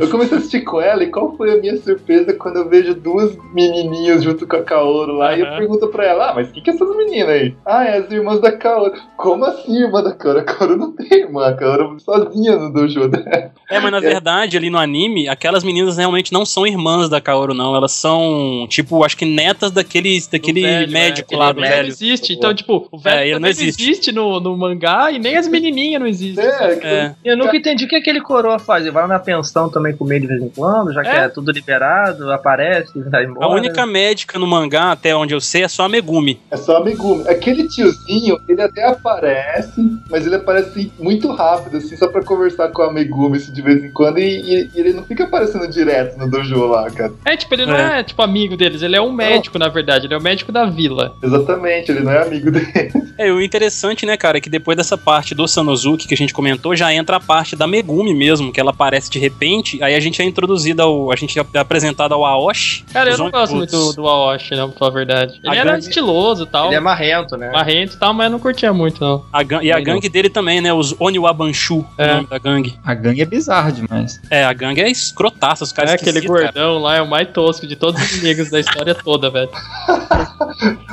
[0.00, 2.94] eu comecei a assistir com ela e qual foi a minha surpresa quando eu vejo
[2.94, 6.52] duas menininhas junto com a Kaoru lá e eu pergunto pra ela, ah, mas o
[6.52, 7.54] que, que é essas meninas aí?
[7.64, 8.92] Ah, é as irmãs da Kaoru.
[9.16, 10.38] Como assim, irmã da Kaoru?
[10.40, 13.50] A Kaoru não tem irmã, a Kaoru sozinha no dojo dela.
[13.70, 17.54] É, mas na verdade, ali no anime, aquelas meninas realmente não são irmãs da Kaoru,
[17.54, 17.74] não.
[17.74, 21.82] Elas são, tipo, acho que netas daquele, daquele velho, médico é, lá aquele do velho.
[21.82, 22.32] Não existe.
[22.32, 26.00] Então, tipo, o velho É, não não existe, no, no mangá e nem as menininhas
[26.00, 26.44] não existem.
[26.44, 27.14] É, que- É.
[27.24, 28.82] Eu nunca entendi o que aquele coroa faz.
[28.84, 31.16] Ele vai lá na pensão também comer de vez em quando, já que É.
[31.24, 33.46] é tudo liberado, aparece, vai embora.
[33.46, 36.40] A única médica no mangá, até onde eu sei, é só a Megumi.
[36.50, 37.26] É só a Megumi.
[37.28, 42.82] Aquele tiozinho, ele até aparece, mas ele aparece muito rápido, assim, só pra conversar com
[42.82, 46.18] a Megumi assim, de vez em quando, e, e- e ele não fica aparecendo direto
[46.18, 47.12] no dojo lá, cara.
[47.24, 50.14] É, tipo, ele não é, tipo, amigo deles, ele é um médico, na verdade, ele
[50.14, 51.14] é o médico da vila.
[51.22, 52.92] Exatamente, ele não é amigo dele.
[53.18, 56.32] É, o interessante, né, cara, é que depois dessa parte do Sanosuke que a gente
[56.34, 60.00] comentou, já entra a parte da Megumi mesmo, que ela aparece de repente, aí a
[60.00, 61.10] gente é introduzido ao.
[61.12, 62.84] A gente é apresentado ao Aoshi.
[62.92, 65.40] Cara, eu não gosto os- muito do Aoshi, não, pra falar a verdade.
[65.42, 67.50] Ele A era gangue- estiloso e tal, Ele é marrento, né?
[67.50, 69.24] marrento e tal, mas eu não curtia muito, não.
[69.32, 70.72] a gan- e a gangue dele também, né?
[70.72, 72.04] Os Oniwabanshu, É.
[72.12, 72.74] o nome da gangue.
[72.84, 74.20] A gangue é bizarra demais.
[74.30, 76.52] É, a gangue é escrotaça, os caras é aquele esquisitos, cara.
[76.52, 79.50] gordão lá, é o mais tosco de todos os inimigos da história toda, velho.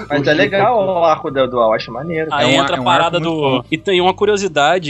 [0.10, 2.30] Mas é legal o arco do, do Awashi maneiro.
[2.32, 3.32] Aí É um- entra é a um parada do.
[3.32, 3.64] bom.
[3.72, 4.43] E tem uma curiosidade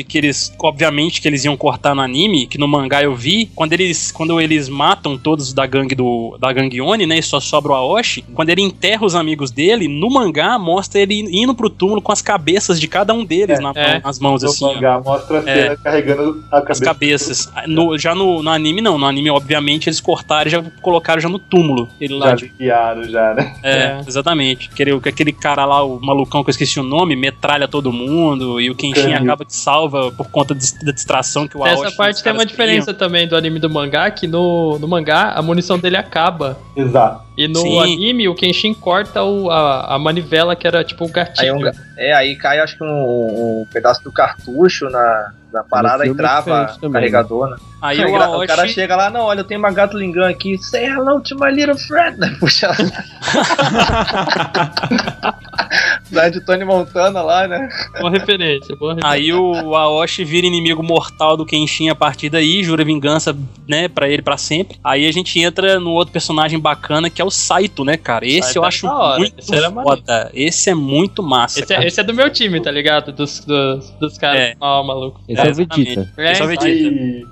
[0.03, 3.73] que eles, obviamente, que eles iam cortar no anime, que no mangá eu vi, quando
[3.73, 7.17] eles, quando eles matam todos da gangue do da gangue Oni, né?
[7.19, 11.19] E só sobra o Aoshi, quando ele enterra os amigos dele, no mangá mostra ele
[11.31, 13.99] indo pro túmulo com as cabeças de cada um deles É, na- é.
[14.03, 14.65] nas mãos, No assim.
[14.65, 14.73] ó.
[14.73, 16.83] mangá mostra a cena carregando a As cabeça.
[16.85, 17.51] cabeças.
[17.67, 18.97] No- já no, no anime, não.
[18.97, 21.89] No anime, obviamente, eles cortaram e já colocaram já no túmulo.
[21.99, 23.55] Ele lá Já de aliviaram, já, né?
[23.63, 24.01] É, É.
[24.07, 24.69] exatamente.
[24.71, 28.69] Aquele, aquele cara lá, o malucão que eu esqueci o nome, metralha todo mundo e
[28.69, 29.17] o Kenshin Canho.
[29.43, 31.85] Acaba que salva por conta de- da distração que o Aoshi...
[31.87, 35.31] Essa parte tem uma caras diferença também do anime do mangá, que no, no mangá
[35.31, 36.57] a munição dele acaba.
[36.75, 37.23] Exato.
[37.37, 37.79] E no Sim.
[37.81, 41.55] anime o Kenshin corta o, a, a manivela que era tipo um Aí gatilho.
[41.55, 42.87] um ga- é, aí cai acho que um,
[43.61, 47.55] um pedaço do cartucho na, na parada e trava o carregador, né?
[47.81, 48.47] Aí Aí o o Aoshi...
[48.47, 51.51] cara chega lá, não, olha, eu tenho uma Gatling Gun aqui, say hello to my
[51.51, 52.35] little friend, né?
[52.39, 52.69] Puxa.
[56.11, 57.67] da de Tony Montana lá, né?
[57.99, 59.09] Boa referência, boa referência.
[59.23, 63.35] Aí o Aoshi vira inimigo mortal do Kenshin a partir daí, jura vingança,
[63.67, 64.77] né, pra ele pra sempre.
[64.83, 68.25] Aí a gente entra no outro personagem bacana que é o Saito, né, cara?
[68.25, 70.31] Esse Saito eu é acho hora, muito esse foda.
[70.33, 73.11] Esse é muito massa, Esse é, esse é do meu time, tá ligado?
[73.11, 74.39] Dos, dos, dos caras.
[74.41, 74.55] É.
[74.59, 75.21] Ó, maluco.
[75.27, 75.95] Esse é, o exatamente.
[75.95, 76.11] Vegeta.
[76.21, 77.27] Esse é o É, Vegeta.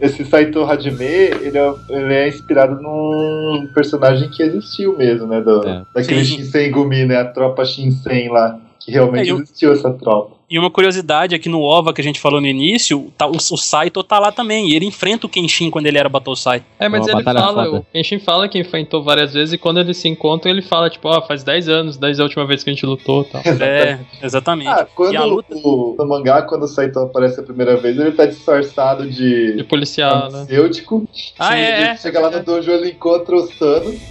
[0.02, 5.40] Esse Saito Hajime, ele é, ele é inspirado num personagem que existiu mesmo, né?
[5.40, 5.82] Do, É.
[5.94, 6.36] Daquele Sim.
[6.36, 7.16] Shinsengumi, né?
[7.18, 8.58] A tropa Shinsen lá.
[8.78, 10.35] que realmente É, eu- existiu essa tropa.
[10.48, 13.32] E uma curiosidade é que no OVA que a gente falou no início, tá- o,
[13.36, 14.68] o Saito tá lá também.
[14.70, 16.62] E ele enfrenta o Kenshin quando ele era Battlesai.
[16.78, 17.78] É, mas Uma ele fala, foda.
[17.78, 21.08] o Kenshin fala que enfrentou várias vezes e quando eles se encontram, ele fala, tipo,
[21.08, 23.42] ó, faz 10 anos desde a última vez que a gente lutou e tal.
[23.60, 24.68] É, exatamente.
[24.68, 27.98] Ah, quando E a luta- o, no mangá, quando o Saitama aparece a primeira vez,
[27.98, 30.30] ele tá disfarçado De de policial, né?
[30.30, 31.08] farmacêutico.
[31.38, 31.96] Ah, Ele é, é.
[31.96, 33.46] Chega lá no dojo, ele encontra o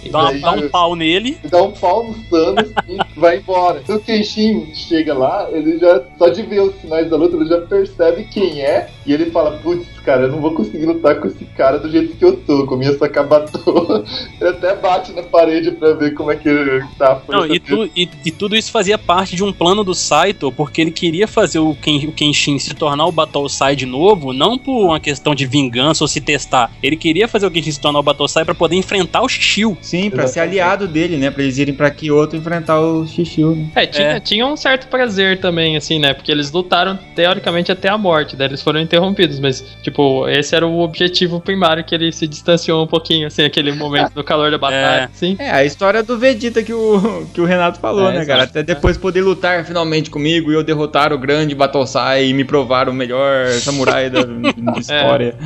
[0.04, 1.38] e Dá, daí dá um pau nele.
[1.50, 3.80] dá um pau no Thanos e vai embora.
[3.82, 7.46] Então o Kenshin chega lá, ele já, só de ver os sinais da luta, ele
[7.46, 8.90] já percebe quem é.
[9.06, 12.16] E ele fala, putz, cara, eu não vou conseguir lutar com esse cara do jeito
[12.16, 14.04] que eu tô, com minha sacabatô.
[14.40, 16.48] Ele até bate na parede pra ver como é que
[16.96, 19.82] tá a força Não, e, tu- e- e tudo isso fazia parte de um plano
[19.82, 23.84] do Saito, porque ele queria fazer o, Ken, o Kenshin se tornar o Battlesai de
[23.86, 26.70] novo, não por uma questão de vingança ou se testar.
[26.82, 29.76] Ele queria fazer o Kenshin se tornar o Battlesai pra poder enfrentar o Shishio.
[29.80, 30.60] Sim, pra ser Exatamente.
[30.60, 31.30] aliado dele, né?
[31.30, 33.68] Pra eles irem pra Kyoto enfrentar o Shishio, né?
[33.74, 34.20] É, tinha, É.
[34.20, 36.14] tinha um certo prazer também, assim, né?
[36.14, 39.95] Porque eles lutaram teoricamente até a morte, daí eles foram interrompidos, mas, tipo,
[40.28, 44.22] esse era o objetivo primário que ele se distanciou um pouquinho, assim, aquele momento do
[44.24, 45.04] calor da batalha, É.
[45.04, 45.36] assim.
[45.38, 48.42] É, a história do Vegeta que o, que o Renato falou, É, né, cara?
[48.44, 52.88] Até depois poder lutar finalmente comigo e eu derrotar o grande Battlesai e me provar
[52.88, 55.36] o melhor samurai da, da história.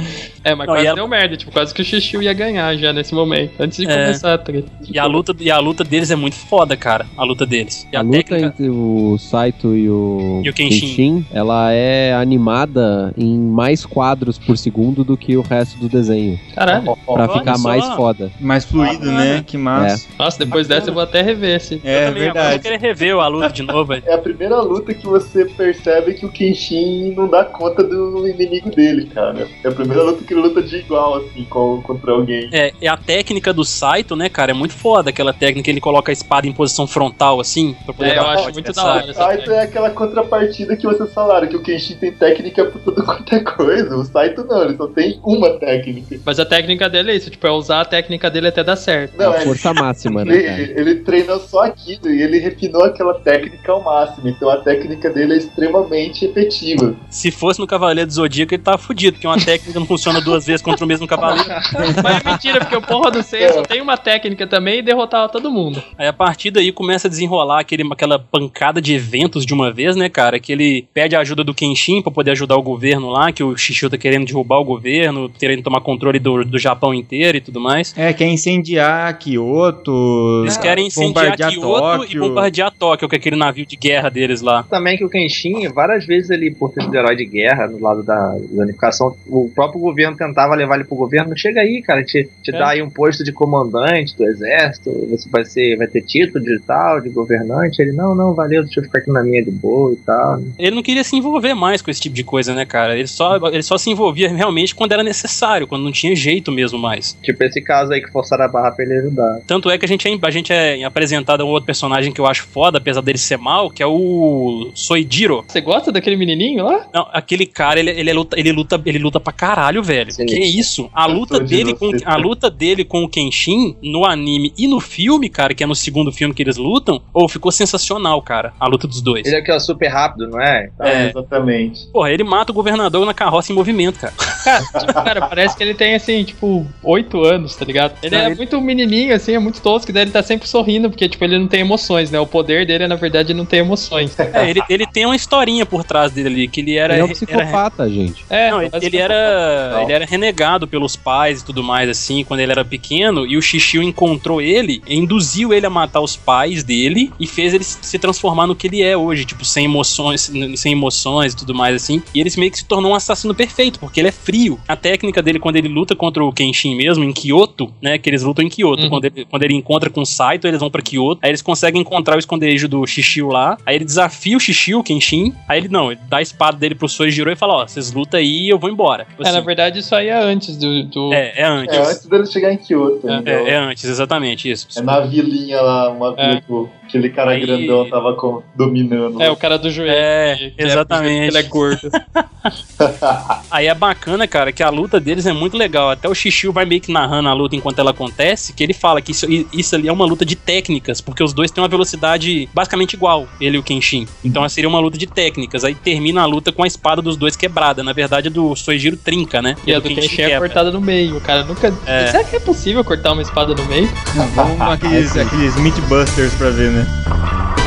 [0.44, 2.92] É, mas Não, quase a- deu merda, tipo, quase que o Shishio ia ganhar já
[2.92, 3.94] nesse momento, antes de É.
[3.94, 4.70] começar a treta.
[4.88, 7.06] E a luta, e a luta deles é muito foda, cara.
[7.16, 7.86] A luta deles.
[7.92, 8.46] E a, A luta técnica.
[8.46, 11.24] entre o Saito e o, E o Kenshin.
[11.32, 16.38] ela é animada em mais quadros por segundo do que o resto do desenho.
[16.54, 16.84] Caralho.
[16.84, 17.68] Pra Olha ficar só.
[17.68, 18.30] mais foda.
[18.40, 19.24] Mais fluido, Bacana.
[19.24, 19.44] né?
[19.46, 20.08] Que massa.
[20.18, 20.80] Nossa, depois Bacana.
[20.80, 21.80] dessa eu vou até rever esse.
[21.84, 22.50] É, eu verdade.
[22.54, 23.92] vou querer rever a luta de novo.
[23.94, 28.70] É a primeira luta que você percebe que o Kenshin não dá conta do inimigo
[28.70, 29.48] dele, cara.
[29.64, 32.48] É a primeira luta que ele luta de igual, assim, com, contra alguém.
[32.52, 34.50] É, é a técnica do Saito, né, cara?
[34.50, 37.94] É muito foda aquela técnica que ele coloca a espada em posição frontal, assim, pra
[37.94, 41.12] poder É, eu matar acho o muito da hora Saito é aquela contrapartida que vocês
[41.12, 43.96] falaram, que o Kenshin tem técnica por tudo quanto é coisa.
[43.96, 46.20] O Saito não, ele só tem uma técnica.
[46.24, 49.16] Mas a técnica dele é isso, tipo, é usar a técnica dele até dar certo.
[49.16, 50.60] Não, é a é, força máxima, né, cara?
[50.60, 54.28] ele, ele treinou só aquilo e ele refinou aquela técnica ao máximo.
[54.28, 56.94] Então a técnica dele é extremamente efetiva.
[57.08, 60.46] Se fosse no Cavaleiro do Zodíaco, ele tava fudido, porque uma técnica não funciona duas
[60.46, 61.48] vezes contra o mesmo cavaleiro.
[62.02, 65.28] Mas é mentira, porque o porra do Seiya só tem uma técnica também e derrotava
[65.28, 65.82] todo mundo.
[65.96, 69.96] Aí a partir daí começa a desenrolar aquele, aquela pancada de eventos de uma vez,
[69.96, 70.38] né, cara?
[70.38, 73.56] Que ele pede a ajuda do Kenshin pra poder ajudar o governo lá, que o
[73.56, 77.60] Shishio tá querendo derrubar o governo, querendo tomar controle do, do Japão inteiro e tudo
[77.60, 77.94] mais.
[77.96, 80.42] É, quer incendiar Kyoto.
[80.42, 82.20] Eles querem incendiar Kyoto e Tóquio.
[82.20, 84.62] bombardear Tóquio, que é aquele navio de guerra deles lá.
[84.64, 88.02] Também que o Kenshin, várias vezes ele, por ter sido herói de guerra, no lado
[88.02, 88.14] da,
[88.50, 91.36] da unificação, o próprio governo tentava levar ele pro governo.
[91.36, 92.58] Chega aí, cara, te, te É.
[92.58, 96.58] dá aí um posto de comandante do exército, você vai, ser, vai ter título de
[96.60, 97.80] tal, de governante.
[97.80, 100.40] Ele, não, não, valeu, deixa eu ficar aqui na minha de boa e tal.
[100.58, 102.96] Ele não queria se envolver mais com esse tipo de coisa, né, cara?
[102.96, 106.78] Ele só, ele só se envolvia realmente quando era necessário, quando não tinha jeito mesmo
[106.78, 107.16] mais.
[107.22, 109.40] Tipo esse caso aí que forçaram a barra pra ele ajudar.
[109.46, 112.20] Tanto é que a gente é, a gente é apresentado a um outro personagem que
[112.20, 115.44] eu acho foda, apesar dele ser mal, que é o Soijiro.
[115.46, 116.86] Você gosta daquele menininho lá?
[116.92, 120.12] Não, aquele cara, ele, ele, luta, ele, luta, ele luta pra caralho, velho.
[120.12, 120.26] Sim.
[120.26, 120.90] Que isso?
[120.92, 125.28] A luta, dele com, a luta dele com o Kenshin no anime e no filme,
[125.28, 128.86] cara, que é no segundo filme que eles lutam, ou ficou sensacional, cara, a luta
[128.86, 129.26] dos dois.
[129.26, 130.70] Ele é que é super rápido, não é?
[130.80, 131.08] É.
[131.08, 131.86] exatamente.
[131.92, 134.12] Porra, ele mata o governador na carroça em movimento, cara.
[134.44, 137.94] Cara, tipo, cara, parece que ele tem, assim, tipo, 8 anos, tá ligado?
[138.02, 140.48] Ele Não, é ele- muito menininho, assim, é muito tosco, e daí ele tá sempre
[140.48, 142.18] sorrindo, porque, tipo, ele não tem emoções, né?
[142.20, 144.16] O poder dele é, na verdade, não tem emoções.
[144.32, 146.94] É, ele, ele tem uma historinha por trás dele ali, que ele era.
[146.94, 148.24] Ele é um era- psicopata, gente.
[148.30, 152.22] É, Não, ele, mas- ele era, ele era renegado pelos pais e tudo mais, assim,
[152.24, 156.62] quando ele era pequeno, e o Shishio encontrou ele, induziu ele a matar os pais
[156.62, 160.72] dele e fez ele se transformar no que ele é hoje, tipo, sem emoções, sem
[160.72, 162.00] emoções e tudo mais, assim.
[162.14, 164.58] E ele meio que se tornou um assassino perfeito, porque ele é frio.
[164.68, 168.22] A técnica dele, quando ele luta contra o Kenshin mesmo, em Kyoto, né, que eles
[168.22, 168.88] lutam em Kyoto, Uhum.
[168.90, 171.80] quando, ele, quando ele encontra com o Saito, eles vão pra Kyoto, aí eles conseguem
[171.80, 175.68] encontrar o esconderijo do Shishio lá, aí ele desafia o Shishio, o Kenshin, aí ele,
[175.68, 178.48] não, ele dá a espada dele pro Soijiro e fala, ó, vocês lutam aí e
[178.48, 179.04] eu vou embora.
[179.04, 180.84] Tipo É, na assim, verdade, isso aí é antes do.
[180.84, 181.14] do...
[181.14, 181.76] é, é antes.
[181.76, 183.08] É antes dele chegar em Kyoto.
[183.08, 183.22] É.
[183.24, 184.66] É, é antes, exatamente, isso.
[184.76, 186.42] É na vilinha lá, uma vila É.
[186.90, 189.22] aquele cara Aí- grandão tava com- dominando.
[189.22, 189.92] É, o cara do joelho.
[189.94, 191.28] É, que- que exatamente.
[191.28, 191.88] Ele é gordo.
[193.50, 195.90] Aí é bacana, cara, que a luta deles é muito legal.
[195.90, 199.00] Até o Shishio vai meio que narrando a luta enquanto ela acontece, que ele fala
[199.00, 202.48] que isso, isso ali é uma luta de técnicas, porque os dois têm uma velocidade
[202.54, 204.06] basicamente igual, ele e o Kenshin.
[204.24, 205.64] Então seria uma luta de técnicas.
[205.64, 207.82] Aí termina a luta com a espada dos dois quebrada.
[207.82, 209.54] Na verdade, a do Soijiro trinca, né?
[209.66, 211.16] E a do Kenshin é cortada no meio.
[211.16, 211.72] O cara nunca.
[211.86, 212.06] É.
[212.06, 213.88] Será que é possível cortar uma espada no meio?
[214.34, 217.59] Vamos aqueles, aqueles Meatbusters pra ver, né?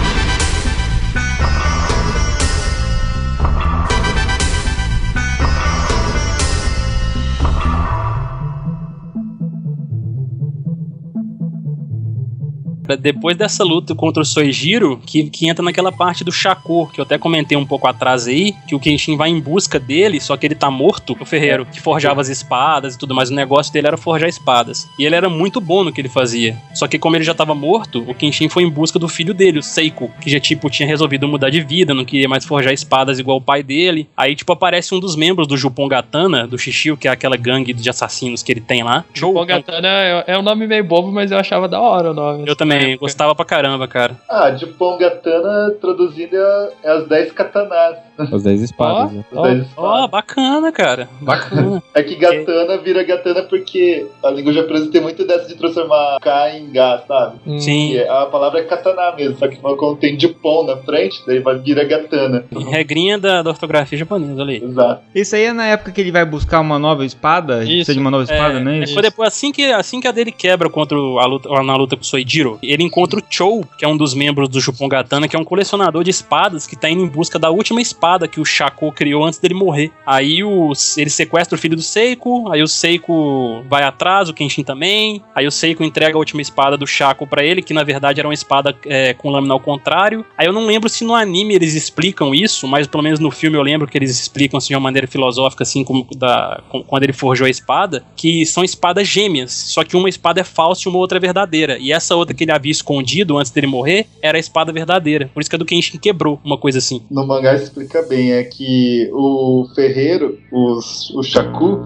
[12.99, 17.03] Depois dessa luta contra o Soijiro, que, que entra naquela parte do Shakur, que eu
[17.03, 20.45] até comentei um pouco atrás aí, que o Kenshin vai em busca dele, só que
[20.45, 23.29] ele tá morto, o ferreiro, que forjava as espadas e tudo mais.
[23.29, 24.88] O negócio dele era forjar espadas.
[24.99, 26.57] E ele era muito bom no que ele fazia.
[26.73, 29.59] Só que como ele já tava morto, o Kenshin foi em busca do filho dele,
[29.59, 33.19] o Seiko, que já, tipo, tinha resolvido mudar de vida, não queria mais forjar espadas
[33.19, 34.07] igual o pai dele.
[34.15, 37.89] Aí, tipo, aparece um dos membros do Jupongatana, do Shishio, que é aquela gangue de
[37.89, 39.05] assassinos que ele tem lá.
[39.13, 42.43] Jupongatana é, é um nome meio bobo, mas eu achava da hora o nome.
[42.47, 44.15] Eu também, gostava pra caramba, cara.
[44.29, 47.97] Ah, de Pongatana, traduzindo, é as 10 katanas.
[48.18, 49.26] As 10 espadas, Ó, né?
[49.32, 50.09] As 10 Ó, espadas.
[50.09, 51.09] bacana, cara.
[51.22, 51.82] Bacana.
[51.95, 56.57] É que Gatana vira Gatana porque a língua japonesa tem muito dessa de transformar K
[56.57, 57.36] em Ga, sabe?
[57.45, 57.59] Hum.
[57.59, 57.91] Sim.
[57.93, 61.59] E a palavra é katana mesmo, só que quando tem Jupon na frente, daí vai
[61.59, 62.45] virar Gatana.
[62.72, 64.64] Regrinha da, da ortografia japonesa ali.
[64.64, 65.01] Exato.
[65.14, 67.59] Isso aí é na época que ele vai buscar uma nova espada.
[67.64, 67.68] Isso.
[67.74, 68.88] Precisa de uma nova espada, É, né?
[68.88, 72.01] foi depois, assim que, assim que a dele quebra contra a luta, na luta com
[72.01, 75.39] o Soijiro, ele encontra o Chou, que é um dos membros do Jupongatana, que é
[75.39, 78.91] um colecionador de espadas que tá indo em busca da última espada que o Shaco
[78.91, 79.91] criou antes dele morrer.
[80.06, 84.64] Aí o, ele sequestra o filho do Seiko, aí o Seiko vai atrás, o Kenshin
[84.64, 88.20] também, aí o Seiko entrega a última espada do Shaco pra ele, que na verdade
[88.20, 90.26] era uma espada é, com lâmina ao contrário.
[90.38, 93.58] Aí eu não lembro se no anime eles explicam isso, mas pelo menos no filme
[93.58, 97.04] eu lembro que eles explicam assim, de uma maneira filosófica, assim, como da, com- quando
[97.04, 100.89] ele forjou a espada, que são espadas gêmeas, só que uma espada é falsa e
[100.89, 101.78] uma outra é verdadeira.
[101.80, 105.30] E essa outra que ele havia escondido antes dele morrer era a espada verdadeira.
[105.34, 107.01] Por isso que a do Kenshin quebrou, uma coisa assim.
[107.10, 111.80] No mangá explica bem, é que o ferreiro, os, o Shaku,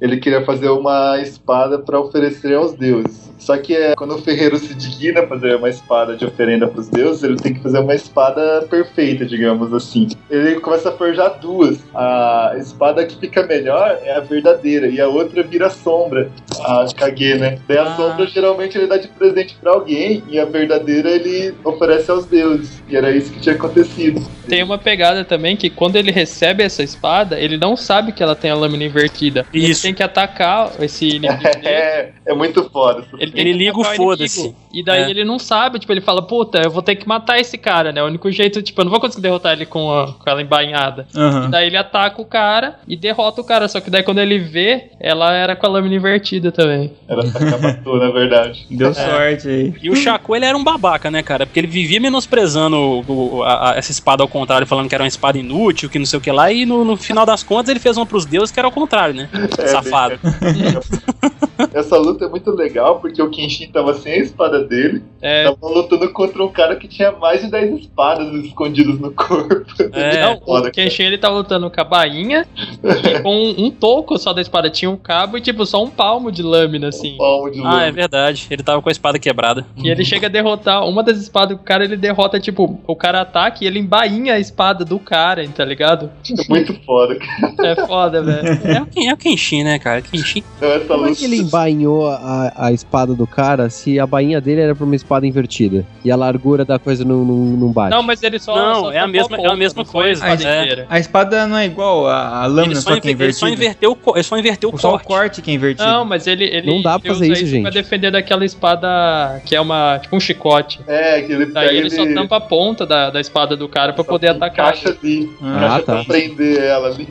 [0.00, 3.28] ele queria fazer uma espada para oferecer aos deuses.
[3.38, 6.80] Só que é, quando o ferreiro se digna a fazer uma espada de oferenda para
[6.80, 10.08] os deuses, ele tem que fazer uma espada perfeita, digamos assim.
[10.28, 11.78] Ele começa a forjar duas.
[11.94, 16.30] A espada que fica melhor é a verdadeira e a outra vira sombra,
[16.60, 17.58] a Kage, né?
[17.68, 17.96] Daí a Ah.
[17.96, 22.82] sombra geralmente ele dá de presente para alguém e a verdadeira ele oferece aos deuses.
[22.88, 24.20] E era isso que tinha acontecido.
[24.48, 28.34] Tem uma pegada também que quando ele recebe essa espada, ele não sabe que ela
[28.34, 29.46] tem a lâmina invertida.
[29.54, 29.87] Isso.
[29.88, 31.66] Tem que atacar esse inimigo dele.
[31.66, 33.04] É, é muito foda.
[33.18, 34.54] Ele, Ele liga o foda-se.
[34.72, 35.10] E daí É.
[35.10, 38.02] ele não sabe, tipo, ele fala, puta, eu vou ter que matar esse cara, né?
[38.02, 41.06] O único jeito, tipo, eu não vou conseguir derrotar ele com, a- com ela embainhada.
[41.16, 41.48] Aham.
[41.50, 43.66] Daí ele ataca o cara e derrota o cara.
[43.68, 46.92] Só que daí quando ele vê, ela era com a lâmina invertida também.
[47.08, 48.66] Era na verdade.
[48.70, 49.74] Deu sorte aí.
[49.82, 51.46] E o Shaco, ele era um babaca, né, cara?
[51.46, 53.04] Porque ele vivia menosprezando o-
[53.38, 56.06] o- a- a- essa espada ao contrário, falando que era uma espada inútil, que não
[56.06, 58.50] sei o que lá, e no, no final das contas ele fez uma pros deuses
[58.52, 59.28] que era ao contrário, né?
[59.58, 60.18] É, Safado.
[61.72, 65.56] Essa luta é muito legal porque o Kenshin tava sem a espada dele, É, tava
[65.62, 69.66] lutando contra um cara que tinha mais de 10 espadas escondidas no corpo.
[69.92, 70.22] É.
[70.22, 72.46] não, foda, o Kenshin ele tava lutando com a bainha
[72.82, 74.70] e com um, um toco só da espada.
[74.70, 77.16] Tinha um cabo e, tipo, só um palmo de lâmina, assim.
[77.16, 78.46] Palmo de Ah, é verdade.
[78.50, 79.66] Ele tava com a espada quebrada.
[79.76, 83.20] E ele chega a derrotar uma das espadas do cara, ele derrota, tipo, o cara
[83.20, 86.10] ataca e ele embainha a espada do cara, tá ligado?
[86.30, 87.70] É muito foda, cara.
[87.70, 88.48] É foda, velho.
[88.64, 90.02] É é o Kenshin, né, cara?
[90.02, 90.42] Kenshin.
[90.56, 94.40] Então, essa Como é que ele embainhou a, a espada do cara se a bainha
[94.40, 95.84] dele era pra uma espada invertida?
[96.04, 97.90] E a largura da coisa não, não, não bate?
[97.90, 98.54] Não, mas ele só.
[98.54, 100.86] Não, só é a mesma- é a ponta, mesma coisa, a espada é.
[100.88, 103.32] A espada não é igual, a, a lâmina Ele só, só, que é inver- ele
[103.32, 103.64] só invertida.
[103.86, 105.06] inverteu, ele só inverteu o Só o corte.
[105.06, 105.88] corte que é invertido.
[105.88, 107.70] Não, mas ele, ele, Não dá pra ele fazer isso, pra gente.
[107.74, 110.80] defender daquela espada que é uma tipo um chicote.
[110.86, 114.04] É, que ele Daí ele só tampa a ponta da, da espada do cara pra
[114.04, 114.68] poder atacar.
[114.76, 115.30] Encaixa ali.
[115.42, 115.94] Ah, encaixa tá.
[115.94, 117.08] pra prender ela ali.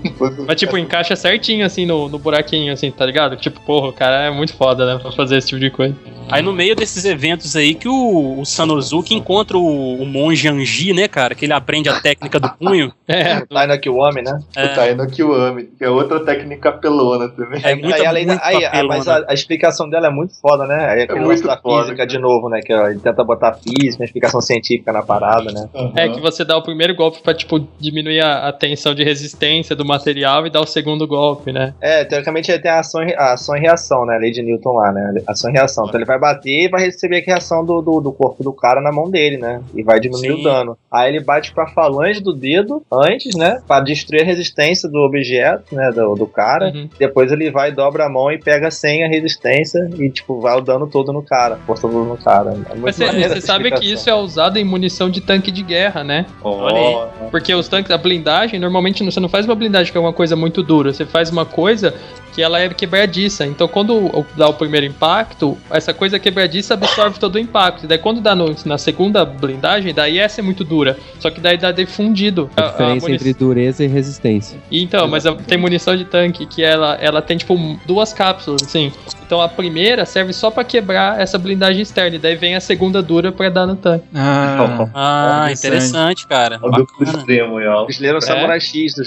[0.47, 3.35] Mas tipo, encaixa certinho assim no, no buraquinho, assim, tá ligado?
[3.35, 4.99] Tipo, porra, o cara é muito foda, né?
[5.01, 5.95] Pra fazer esse tipo de coisa.
[6.29, 10.93] Aí no meio desses eventos aí que o, o Sanosuke encontra o, o monge Anji,
[10.93, 11.33] né, cara?
[11.33, 12.91] Que ele aprende a técnica do punho.
[13.09, 13.41] É,
[13.89, 14.37] o homem, né?
[14.53, 17.61] É, O Taino Kiwami, que é outra técnica pelona também.
[17.63, 18.87] É muita- aí, além da- muito aí, papelona.
[18.89, 20.87] mas a, a explicação dela é muito foda, né?
[20.89, 22.09] Aí aquele muito lance da foda, física cara.
[22.09, 22.59] de novo, né?
[22.61, 25.69] Que ó, ele tenta botar física, uma explicação científica na parada, né?
[25.95, 29.73] é que você dá o primeiro golpe pra, tipo, diminuir a, a tensão de resistência
[29.73, 31.73] do material e dá o segundo golpe, né?
[31.79, 34.16] É, teoricamente ele tem a ação, a ação e reação, né?
[34.17, 35.21] A lei de Newton lá, né?
[35.27, 35.85] Ação e reação.
[35.85, 38.81] Então ele vai bater e vai receber a reação do, do, do corpo do cara
[38.81, 39.61] na mão dele, né?
[39.75, 40.39] E vai diminuir Sim.
[40.39, 40.77] o dano.
[40.91, 43.61] Aí ele bate com a falange do dedo antes, né?
[43.67, 45.91] Pra destruir a resistência do objeto, né?
[45.91, 46.71] Do, do cara.
[46.73, 46.89] Uhum.
[46.97, 50.61] Depois ele vai, dobra a mão e pega sem a resistência e, tipo, vai o
[50.61, 52.55] dano todo no cara, força todo no cara.
[52.69, 56.25] É Mas você sabe que isso é usado em munição de tanque de guerra, né?
[56.43, 57.29] Olha aí.
[57.29, 60.35] Porque os tanques, a blindagem, normalmente você não faz uma blindagem que é uma coisa
[60.35, 61.93] muito dura, você faz uma coisa
[62.37, 63.47] que ela é quebradiça.
[63.47, 67.85] Então quando dá o primeiro impacto, essa coisa quebradiça absorve todo o impacto.
[67.85, 70.95] E daí quando dá no- na segunda blindagem, daí essa é muito dura.
[71.19, 72.47] Só que daí dá defundido.
[72.55, 74.59] A diferença munição- entre dureza e resistência.
[74.71, 77.57] Então, mas a- tem munição de tanque que ela, ela tem tipo
[77.87, 78.91] duas cápsulas, assim.
[79.27, 82.15] Então a primeira serve só pra quebrar essa blindagem externa.
[82.15, 84.05] E daí vem a segunda dura pra dar no tanque.
[84.15, 85.67] Ah, Ah, Interessante.
[85.67, 86.59] interessante, cara.
[86.63, 87.83] O duplo extremo, ó.
[87.83, 88.21] Eles leram É.
[88.21, 88.93] Samurai X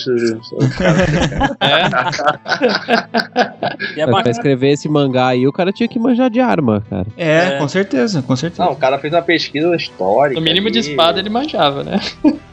[3.97, 6.85] E é Mas pra escrever esse mangá aí, o cara tinha que manjar de arma,
[6.91, 7.07] cara.
[7.17, 7.59] é, É.
[7.59, 8.65] com certeza, com certeza.
[8.65, 10.39] Não, o cara fez uma pesquisa histórica.
[10.39, 11.99] No mínimo de espada ele manjava, né?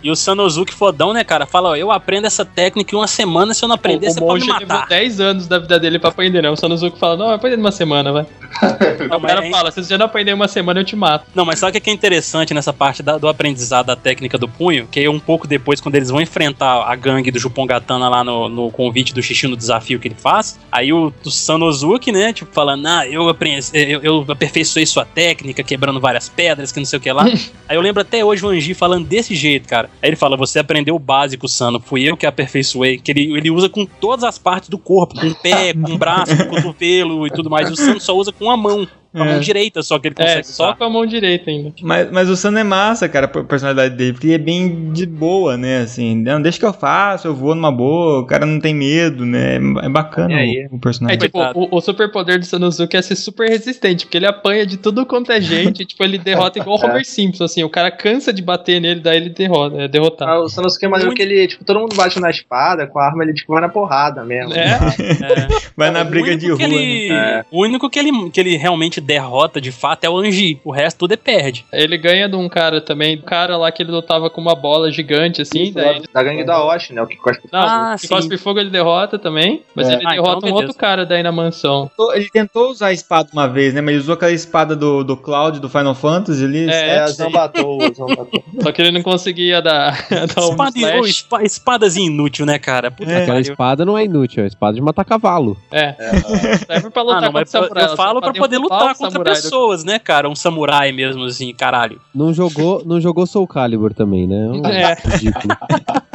[0.08, 1.46] E o Sanosuke fodão, né, cara?
[1.46, 4.20] Fala, ó, eu aprendo essa técnica em uma semana, se eu não aprender, o, você
[4.22, 4.88] o pode me monge levou matar.
[4.88, 6.50] 10 anos da vida dele pra aprender, né?
[6.50, 8.26] O Sanosuke fala, não, vai aprender numa semana, vai.
[9.10, 11.26] Não, o cara mas- fala, se você não aprender uma semana, eu te mato.
[11.34, 14.48] Não, mas sabe o que é interessante nessa parte da- do aprendizado da técnica do
[14.48, 14.88] punho?
[14.88, 18.50] Que é um pouco depois, quando eles vão enfrentar a gangue do Jupongatana lá no,
[18.50, 22.52] no convite do Xixi no desafio que ele faz, aí o, o Sanosuke, né, tipo,
[22.54, 26.98] falando, ah, eu, aprendi, eu, eu aperfeiçoei sua técnica, quebrando várias pedras, que não sei
[26.98, 27.24] o que lá.
[27.68, 29.90] aí eu lembro até hoje o Anji falando desse jeito, cara.
[30.02, 33.50] Aí ele fala, você aprendeu o básico, Sano, fui eu que aperfeiçoei, que ele, ele
[33.52, 36.48] usa com todas as partes do corpo, com o pé, com o braço, com o
[36.50, 38.88] cotovelo e tudo mais, e o Sano só usa com a mão.
[39.18, 39.32] Com a É.
[39.32, 40.76] mão direita só que ele É, consegue só usar.
[40.76, 41.74] com a mão direita ainda.
[41.82, 45.06] Mas, mas o Sano é massa, cara, a personalidade dele, porque ele é bem de
[45.06, 45.80] boa, né?
[45.82, 49.26] Assim, não, deixa que eu faço, eu vou numa boa, o cara não tem medo,
[49.26, 49.56] né?
[49.84, 50.68] É bacana E aí?
[50.70, 51.18] o, o É personagem.
[51.20, 51.60] tipo, Coitado.
[51.60, 55.32] o, o superpoder do Sanosuke é ser super resistente, porque ele apanha de tudo quanto
[55.32, 58.42] é gente, e, tipo, ele derrota igual o Homer Simpson, assim, o cara cansa de
[58.42, 60.32] bater nele, daí ele derrota, é derrotado.
[60.32, 63.00] Ah, o Sanosuke é maneiro Muito- que ele, tipo, todo mundo bate na espada, com
[63.00, 64.54] a arma ele, tipo, vai na porrada mesmo.
[64.54, 65.48] É, É.
[65.78, 66.62] Vai na briga de rua.
[66.64, 67.40] ele- né?
[67.40, 67.46] É.
[67.52, 70.60] O único que ele, que ele realmente derrota de fato é o Anji.
[70.64, 71.66] O resto tudo é perde.
[71.72, 74.92] ele ganha de um cara também, um cara lá que ele lutava com uma bola
[74.92, 76.02] gigante, assim, Isso, daí...
[76.14, 77.02] Da gangue da Osh, né?
[77.02, 78.14] O que cospe Não, Ah, o que sim.
[78.14, 79.94] cospe fogo ele derrota também, mas É.
[79.94, 81.90] ele Ah, derrota então um outro cara daí na mansão.
[82.14, 83.82] Ele tentou usar a espada uma vez, né?
[83.82, 86.70] Mas ele usou aquela espada do, do Cloud do Final Fantasy ali.
[86.70, 87.08] É, É.
[87.08, 88.44] Zambatou, Zambatou.
[88.62, 89.92] Só que ele não conseguia dar,
[90.36, 91.00] dar um Espada, slash.
[91.00, 92.92] ô, espa- espadazinha inútil, né, cara?
[92.92, 93.16] Puta É.
[93.16, 95.56] que Aquela espada não é inútil, é a espada de matar cavalo.
[95.72, 95.94] É,
[96.66, 99.44] serve pra lutar Ah, não, mas eu, eu falo pra poder lutar contra pessoas.
[99.44, 100.30] pessoas, né, cara?
[100.30, 102.00] Um samurai mesmo, assim, caralho.
[102.14, 104.48] Não jogou, não jogou Soul Calibur também, né?
[104.50, 104.96] Um É.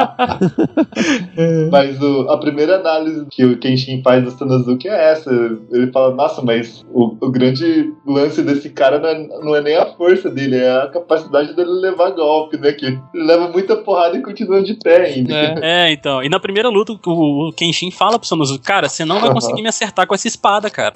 [1.71, 5.31] Mas o- a primeira análise que o Kenshin faz do Sanosuke é essa.
[5.71, 9.77] Ele fala, nossa, mas o, o grande lance desse cara não é, não é nem
[9.77, 12.73] a força dele, é a capacidade dele levar golpe, né?
[12.73, 15.35] Que ele leva muita porrada e continua de pé ainda.
[15.35, 15.53] É.
[15.83, 16.23] É, então.
[16.23, 19.63] E na primeira luta, o, o Kenshin fala pro Sanosuke, cara, você não vai conseguir
[19.63, 20.95] me acertar com essa espada, cara.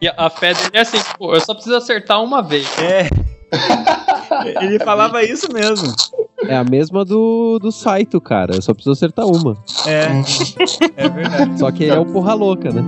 [0.00, 2.66] E a, a fé dele é assim, tipo, eu só preciso acertar uma vez.
[2.78, 3.08] É.
[4.64, 5.94] Ele falava isso mesmo.
[6.48, 8.60] É a mesma do, do Saito, cara.
[8.60, 9.56] Só precisa acertar uma.
[9.86, 10.06] É.
[10.96, 11.58] É verdade.
[11.58, 12.82] Só que ele é o porra louca, né?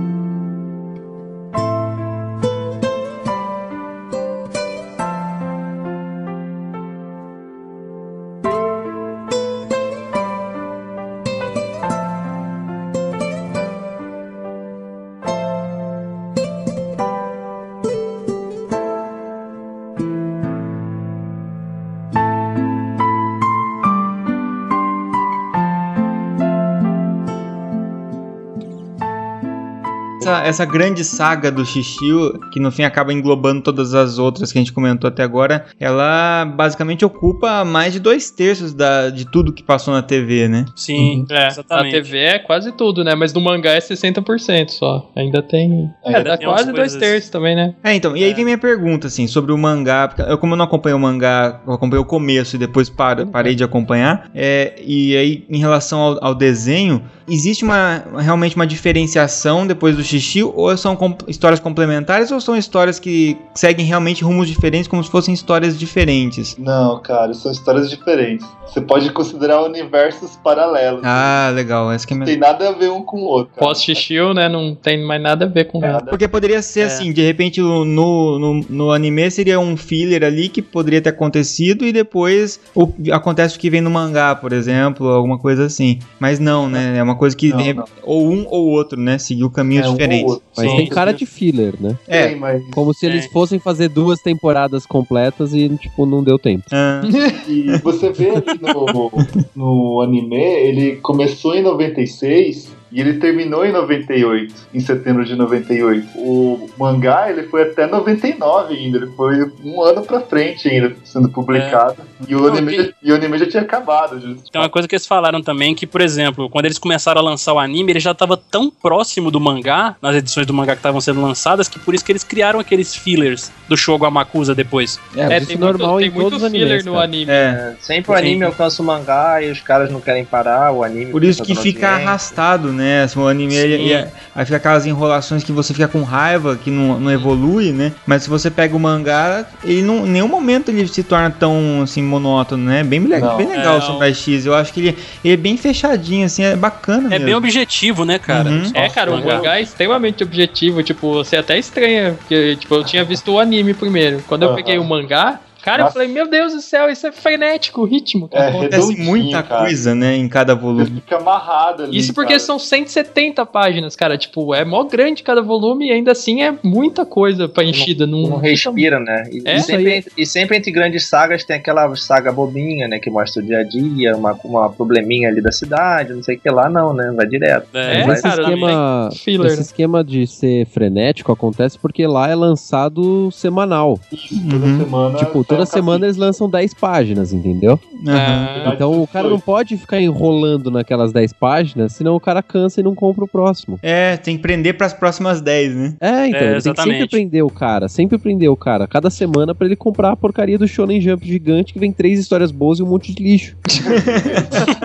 [30.47, 34.61] Essa, grande saga do Shishio, que no fim acaba englobando todas as outras que a
[34.61, 39.63] gente comentou até agora, ela basicamente ocupa mais de dois terços da, de tudo que
[39.63, 40.65] passou na TV, né?
[40.75, 41.91] Sim, É, na exatamente.
[41.91, 43.13] TV é quase tudo, né?
[43.15, 45.09] Mas no mangá é 60% só.
[45.15, 45.89] Ainda tem.
[46.05, 47.75] Ainda É, dá tem quase dois terços também, né?
[47.83, 50.57] É, então, e aí vem minha pergunta, assim, sobre o mangá, porque eu como eu
[50.57, 54.75] não acompanho o mangá, eu acompanhei o começo e depois para, parei de acompanhar, é,
[54.83, 60.36] e aí em relação ao, ao desenho, existe uma, realmente uma diferenciação depois do xixi,
[60.43, 65.09] ou são com- histórias complementares, ou são histórias que seguem realmente rumos diferentes, como se
[65.09, 66.55] fossem histórias diferentes?
[66.57, 68.45] Não, cara, são histórias diferentes.
[68.67, 71.01] Você pode considerar universos paralelos.
[71.03, 73.53] Ah, legal, essa que é Não tem nada a ver um com o outro.
[73.57, 74.49] Pós-Shishio, né?
[74.49, 75.93] Não tem mais nada a ver com nada.
[75.93, 76.09] Nada.
[76.09, 76.83] Porque poderia ser É.
[76.85, 81.85] assim, de repente no, no, no anime seria um filler ali que poderia ter acontecido
[81.85, 85.99] e depois o, acontece o que vem no mangá, por exemplo, alguma coisa assim.
[86.19, 86.97] Mas não, né?
[86.97, 87.85] É uma coisa que Não, não.
[88.03, 89.17] ou um ou outro, né?
[89.17, 89.95] Seguiu caminhos É, um.
[90.27, 90.43] Outro.
[90.55, 90.77] Mas Sim.
[90.77, 91.97] tem cara de filler, né?
[92.07, 92.35] É.
[92.35, 96.65] Mas Como se eles fossem fazer duas temporadas completas e, tipo, não deu tempo.
[96.71, 97.01] Ah,
[97.47, 99.11] E você vê ali no,
[99.55, 106.07] no anime, ele começou em 96 e ele terminou em 98, em setembro de 98.
[106.15, 111.29] O mangá, ele foi até 99 ainda, ele foi um ano pra frente ainda sendo
[111.29, 111.97] publicado.
[112.27, 114.19] E, o Não, anime, tem- e o anime já tinha acabado.
[114.19, 114.27] Já.
[114.51, 117.53] Tem uma coisa que eles falaram também que, por exemplo, quando eles começaram a lançar
[117.53, 121.01] o anime, ele já estava tão próximo do mangá, nas edições do mangá que estavam
[121.01, 124.99] sendo lançadas, que por isso que eles criaram aqueles fillers do Shogo Amakusa depois.
[125.15, 126.99] É, É, isso tem é normal muito, tem em muito todos os filler animes, no
[126.99, 127.31] anime.
[127.31, 127.75] é.
[127.79, 131.11] Sempre o anime alcança o mangá e os caras não querem parar, o anime.
[131.11, 133.03] Por isso que fica arrastado, né?
[133.03, 136.69] Assim, o anime, ele, ele- aí fica aquelas enrolações que você fica com raiva, que
[136.71, 137.91] não, não evolui, né?
[138.05, 141.81] Mas se você pega o mangá, ele não, em nenhum momento ele se torna tão,
[141.83, 142.83] assim, monótono, né?
[142.83, 143.35] Bem, Não.
[143.37, 144.45] bem legal É, o Samurai X.
[144.45, 147.25] Eu acho que ele, ele é bem fechadinho, assim, é bacana É mesmo.
[147.25, 148.49] bem objetivo, né, cara?
[148.49, 148.71] Uhum.
[148.73, 149.57] É, cara, o mangá.
[149.57, 150.83] é extremamente objetivo.
[150.83, 152.13] Tipo, você até estranha.
[152.19, 154.23] Porque, tipo, eu tinha visto o anime primeiro.
[154.27, 154.55] Quando eu Aham.
[154.55, 155.93] peguei o mangá, cara, eu Nossa.
[155.93, 158.27] falei, meu Deus do céu, isso é frenético, o ritmo.
[158.27, 158.45] Cara.
[158.45, 159.61] É, Acontece muita cara.
[159.65, 160.85] coisa, né, em cada volume.
[161.01, 161.97] Fica amarrado ali.
[161.97, 162.39] Isso porque cara.
[162.39, 164.17] são 170 páginas, cara.
[164.17, 168.05] Tipo, é mó grande cada volume e ainda assim é muita coisa pra enchida.
[168.07, 168.27] Num...
[168.29, 169.23] Não respira, né?
[169.31, 169.55] E, É?
[169.57, 172.99] e sempre, e sempre entre grandes sagas tem aquela saga bobinha, né?
[172.99, 176.39] Que mostra o dia a dia, uma, uma probleminha ali da cidade, não sei o
[176.39, 177.11] que lá, não, né?
[177.15, 177.67] Vai direto.
[177.73, 179.61] É, Mas esse cara, esquema, filler, esse né?
[179.61, 183.99] esquema de ser frenético acontece porque lá é lançado semanal.
[184.11, 184.77] Isso, toda Uhum.
[184.79, 185.17] semana.
[185.17, 187.79] tipo, toda semana eles lançam 10 páginas, entendeu?
[188.07, 192.79] Ah, Então o cara não pode ficar enrolando naquelas 10 páginas, senão o cara cansa
[192.79, 193.79] e não compra o próximo.
[193.81, 195.93] É, tem que prender pras próximas 10, né?
[195.99, 199.09] É, então, É, ele tem que sempre prender o cara, sempre prender o cara, cada
[199.09, 202.79] semana pra ele comprar a porcaria do Shonen Jump gigante que vem três histórias boas
[202.79, 203.55] e um monte de lixo.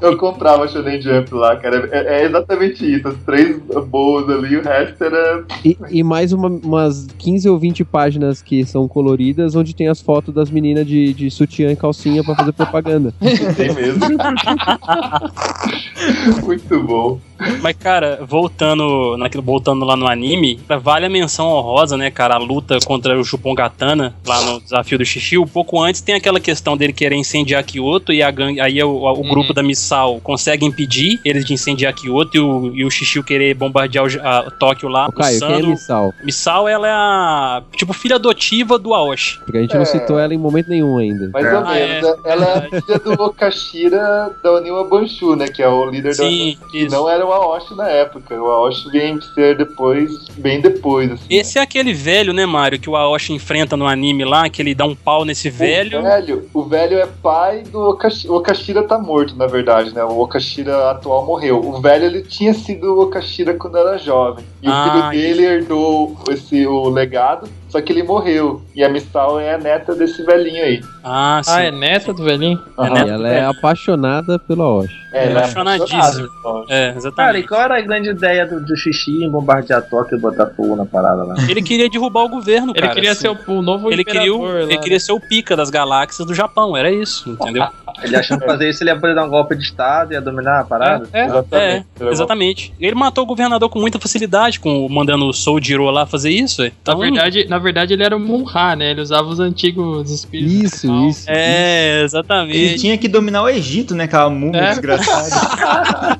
[0.00, 1.88] Eu comprava Shonen Jump lá, cara.
[1.92, 3.08] É, é exatamente isso.
[3.08, 5.44] As três boas ali, o resto era.
[5.64, 10.00] E, e mais uma- umas 15 ou 20 páginas que são coloridas, onde tem as
[10.00, 13.14] fotos das meninas de, de sutiã e calcinha pra fazer propaganda.
[13.56, 14.00] Tem mesmo.
[16.44, 17.20] Muito bom.
[17.62, 22.34] Mas, cara, voltando, naquilo, voltando lá no anime, vale a menção honrosa, né, cara?
[22.34, 25.38] A luta contra o Chupongatana, lá no desafio do Xixi.
[25.38, 28.88] Um pouco antes tem aquela questão dele querer incendiar Kyoto e a gangue, aí o,
[28.90, 29.28] o Uhum.
[29.28, 33.54] grupo da Missal consegue impedir eles de incendiar Kyoto e o, e o Xixi querer
[33.54, 35.10] bombardear o, a, Tóquio lá.
[35.12, 36.12] Caio, quem é Missal?
[36.24, 39.38] Missal, ela é a, tipo, filha adotiva do Aoshi.
[39.44, 39.78] Porque a gente É.
[39.78, 41.30] não citou ela em momento nenhum ainda.
[41.32, 41.52] Mais É.
[41.58, 42.04] ou Ah, menos.
[42.04, 42.16] é.
[42.32, 45.48] Ela é a filha do Okashira da Oniwa Banshu, né?
[45.48, 46.68] Que é o líder Sim, da.
[46.68, 46.94] Que isso.
[46.94, 48.34] não era o Aoshi na época.
[48.34, 51.24] O Aoshi vem ser depois, bem depois, assim.
[51.28, 54.74] Esse é aquele velho, né, Mário, que o Aoshi enfrenta no anime lá, que ele
[54.74, 56.00] dá um pau nesse velho.
[56.00, 58.32] O velho, o velho é pai do Okashira.
[58.32, 60.04] O Okashira tá morto, na verdade, né?
[60.04, 61.60] O Okashira atual morreu.
[61.60, 64.44] O velho, ele tinha sido o Okashira quando era jovem.
[64.62, 68.62] E Ah, o filho dele herdou esse, o legado, só que ele morreu.
[68.72, 70.80] E a Missal é a neta desse velhinho aí.
[71.02, 71.50] Ah, sim.
[71.52, 72.60] Ah, é neta do velhinho?
[72.78, 72.94] Aham.
[72.94, 74.94] neto E ela é apaixonada pelo Aoshi.
[75.12, 75.98] É, ele é apaixonadíssimo.
[76.00, 76.64] apaixonado.
[76.68, 77.48] É, Cara, e exatamente.
[77.48, 80.84] qual era a grande ideia do, do xixi em bombardear Tóquio e botar fogo na
[80.86, 81.34] parada lá?
[81.48, 82.94] Ele queria derrubar o governo, Ele cara.
[82.94, 83.20] queria assim.
[83.22, 86.34] ser o, o novo ele queria, o- ele queria ser o pica das galáxias do
[86.34, 87.64] Japão, era isso, entendeu?
[88.02, 90.60] Ele achando que fazer isso ele ia poder dar um golpe de estado, ia dominar
[90.60, 91.08] a parada?
[91.12, 91.24] É, é.
[91.26, 91.86] Exatamente.
[92.00, 92.74] É, exatamente.
[92.80, 96.60] Ele matou o governador com muita facilidade, com mandando o Soujiro lá fazer isso.
[96.60, 96.68] ué.
[96.70, 98.90] Na Então, verdade, na verdade, ele era um Munha, né?
[98.92, 100.52] Ele usava os antigos espíritos.
[100.84, 101.24] Isso, isso.
[101.28, 102.74] É, Ele exatamente.
[102.78, 104.04] tinha que dominar o Egito, né?
[104.04, 104.68] Aquela múmia É.
[104.70, 106.18] desgraçada.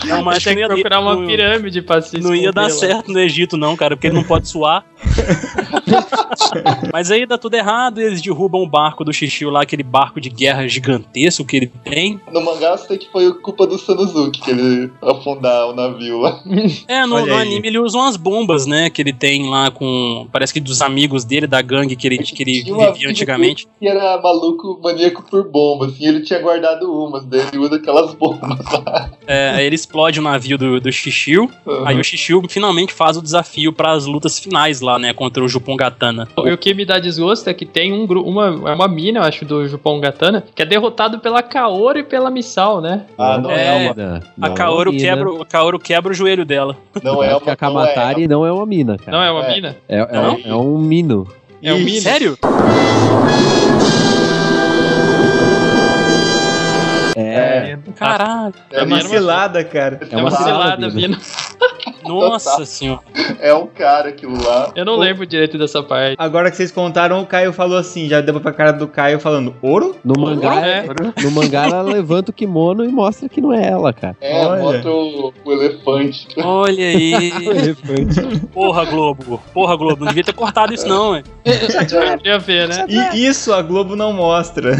[0.08, 2.70] Não, mas Tem que procurar uma pirâmide pra se Não ia dar lá.
[2.70, 4.84] certo no Egito, não, cara, porque ele não pode suar.
[6.92, 10.28] Mas aí dá tudo errado, eles derrubam o barco do Shishio lá, aquele barco de
[10.28, 12.20] guerra gigantesco que ele tem.
[12.32, 16.40] No mangá eu sei que foi culpa do Sanosuke que ele afundar o navio lá.
[16.88, 20.52] É, no, no anime ele usa umas bombas, né, que ele tem lá com, parece
[20.52, 23.66] que dos amigos dele, da gangue que ele, que ele Tinha um vivia amigo antigamente.
[23.78, 28.12] Que era maluco, maníaco por bomba, assim, ele tinha guardado umas dele e usa aquelas
[28.14, 29.10] bombas lá.
[29.26, 31.48] É, aí ele explode o navio do, do Shishio,
[31.86, 35.48] aí o Shishio finalmente faz o desafio para as lutas finais lá, né, contra o
[35.48, 36.28] Jupongatana.
[36.44, 39.24] E o que me dá desgosto é que tem um uma, é uma mina, eu
[39.24, 43.06] acho, do Jupon Gatana, que é derrotado pela Kaoru e pela Missal, né?
[43.16, 43.94] Ah, não é, É, uma.
[44.36, 46.76] Não, A é Kaoru quebra, a Kaoru quebra o joelho dela.
[47.02, 47.40] Não é uma.
[47.40, 49.12] que a Kamatari não é uma mina, cara.
[49.12, 49.54] Não é uma É.
[49.54, 49.76] mina?
[49.88, 50.34] É, é, Não?
[50.34, 51.26] um- é um mino.
[51.62, 52.00] É um Ih, mina?
[52.00, 52.38] Sério?
[57.20, 58.54] É, Caralho.
[58.70, 60.00] É, É uma cilada, cara.
[60.10, 61.18] É uma cilada, mina.
[62.02, 63.00] Nossa senhora.
[63.40, 64.72] é um cara aquilo lá.
[64.74, 66.16] Eu não lembro direito dessa parte.
[66.18, 69.54] Agora que vocês contaram, o Caio falou assim, já deu pra cara do Caio falando,
[69.62, 69.96] ouro?
[70.02, 70.86] no mangá, É.
[71.22, 74.16] no mangá ela levanta o kimono e mostra que não é ela, cara.
[74.20, 74.62] É, Olha.
[74.62, 76.26] mostra o, o elefante.
[76.42, 77.32] Olha aí.
[78.52, 79.40] Porra, Globo.
[79.52, 80.00] Porra, Globo.
[80.00, 81.22] Não devia ter cortado isso, não, ué.
[82.18, 82.86] Queria ver, né?
[83.12, 84.72] E isso a Globo não mostra.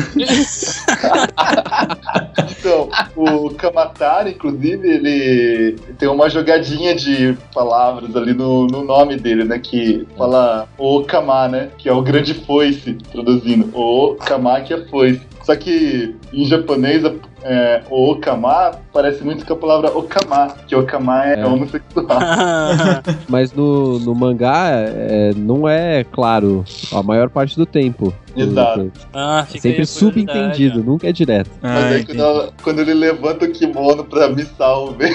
[2.39, 9.45] Então, o Kamatari, inclusive, ele tem uma jogadinha de palavras ali no, no nome dele,
[9.45, 9.59] né?
[9.59, 11.70] Que fala o Kama, né?
[11.78, 13.70] Que é o grande foice, traduzindo.
[13.74, 15.22] O Kama que é foice.
[15.45, 17.03] Só que em japonês,
[17.43, 21.47] é, o okama parece muito com a palavra okama, que okama é, É.
[21.47, 22.07] homossexual.
[23.28, 28.12] Mas no, no mangá é, não é claro a maior parte do tempo.
[28.36, 28.93] Exato.
[29.12, 31.51] ah, É sempre subentendido, nunca é direto.
[31.61, 35.07] Mas Ah, aí quando, ela- quando ele levanta o kimono pra me salve.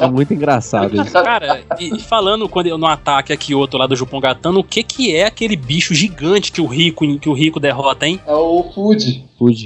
[0.00, 1.12] É muito engraçado isso.
[1.24, 4.82] Cara, e, e falando quando eu- no ataque a Kyoto lá do Jupongatano, o que
[4.84, 8.20] que é aquele bicho gigante que o Rico que o Rico derrota, hein?
[8.26, 9.24] É o Fuji.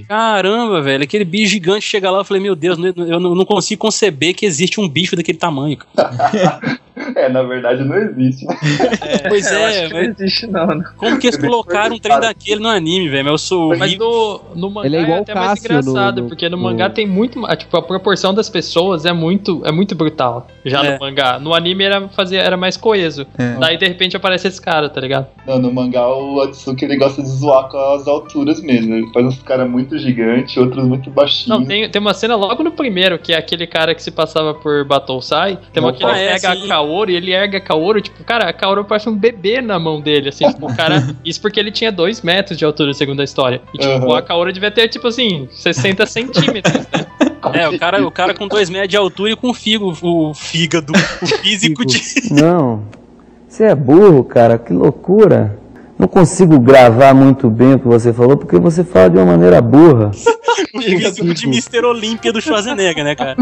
[0.08, 4.34] Caramba, velho, aquele bicho gigante chega lá, eu falei, meu Deus, eu não, consigo conceber
[4.34, 5.78] que existe um bicho daquele tamanho.
[7.16, 8.46] É, na verdade não existe.
[8.46, 8.54] né?
[9.28, 10.84] Pois é, acho que não existe, não, né?
[10.96, 13.24] como que eles colocaram um trem daquele no anime, velho?
[13.24, 16.22] Mas eu sou Mas no, no mangá Ele é igual até o mais engraçado, no-
[16.22, 17.42] no- porque no no- mangá tem muito.
[17.56, 20.46] Tipo, a proporção das pessoas é muito, é muito brutal.
[20.64, 20.92] Já É.
[20.94, 21.38] no mangá.
[21.40, 23.26] No anime era, fazia, era mais coeso.
[23.38, 23.56] É.
[23.58, 25.26] Daí de repente aparece esse cara, tá ligado?
[25.46, 28.94] Não, no mangá o Atsuki ele gosta de zoar com as alturas mesmo.
[28.94, 31.48] Ele faz uns caras muito gigantes, outros muito baixinhos.
[31.60, 34.54] Não, tem, tem uma cena logo no primeiro, que é aquele cara que se passava
[34.54, 35.58] por Battlesai.
[35.72, 38.22] Tem uma que ele Ah, é, pega a Kaoru e ele erga a Kaoru, tipo,
[38.24, 41.14] cara, a Kaoru parece um bebê na mão dele, assim, tipo, o cara.
[41.24, 43.60] Isso porque ele tinha dois metros de altura, segundo a história.
[43.74, 44.14] E, tipo, Uhum.
[44.14, 47.06] a Kaoru devia ter, tipo assim, 60 centímetros, né?
[47.52, 50.32] É, o cara, o cara com dois metros de altura e com o figo, o
[50.34, 50.92] fígado,
[51.22, 52.00] o físico de.
[52.32, 52.82] Não,
[53.46, 55.58] você é burro, cara, que loucura.
[55.98, 59.62] Não consigo gravar muito bem o que você falou porque você fala de uma maneira
[59.62, 60.10] burra.
[60.74, 61.84] o de Mr.
[61.84, 63.36] Olímpia do Schwarzenegger, né, cara?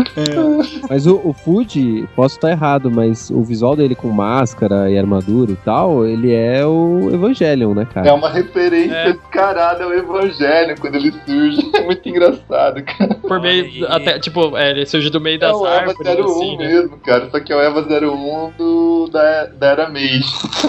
[0.89, 5.53] Mas o, o Fuji, posso estar errado, mas o visual dele com máscara e armadura
[5.53, 8.15] e tal, ele é o Evangelion, né, É cara?
[8.15, 9.13] uma referência É.
[9.13, 11.71] descarada ao Evangelho quando ele surge.
[11.75, 13.15] É muito engraçado, cara.
[13.15, 13.87] Por meio.
[13.89, 16.67] Até, tipo, é, ele surge do meio É das o Eva árvores, 01 assim, né?
[16.69, 17.31] mesmo, cara.
[17.31, 20.25] Só que é o Eva 01 do, da, da Era Meiji.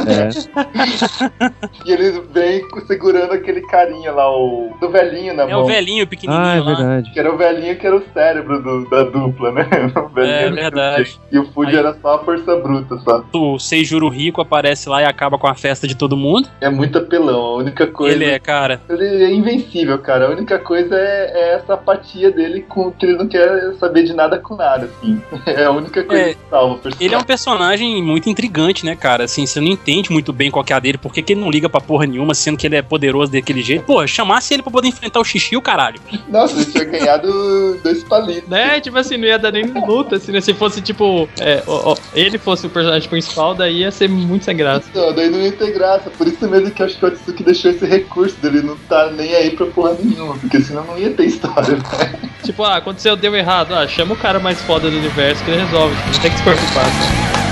[0.07, 0.29] É.
[1.86, 4.71] E eles vêm segurando aquele carinha lá, o.
[4.80, 5.63] do velhinho na É mão.
[5.63, 6.65] o velhinho pequenininho Ah, é lá.
[6.76, 7.11] verdade.
[7.11, 9.67] Que era o velhinho que era o cérebro do- da dupla, né?
[9.95, 11.19] O velhinho É verdade.
[11.32, 13.24] E o Fuji Aí- era só a força bruta, só.
[13.34, 16.47] O Seijuro Rico aparece lá e acaba com a festa de todo mundo.
[16.61, 17.39] É muito apelão.
[17.41, 18.15] A única coisa.
[18.15, 18.82] Ele é, cara.
[18.89, 20.28] Ele é invencível, cara.
[20.28, 24.13] A única coisa é, é essa apatia dele com que ele não quer saber de
[24.13, 25.21] nada com nada, assim.
[25.45, 27.05] É a única coisa É, que salva o personagem.
[27.05, 29.24] Ele é um personagem muito intrigante, né, cara?
[29.26, 31.41] Assim, você não entende muito bem qual que é a dele, por que, que ele
[31.41, 33.84] não liga pra porra nenhuma, sendo que ele é poderoso daquele jeito.
[33.84, 35.99] Pô, chamasse ele pra poder enfrentar o xixi, o caralho.
[36.30, 38.49] Nossa, ele tinha ganhado dois palitos.
[38.49, 38.80] Né?
[38.80, 40.41] Tipo assim, não ia dar nem luta, assim, né?
[40.41, 44.45] Se fosse, tipo, é, ó, ó, ele fosse o personagem principal, daí ia ser muito
[44.45, 44.86] sem graça.
[44.93, 46.09] Não, daí não ia ter graça.
[46.09, 49.11] Por isso mesmo que eu acho que o Atsuki deixou esse recurso dele não tá
[49.11, 50.38] nem aí pra porra nenhuma.
[50.38, 52.20] Porque senão não ia ter história, né?
[52.43, 53.74] Tipo, ah, aconteceu, deu errado.
[53.74, 55.95] Ah, chama o cara mais foda do universo que ele resolve.
[55.95, 57.43] Não tem que se preocupar.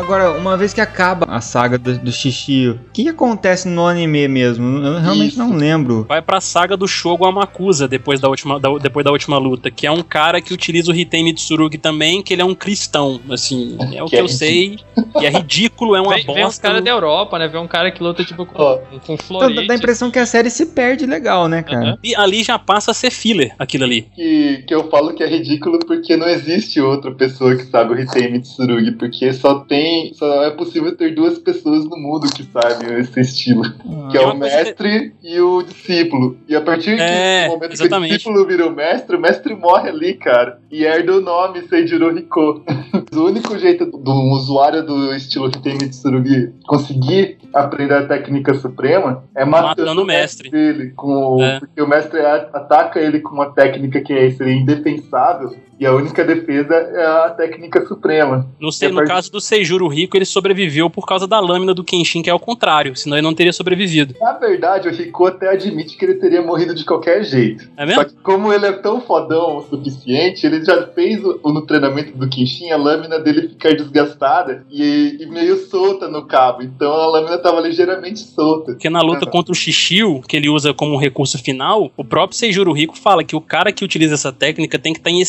[0.00, 4.26] Agora, uma vez que acaba a saga do, do Shishio, o que acontece no anime
[4.28, 4.78] mesmo?
[4.78, 5.38] Eu realmente Isso.
[5.38, 6.04] não lembro.
[6.08, 9.86] Vai pra saga do Shogo Amakusa depois da última, da- depois da última luta, que
[9.86, 13.76] é um cara que utiliza o Hitei Mitsurugi também, que ele é um cristão, assim,
[13.92, 14.78] é o que, Que é eu sei,
[15.20, 16.32] e é ridículo, é uma Vem, bosta.
[16.40, 17.46] vem uns caras da Europa, né?
[17.48, 18.76] Vem um cara que luta, tipo, com, Ó.
[18.78, 19.66] com Então, florete.
[19.66, 21.98] dá a impressão que a série se perde legal, né, cara?
[22.02, 24.02] E ali já passa a ser filler, aquilo ali.
[24.14, 28.00] Que, que eu falo que é ridículo porque não existe outra pessoa que sabe o
[28.00, 28.92] Hitei Mitsurugi.
[28.92, 29.89] Porque só tem.
[30.14, 33.62] Só é possível ter duas pessoas no mundo que sabem esse estilo.
[34.10, 36.36] que é o coisa que- mestre e o discípulo.
[36.48, 38.12] E a partir É, do momento que o exatamente.
[38.14, 40.58] discípulo vira o mestre, o mestre morre ali, cara.
[40.70, 42.64] E herda o nome Seijiro Hiko.
[43.14, 49.44] o único jeito do usuário do estilo Hitei Mitsurugi conseguir aprender a técnica suprema é
[49.44, 50.50] matando, Matando o mestre.
[50.50, 50.92] dele.
[50.96, 51.58] Com, É.
[51.60, 55.50] Porque o mestre ataca ele com uma técnica que é- seria indefensável.
[55.80, 58.46] E a única defesa é a técnica suprema.
[58.60, 61.82] No, sei, no part- caso do Seijuro Rico, ele sobreviveu por causa da lâmina do
[61.82, 64.14] Kenshin, que é o contrário, senão ele não teria sobrevivido.
[64.20, 67.66] Na verdade, o Rico até admite que ele teria morrido de qualquer jeito.
[67.78, 68.02] É mesmo?
[68.02, 72.14] Só que como ele é tão fodão o suficiente, ele já fez o, no treinamento
[72.14, 76.62] do Kenshin a lâmina dele ficar desgastada e, e meio solta no cabo.
[76.62, 78.72] Então a lâmina tava ligeiramente solta.
[78.72, 82.70] Porque na luta contra o Shishio, que ele usa como recurso final, o próprio Seijuro
[82.70, 85.22] Rico fala que o cara que utiliza essa técnica tem que estar em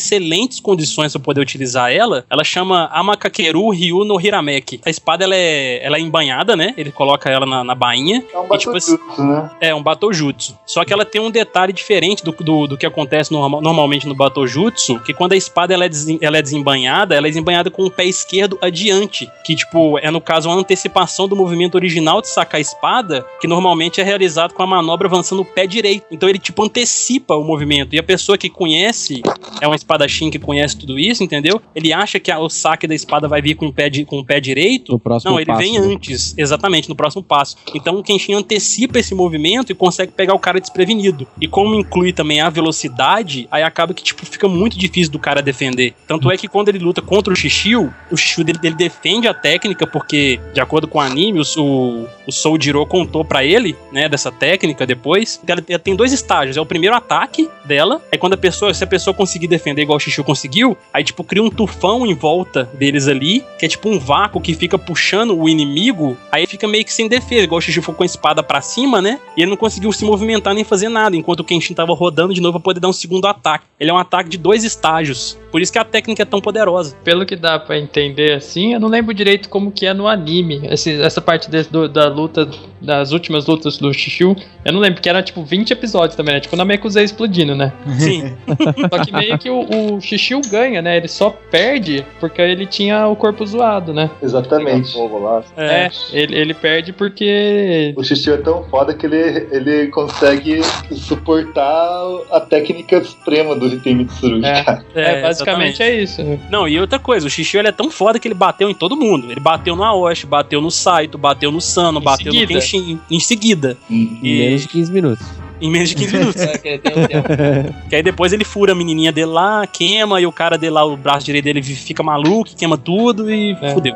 [0.60, 2.24] condições para poder utilizar ela.
[2.30, 4.80] Ela chama Amakakeru Ryu no Hirameki.
[4.84, 6.74] A espada ela é, ela é embanhada, né?
[6.76, 8.22] Ele coloca ela na, na bainha.
[8.32, 9.50] É um E, tipo, batujutsu, né?
[9.60, 10.58] É, um Batojutsu.
[10.66, 14.14] Só que ela tem um detalhe diferente do, do, do que acontece norma- normalmente no
[14.14, 17.84] Batojutsu, que quando a espada ela é, desen- ela é desembanhada, ela é desembanhada com
[17.84, 19.28] o pé esquerdo adiante.
[19.44, 23.46] Que, tipo, é no, caso, uma antecipação do movimento original de sacar a espada, que
[23.46, 26.04] normalmente é realizado com a manobra avançando o pé direito.
[26.10, 27.94] Então ele, tipo, antecipa o movimento.
[27.94, 29.22] E a pessoa que conhece,
[29.60, 31.60] é um espadachim que conhece tudo isso, entendeu?
[31.74, 34.18] Ele acha que a- o saque da espada vai vir com o pé, di- com
[34.18, 34.92] o pé direito.
[34.92, 35.86] No próximo Não, ele passo, vem né?
[35.86, 37.56] antes, exatamente, no próximo passo.
[37.74, 41.26] Então o Kenshin antecipa esse movimento e consegue pegar o cara desprevenido.
[41.40, 45.40] E como inclui também a velocidade, aí acaba que, tipo, fica muito difícil do cara
[45.42, 45.94] defender.
[46.06, 49.34] Tanto é que quando ele luta contra o Shishio, o Shishio dele, dele defende a
[49.34, 54.30] técnica, porque, de acordo com o anime, o, o, Soujiro contou pra ele, né, dessa
[54.32, 55.40] técnica depois.
[55.46, 56.56] Ela, ela tem dois estágios.
[56.56, 59.96] É o primeiro ataque dela, aí quando a pessoa, se a pessoa conseguir defender igual
[59.96, 63.88] o Shishio conseguiu, aí, tipo, cria um tufão em volta deles ali, que é tipo
[63.88, 67.60] um vácuo que fica puxando o inimigo, aí fica meio que sem defesa, igual o
[67.60, 70.64] Shishio foi com a espada pra cima, né, e ele não conseguiu se movimentar nem
[70.64, 73.64] fazer nada, enquanto o Kenshin tava rodando de novo pra poder dar um segundo ataque.
[73.78, 76.96] Ele é um ataque de dois estágios, por isso que a técnica é tão poderosa.
[77.04, 80.60] Pelo que dá pra entender assim, eu não lembro direito como que é no anime.
[80.64, 82.48] Esse- essa parte desse do- da luta,
[82.80, 84.34] das últimas lutas do Shishio,
[84.64, 86.40] eu não lembro, porque era tipo 20 episódios também, né?
[86.40, 87.72] Tipo na Mekuzei explodindo, né?
[87.98, 88.34] Sim.
[88.90, 90.96] Só que meio que o, o Shishio ganha, né?
[90.96, 94.10] Ele só perde porque ele tinha o corpo zoado, né?
[94.22, 94.96] Exatamente.
[94.96, 95.42] Lá.
[95.56, 97.92] É, ele, ele perde porque.
[97.96, 100.60] O Xixi é tão foda que ele, ele consegue
[100.94, 102.00] suportar
[102.30, 104.44] a técnica suprema do Hitei Mitsuru.
[104.44, 104.84] É, cara.
[104.94, 106.22] é, basicamente é isso.
[106.50, 108.96] Não, e outra coisa, o Shishio ele é tão foda que ele bateu em todo
[108.96, 109.30] mundo.
[109.30, 112.54] Ele bateu no Aoshi, bateu no Saito, bateu no Sano, Em bateu seguida.
[112.54, 113.76] no Kenshin em seguida.
[113.90, 115.26] Em menos de 15 minutos.
[115.60, 116.42] Em menos de 15 minutos.
[116.42, 117.06] É, que tem um
[117.88, 120.84] que aí depois ele fura a menininha dele lá, queima, e o cara dele lá,
[120.84, 123.72] o braço direito dele fica maluco, queima tudo e É.
[123.72, 123.94] fudeu.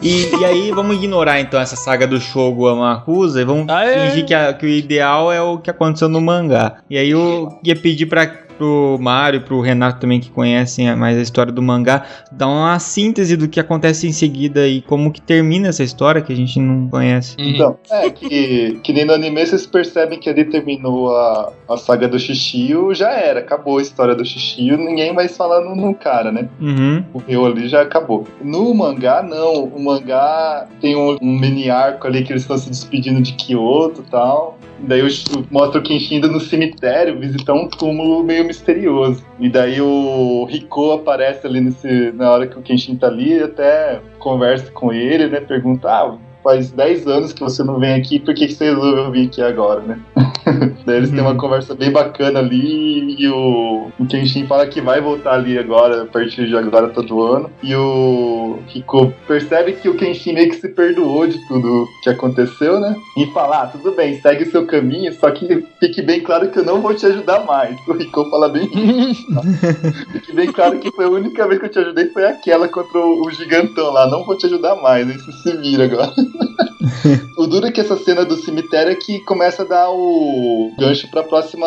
[0.00, 4.08] E, e aí vamos ignorar então essa saga do Shogo Amakusa e vamos é?
[4.10, 6.76] fingir que, a- que o ideal é o que aconteceu no mangá.
[6.88, 10.96] E aí eu ia pedir pra, pro Mário e pro Renato também que conhecem a-
[10.96, 15.10] mais a história do mangá, dar uma síntese do que acontece em seguida e como
[15.12, 17.36] que termina essa história que a gente não conhece.
[17.38, 22.08] Então, é que, que nem no anime vocês percebem que ali terminou a, a saga
[22.08, 26.48] do Shishio, já era, acabou a história do Shishio, ninguém mais falando no cara, né?
[26.60, 27.04] Uhum.
[27.14, 28.26] Morreu ali, já acabou.
[28.42, 29.64] No mangá, não.
[29.64, 34.02] O mangá tem um, um mini arco ali que eles estão se despedindo de Kyoto
[34.06, 34.58] e tal.
[34.80, 35.08] Daí o,
[35.50, 39.24] mostra o Kenshin indo no cemitério visitar um túmulo meio misterioso.
[39.38, 44.00] E daí o Riko aparece ali nesse, na hora que o Kenshin tá ali até
[44.18, 45.40] conversa com ele, né?
[45.40, 49.10] Pergunta, ah, faz 10 anos que você não vem aqui, por que, que você resolveu
[49.10, 50.00] vir aqui agora, né?
[50.84, 55.00] Daí eles têm uma conversa bem bacana ali e o, o Kenshin fala que vai
[55.00, 57.50] voltar ali agora, a partir de agora todo ano.
[57.62, 62.80] E o Riko percebe que o Kenshin meio que se perdoou de tudo que aconteceu,
[62.80, 62.94] né?
[63.16, 66.58] E fala, ah, tudo bem, segue o seu caminho, só que fique bem claro que
[66.58, 67.76] eu não vou te ajudar mais.
[67.86, 68.68] O Riko fala bem
[70.12, 72.98] Fique bem claro que foi a única vez que eu te ajudei foi aquela contra
[72.98, 74.08] o, o gigantão lá.
[74.08, 76.12] Não vou te ajudar mais, aí você se vira agora.
[77.36, 80.47] o duro é que essa cena do cemitério é que começa a dar o
[80.78, 81.66] gancho pra próxima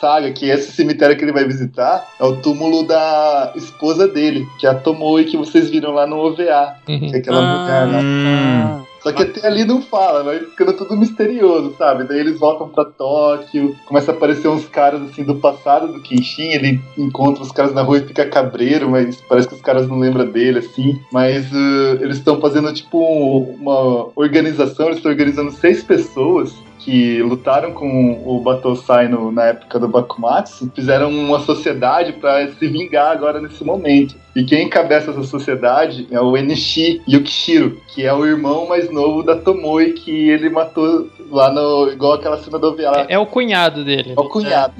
[0.00, 4.66] saga, que esse cemitério que ele vai visitar é o túmulo da esposa dele, que
[4.66, 6.76] é a Tomoe, que vocês viram lá no OVA.
[6.86, 8.00] Que é aquela mulher lá.
[8.00, 8.88] Hum.
[9.02, 12.04] Só que até ali não fala, vai ficando tudo misterioso, sabe?
[12.04, 16.52] Daí eles voltam pra Tóquio, começa a aparecer uns caras assim do passado do Kenshin,
[16.52, 19.98] ele encontra os caras na rua e fica cabreiro, mas parece que os caras não
[19.98, 21.00] lembram dele, assim.
[21.12, 27.72] Mas uh, eles estão fazendo tipo uma organização, eles estão organizando seis pessoas que lutaram
[27.72, 33.40] com o Batosai no, na época do Bakumatsu, fizeram uma sociedade para se vingar agora
[33.40, 34.14] nesse momento.
[34.34, 39.22] E quem encabeça essa sociedade é o Enishi Yukishiro, que é o irmão mais novo
[39.22, 41.90] da Tomoe, que ele matou lá no.
[41.90, 43.06] igual aquela cena do OVA.
[43.08, 44.14] É, é o cunhado dele.
[44.16, 44.74] É o cunhado.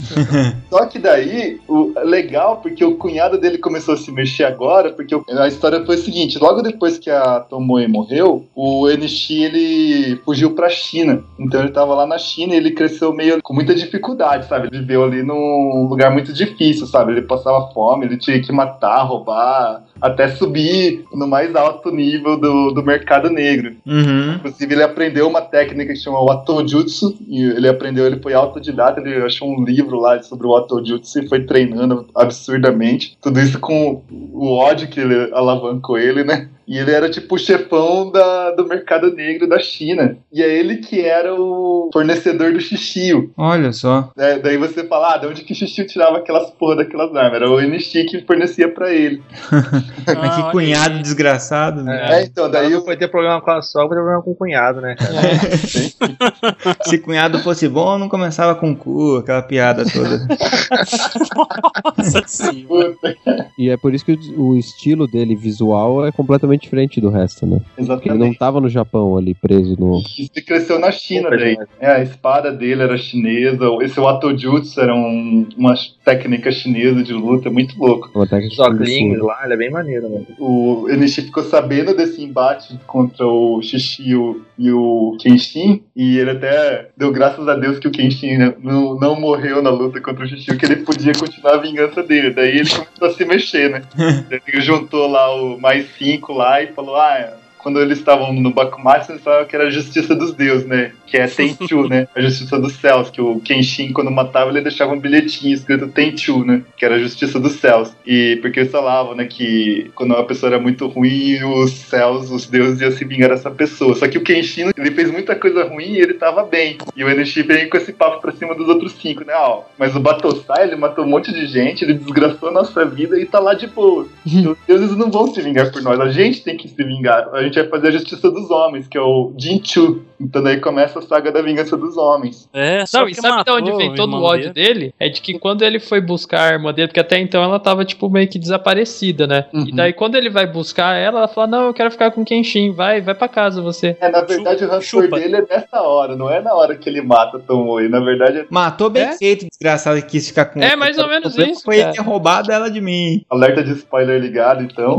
[0.70, 5.15] Só que daí, o legal, porque o cunhado dele começou a se mexer agora, porque
[5.31, 10.55] a história foi o seguinte: logo depois que a Tomoe morreu, o Enishi ele fugiu
[10.55, 11.23] pra China.
[11.39, 14.69] Então ele tava lá na China e ele cresceu meio com muita dificuldade, sabe?
[14.69, 17.12] Ele viveu ali num lugar muito difícil, sabe?
[17.12, 22.70] Ele passava fome, ele tinha que matar, roubar, até subir no mais alto nível do,
[22.73, 23.77] do mercado negro.
[23.87, 24.35] Uhum.
[24.35, 27.16] Inclusive, ele aprendeu uma técnica que chama o Atojutsu.
[27.27, 31.29] E ele aprendeu, ele foi autodidata, ele achou um livro lá sobre o Atojutsu e
[31.29, 33.16] foi treinando absurdamente.
[33.20, 36.49] Tudo isso com o ódio que ele alavancou ele, né?
[36.69, 40.19] E ele era tipo o chefão da, do mercado negro da China.
[40.31, 43.32] E é ele que era o fornecedor do Xixio.
[43.39, 44.12] Olha só.
[44.19, 47.40] É, daí você fala, ah, de onde que o Xixio tirava aquelas porra daquelas armas?
[47.40, 49.23] Era o NX que fornecia pra ele.
[50.07, 51.03] Mas que cunhado aí.
[51.03, 51.82] desgraçado.
[51.82, 52.20] né?
[52.20, 54.36] É, então, daí não foi ter problema com a sogra, foi ter problema com o
[54.36, 56.77] cunhado, né, cara?
[56.85, 60.27] Se cunhado fosse bom, não começava com cu, aquela piada toda.
[61.97, 62.90] Nossa senhora.
[62.90, 63.16] Puta,
[63.59, 67.47] E é por isso que o, o estilo dele visual é completamente diferente do resto,
[67.47, 67.60] né?
[67.74, 68.39] Porque ele não exatamente.
[68.39, 69.98] tava no Japão ali preso no.
[70.01, 71.56] Isso cresceu na China, daí.
[71.80, 75.74] É, a espada dele era chinesa, esse Watojutsu era um, uma
[76.05, 78.09] técnica chinesa de luta, muito louco.
[78.26, 80.22] técnica Os óculos lá, ele é bem maneiro, né?
[80.39, 86.89] O Enishi ficou sabendo desse embate contra o Shishio e o Kenshin, e ele até
[86.97, 90.28] deu graças a Deus que o Kenshin né, não, não morreu na luta contra o
[90.28, 92.30] Shishio, que ele podia continuar a vingança dele.
[92.30, 93.82] Daí ele começou a se mexer, né?
[94.30, 97.36] ele juntou lá o mais cinco lá e falou, ah,
[97.69, 100.93] quando eles estavam no Bakumatsu, eles falavam que era a justiça dos deuses, né?
[101.07, 102.09] Que é Tenchu, né?
[102.16, 106.47] A justiça dos céus, que o Kenshin, quando matava, ele deixava um bilhetinho escrito Tenchu,
[106.47, 106.62] né?
[106.78, 107.95] Que era a justiça dos céus.
[108.07, 112.47] E porque eles falavam, né, que quando uma pessoa era muito ruim, os céus, os
[112.47, 113.95] deuses iam se vingar dessa pessoa.
[113.95, 116.78] Só que o Kenshin, ele fez muita coisa ruim e ele tava bem.
[116.97, 119.35] E o Enishi veio com esse papo pra cima dos outros cinco, né?
[119.36, 123.20] Ó, mas o Batosai, ele matou um monte de gente, ele desgraçou a nossa vida
[123.20, 124.09] e tá lá de boa.
[124.27, 127.28] Então, os deuses não vão se vingar por nós, a gente tem que se vingar.
[127.32, 130.02] A gente vai fazer a justiça dos homens, que é o Jinchu.
[130.20, 132.48] Então daí começa a saga da vingança dos homens.
[132.52, 134.93] É, só Não, e sabe de onde vem todo o ódio dele?
[134.98, 137.85] É de que quando ele foi buscar a irmã dele, porque até então ela tava,
[137.85, 139.47] tipo, meio que desaparecida, né?
[139.55, 139.68] Uhum.
[139.68, 142.24] E daí quando ele vai buscar ela, ela fala, não, eu quero ficar com o
[142.24, 143.97] Kenshin, vai, vai pra casa você.
[144.01, 145.20] É, na verdade o rancor chupa.
[145.20, 147.89] dele é nessa hora, não é na hora que ele mata Tomoe.
[147.89, 149.12] Na verdade, é Matou bem É?
[149.16, 151.94] feito, desgraçado, que quis ficar com É, mais ou menos isso, Foi ele cara.
[151.94, 153.24] ter roubado ela de mim.
[153.30, 154.98] alerta de spoiler ligado, então.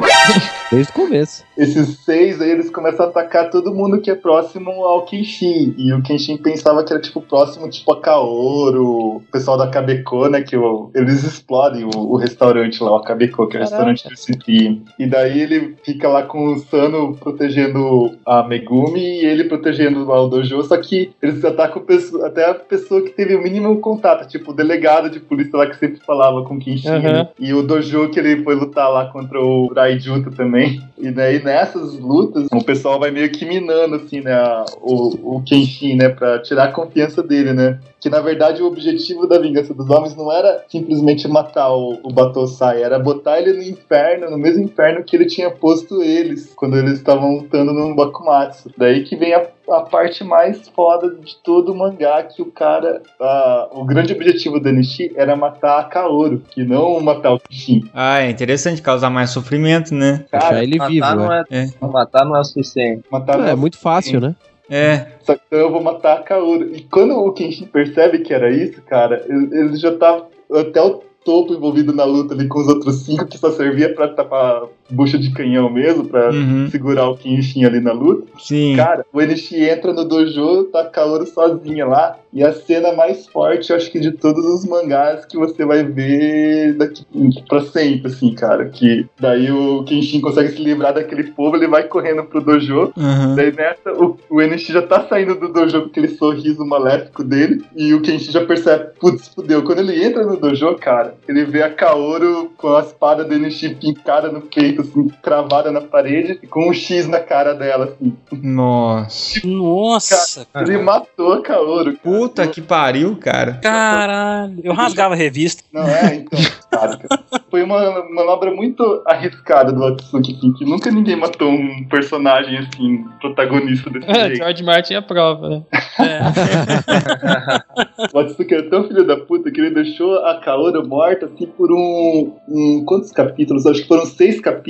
[0.72, 1.44] Desde o começo.
[1.58, 5.74] Esses seis aí, eles começam a atacar todo mundo que é próximo ao Kenshin.
[5.78, 10.28] E o Kenshin pensava que era, tipo, próximo, tipo, a Kaoru, o pessoal da Kabeko,
[10.30, 10.42] né?
[10.42, 13.92] Que o- eles explodem o, o restaurante lá, o Kabeko, que é o Caraca.
[13.92, 14.82] restaurante do City.
[14.98, 20.22] E daí ele fica lá com o Sano protegendo a Megumi e ele protegendo lá
[20.22, 20.62] o Dojo.
[20.64, 24.54] Só que eles atacam pesso- até a pessoa que teve o mínimo contato, tipo, o
[24.54, 26.90] delegado de polícia lá que sempre falava com o Kenshin.
[26.90, 27.02] Aham.
[27.14, 27.30] né?
[27.40, 30.82] E o Dojo que ele foi lutar lá contra o Raijuta também.
[30.98, 34.34] E daí nessas lutas, o pessoal vai meio que minando, assim, né?
[34.34, 36.10] a- O, o Kenshin, né?
[36.10, 37.80] Pra tirar a confiança dele, né?
[38.00, 42.12] Que na verdade o objetivo da vingança dos homens não era simplesmente matar o, o
[42.14, 46.78] Batosai, era botar ele no inferno, no mesmo inferno que ele tinha posto eles, quando
[46.78, 48.72] eles estavam lutando no Bakumatsu.
[48.78, 53.02] Daí que vem a, a parte mais foda de todo o mangá, que o cara.
[53.20, 57.90] a- o grande objetivo do Nishi era matar a Kaoru, que não matar o Kenshin.
[57.94, 60.26] Ah, é interessante causar mais sofrimento, né?
[60.32, 61.44] Deixar ele matar vivo, não né?
[61.52, 61.88] é, É.
[61.88, 63.04] Matar não é o suficiente.
[63.12, 64.36] Matar É, não- muito fácil, né?
[64.70, 65.08] É.
[65.22, 66.76] Só que eu vou matar a Kaoru.
[66.76, 70.22] E quando o Kenshin percebe que era isso, cara, ele, ele já tá
[70.54, 74.08] até o topo envolvido na luta ali com os outros cinco, que só servia pra
[74.08, 76.68] tapar bucha de canhão mesmo, pra Uhum.
[76.70, 78.28] segurar o Kenshin ali na luta.
[78.40, 78.76] Sim.
[78.76, 82.18] Cara, o Enishi entra no dojo, tá Kaoru sozinha lá.
[82.32, 85.84] E a cena mais forte, eu acho que de todos os mangás que você vai
[85.84, 87.04] ver daqui
[87.48, 88.66] pra sempre, assim, cara.
[88.70, 92.94] Que daí o Kenshin consegue se livrar daquele povo, ele vai correndo pro dojo.
[92.96, 93.36] Uhum.
[93.36, 97.64] Daí nessa, o, o Enishi já tá saindo do dojo com aquele sorriso maléfico dele.
[97.76, 99.64] E o Kenshin já percebe, putz, fudeu.
[99.64, 103.70] Quando ele entra no dojo, cara, ele vê a Kaoru com a espada do Enishi
[103.74, 108.16] pincada no peito, assim, cravada na parede, e com um X na cara dela, assim.
[108.32, 109.40] Nossa.
[109.48, 111.96] Nossa, Ele matou a Kaoru.
[111.96, 112.00] cara.
[112.04, 113.54] Puta que pariu, cara.
[113.62, 114.60] caralho.
[114.64, 115.64] Eu rasgava a revista.
[115.74, 116.16] Não é?
[116.16, 116.40] Então,
[116.72, 117.24] cara, cara.
[117.50, 123.04] Foi uma manobra muito arriscada do Atsuki King, que nunca ninguém matou um personagem assim,
[123.20, 124.38] protagonista desse É, jeito.
[124.38, 125.64] George Martin é prova, né?
[128.14, 131.72] O Atsuki era tão filho da puta que ele deixou a Kaoru morta assim por
[131.72, 132.84] um, um.
[132.86, 133.66] Quantos capítulos?
[133.66, 134.69] Acho que foram seis capítulos.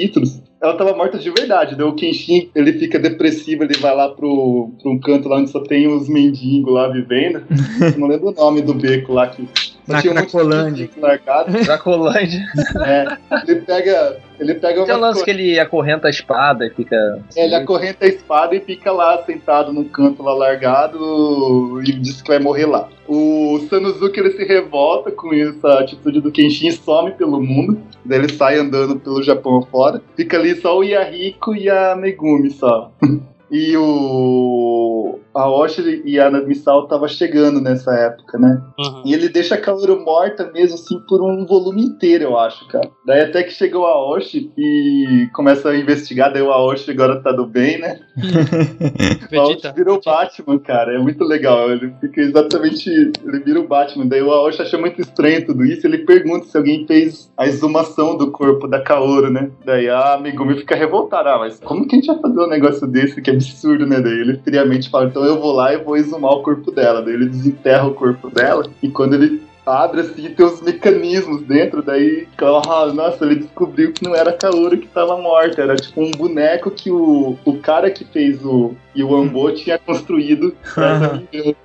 [0.62, 1.76] Ela tava morta de verdade.
[1.76, 5.50] Daí o Kenshin ele fica depressivo, ele vai lá pro, pro um canto lá onde
[5.50, 7.44] só tem os mendigos lá vivendo.
[7.98, 9.48] Não lembro o nome do beco lá que.
[9.90, 11.52] Na tinha um largado.
[11.64, 12.46] Dracolândia.
[12.86, 13.18] É,
[13.48, 14.18] ele pega.
[14.40, 16.96] Ele pega Tem o uma lance que ele acorrenta a espada e fica.
[17.36, 22.22] É, ele acorrenta a espada e fica lá sentado num canto lá largado e diz
[22.22, 22.88] que vai morrer lá.
[23.08, 27.82] O Sanuzuki ele se revolta com essa atitude do Kenshin e some pelo mundo.
[28.06, 30.02] Daí ele sai andando pelo Japão fora.
[30.16, 32.92] Fica ali só o Yahiko e a Megumi só.
[33.52, 35.20] E o.
[35.34, 38.62] a Oshiri e a Misal tava chegando nessa época, né?
[38.80, 39.04] Uhum.
[39.06, 42.90] E ele deixa a Kaoru morta mesmo, assim, por um volume inteiro, eu acho, cara.
[43.06, 47.32] Daí até que chegou a Aoshi e começa a investigar, daí o Aoshi agora tá
[47.32, 48.00] do bem, né?
[49.32, 49.74] O Aoshi Vegeta.
[49.74, 50.96] virou o Batman, cara.
[50.96, 51.70] É muito legal.
[51.72, 52.90] Ele fica exatamente.
[52.90, 54.08] Ele vira o Batman.
[54.08, 55.86] Daí o Aoshi acha muito estranho tudo isso.
[55.86, 59.52] Ele pergunta se alguém fez a exumação do corpo da Kaoru, né?
[59.66, 61.36] Daí a Megumi fica revoltada.
[61.36, 63.22] Ah, mas como que a gente vai fazer um negócio desse?
[63.22, 64.00] Que absurdo, né?
[64.00, 67.02] Daí ele friamente fala: então eu vou lá e vou exumar o corpo dela.
[67.02, 68.66] Daí ele desenterra o corpo dela.
[68.82, 74.04] E quando ele abre assim, tem os mecanismos dentro, daí, ah, nossa, ele descobriu que
[74.04, 77.92] não era a Kaoru que tava morta, era tipo um boneco que o, o cara
[77.92, 80.56] que fez o Yuambo tinha construído.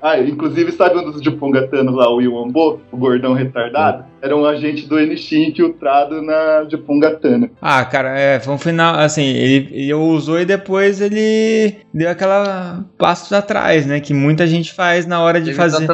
[0.02, 4.04] ah, inclusive, sabe um dos Jupongatanos lá, o Yuambo, o gordão retardado?
[4.24, 7.50] Era um agente do NX infiltrado na Jupongatana.
[7.60, 12.84] Ah, cara, é, foi um final, assim, ele, ele usou e depois ele deu aquela
[12.96, 14.00] passo atrás, né?
[14.00, 15.86] Que muita gente faz na hora de Teve fazer.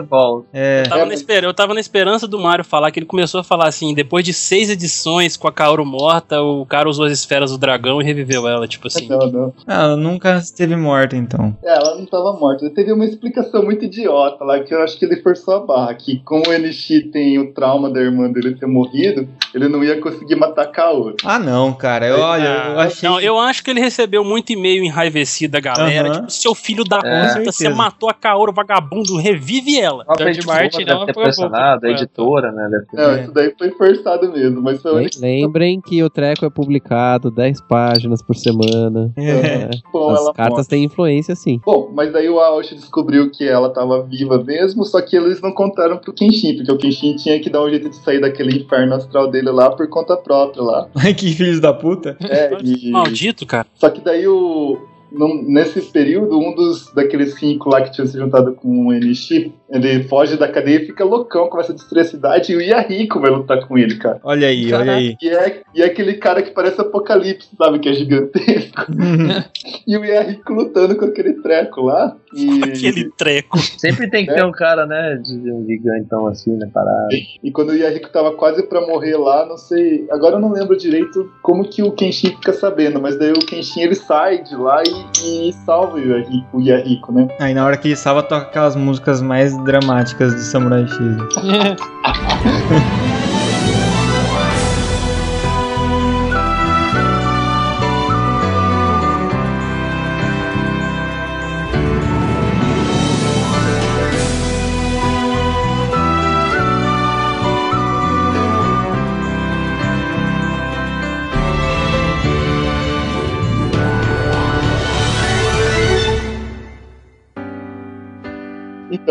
[0.52, 3.40] É, Eu tava, na esper- eu tava na esperança do Mario falar que ele começou
[3.40, 7.12] a falar assim, depois de seis edições com a Kaoru morta, o cara usou as
[7.12, 9.08] esferas do dragão e reviveu ela, tipo assim.
[9.08, 9.54] Não, não.
[9.66, 11.56] ah, ela nunca esteve morta, então.
[11.64, 12.70] É, ela não tava morta.
[12.70, 15.94] Teve uma explicação muito idiota lá, que eu acho que ele forçou a barra.
[15.94, 20.00] Que como o NX tem o trauma da irmã dele ter morrido, ele não ia
[20.00, 21.16] conseguir matar a Kaoru.
[21.24, 22.06] Ah, não, cara.
[22.06, 23.08] Eu, olha, eu Ah, achei.
[23.08, 26.08] Não, eu acho que ele recebeu muito e-mail enraivecido da galera.
[26.08, 26.16] Aham.
[26.20, 27.34] Tipo, seu filho da É.
[27.38, 30.04] puta, você matou a Kaoru, vagabundo, revive ela.
[30.08, 32.68] A editora Martin não ter pressionado, a editora, né?
[32.70, 32.96] Deve ter...
[32.96, 33.22] Não, É.
[33.22, 38.22] isso daí foi forçado mesmo, mas foi Lembrem que o treco é publicado 10 páginas
[38.22, 39.12] por semana.
[39.16, 39.70] É.
[39.92, 40.64] bom As cartas morre.
[40.68, 41.60] têm influência, sim.
[41.64, 45.52] Bom, mas daí o Aoshi descobriu que ela tava viva mesmo, só que eles não
[45.52, 48.94] contaram pro Kenshin, porque o Kenshin tinha que dar um jeito de sair daquele inferno
[48.94, 50.88] astral dele lá por conta própria lá.
[50.96, 52.16] Ai, que filhos da puta.
[52.22, 52.90] É, e...
[52.90, 53.66] Maldito, cara.
[53.74, 54.78] Só que daí o.
[55.12, 59.50] num- nesse período, um dos daqueles cinco lá que tinha se juntado com o NX,
[59.70, 63.20] ele foge da cadeia e fica loucão, começa a destruir a cidade e o Yahiko
[63.20, 64.20] vai lutar com ele, cara.
[64.24, 65.16] Olha aí, olha aí.
[65.22, 67.78] E é, e é aquele cara que parece Apocalipse, sabe?
[67.78, 68.86] Que é gigantesco.
[69.86, 72.16] E o Yahiko lutando com aquele treco lá.
[72.34, 73.58] E, Aquele treco.
[73.58, 77.08] Sempre tem que ter um cara, né, de um gigantão assim, né, parado.
[77.42, 80.06] e quando o Yahiko tava quase pra morrer lá, não sei.
[80.10, 83.82] Agora eu não lembro direito como que o Kenshin fica sabendo, mas daí o Kenshin
[83.82, 87.28] ele sai de lá e, e salva o Yahiko, o Yahiko, né?
[87.40, 90.96] Aí na hora que ele salva, toca aquelas músicas mais dramáticas de Samurai X.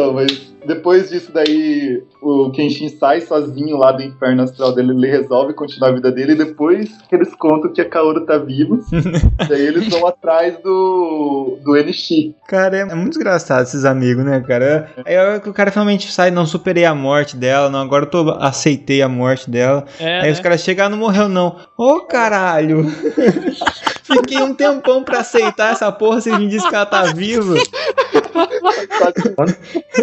[0.09, 5.07] Então, mas depois disso daí, o Kenshin sai sozinho lá do inferno astral dele, ele
[5.07, 8.77] resolve continuar a vida dele, e depois que eles contam que a Kaoru tá viva,
[9.47, 12.33] daí eles vão atrás do, do NX.
[12.47, 14.89] Cara, é, é muito desgraçado esses amigos, né, cara?
[15.05, 18.05] Aí a hora que o cara finalmente sai, não superei a morte dela, não, agora
[18.05, 19.85] eu tô, aceitei a morte dela.
[19.99, 20.31] É, Aí né?
[20.31, 21.55] os caras chegam, ah, não morreu não.
[21.77, 22.85] Ô, caralho!
[24.03, 27.53] Fiquei um tempão pra aceitar essa porra, vocês me dizem que ela tá viva.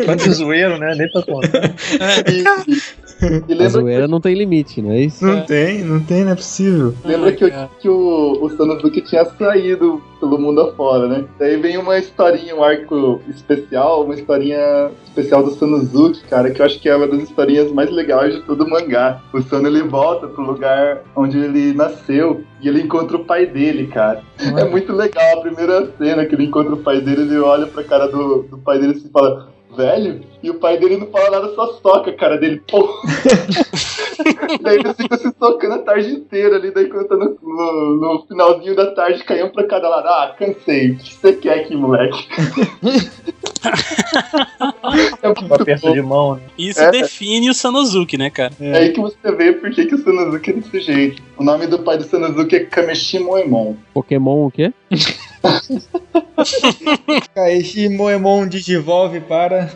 [0.05, 0.95] Quanto zoeiro, né?
[0.95, 1.75] Nem pra contar.
[2.31, 2.45] E,
[3.23, 5.25] e- e A lembra, zoeira não tem limite, não é isso?
[5.25, 6.95] Não tem, não tem, não é possível.
[7.05, 11.25] lembra que, o- que o, o Sanosuke tinha saído pelo mundo afora, né?
[11.39, 16.67] Daí vem uma historinha, um arco especial, uma historinha especial do Sanosuke, cara, que eu
[16.67, 19.21] acho que é uma das historinhas mais legais de todo o mangá.
[19.33, 23.87] O Sano ele volta pro lugar onde ele nasceu e ele encontra o pai dele,
[23.89, 24.23] cara.
[24.57, 27.83] É muito legal a primeira cena que ele encontra o pai dele, ele olha pra
[27.85, 29.55] cara do, do pai dele e fala.
[29.77, 30.21] Velho?
[30.43, 32.63] E o pai dele não fala nada, só soca a cara dele.
[32.71, 32.89] Pô.
[34.63, 36.71] daí eles ficam se socando a tarde inteira ali.
[36.73, 40.07] Daí quando tá no, no, no finalzinho da tarde, caiu um pra cada lado.
[40.09, 40.93] Ah, cansei.
[40.93, 42.27] O que você quer aqui, moleque?
[45.23, 45.93] é Um aperto bom.
[45.93, 46.43] de mão, né?
[46.57, 46.91] Isso É.
[46.91, 48.53] define o Sanosuke, né, cara?
[48.61, 51.23] É aí que você vê por que, que o Sanosuke é desse jeito.
[51.37, 53.75] O nome do pai do Sanosuke é Kameshi Moemon.
[53.93, 54.73] Pokémon o quê?
[57.35, 59.71] Kaishi Moemon digivolve para.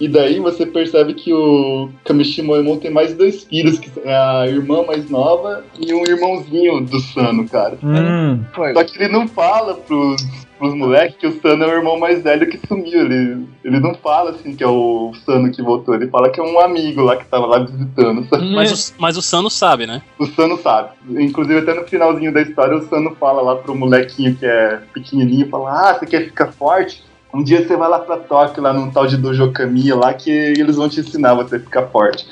[0.00, 4.46] E daí você percebe que o Kamishi Moemon tem mais dois filhos, que é a
[4.46, 7.78] irmã mais nova e um irmãozinho do Sano, cara.
[7.82, 8.42] Hum.
[8.54, 10.26] Só que ele não fala pros,
[10.62, 13.00] pros moleques que o Sano é o irmão mais velho que sumiu.
[13.00, 15.92] Ele, ele não fala assim que é o Sano que voltou.
[15.92, 18.24] Ele fala que é um amigo lá que tava lá visitando.
[18.54, 20.00] Mas o, mas o Sano sabe, né?
[20.16, 20.90] O Sano sabe.
[21.18, 25.48] Inclusive, até no finalzinho da história, o Sano fala lá pro molequinho que é pequenininho,
[25.48, 27.02] fala, ah, você quer ficar forte?
[27.34, 30.30] Um dia você vai lá pra Tóquio, lá num tal de Dojo Kamiya lá, que
[30.30, 32.26] eles vão te ensinar você a ficar forte.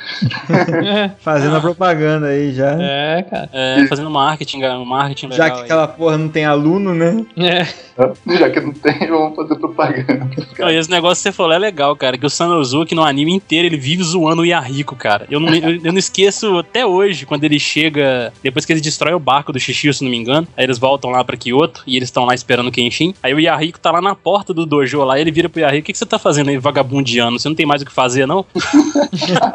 [1.21, 2.77] Fazendo a propaganda aí já.
[2.79, 3.49] É, cara.
[3.53, 5.65] É, fazendo marketing, um marketing Já legal que aí.
[5.65, 7.25] aquela porra não tem aluno, né?
[7.37, 7.67] É.
[8.39, 10.31] Já que não tem, vamos fazer propaganda.
[10.59, 12.19] Não, e esse negócio que você falou é legal, cara.
[12.19, 15.27] Que o Sanosuke no anime inteiro ele vive zoando o Yahiko, cara.
[15.31, 18.33] Eu não, eu, eu não esqueço até hoje quando ele chega.
[18.43, 20.47] Depois que ele destrói o barco do Shishio, se não me engano.
[20.57, 23.15] Aí eles voltam lá pra Kyoto e eles estão lá esperando o Kenshin.
[23.23, 25.19] Aí o Yahiko tá lá na porta do dojo lá.
[25.19, 27.39] Ele vira pro Yahiko: O que, que você tá fazendo aí, vagabundiano?
[27.39, 28.45] Você não tem mais o que fazer, não?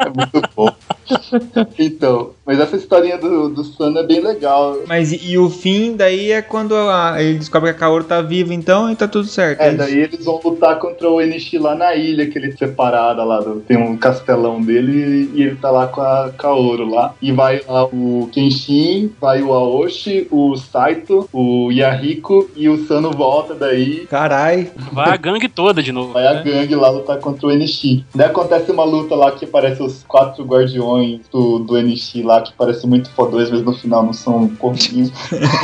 [0.00, 0.74] é muito bom.
[1.78, 4.76] Então, mas essa historinha do, do Sana é bem legal.
[4.86, 8.20] Mas e, e o fim daí é quando a- ele descobre que a Kaoru tá
[8.22, 9.60] viva, então, e tá tudo certo.
[9.60, 9.76] É, isso?
[9.78, 13.60] daí eles vão lutar contra o Enishi lá na ilha, que ele separada lá, do-
[13.60, 17.14] tem um castelão dele e ele tá lá com a Kaoru lá.
[17.20, 23.10] E vai lá o Kenshin, vai o Aoshi, o Saito, o Yahiko e o Sano
[23.10, 24.06] volta daí.
[24.06, 24.70] Carai.
[24.92, 26.12] Vai a gangue toda de novo.
[26.12, 28.04] Vai a gangue lá lutar contra o Enishi.
[28.14, 30.95] Daí acontece uma luta lá que aparece os quatro guardiões
[31.32, 35.10] do, do Enishi lá, que parece muito fodões, mas no final não são pouquinho.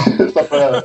[0.33, 0.83] Só pra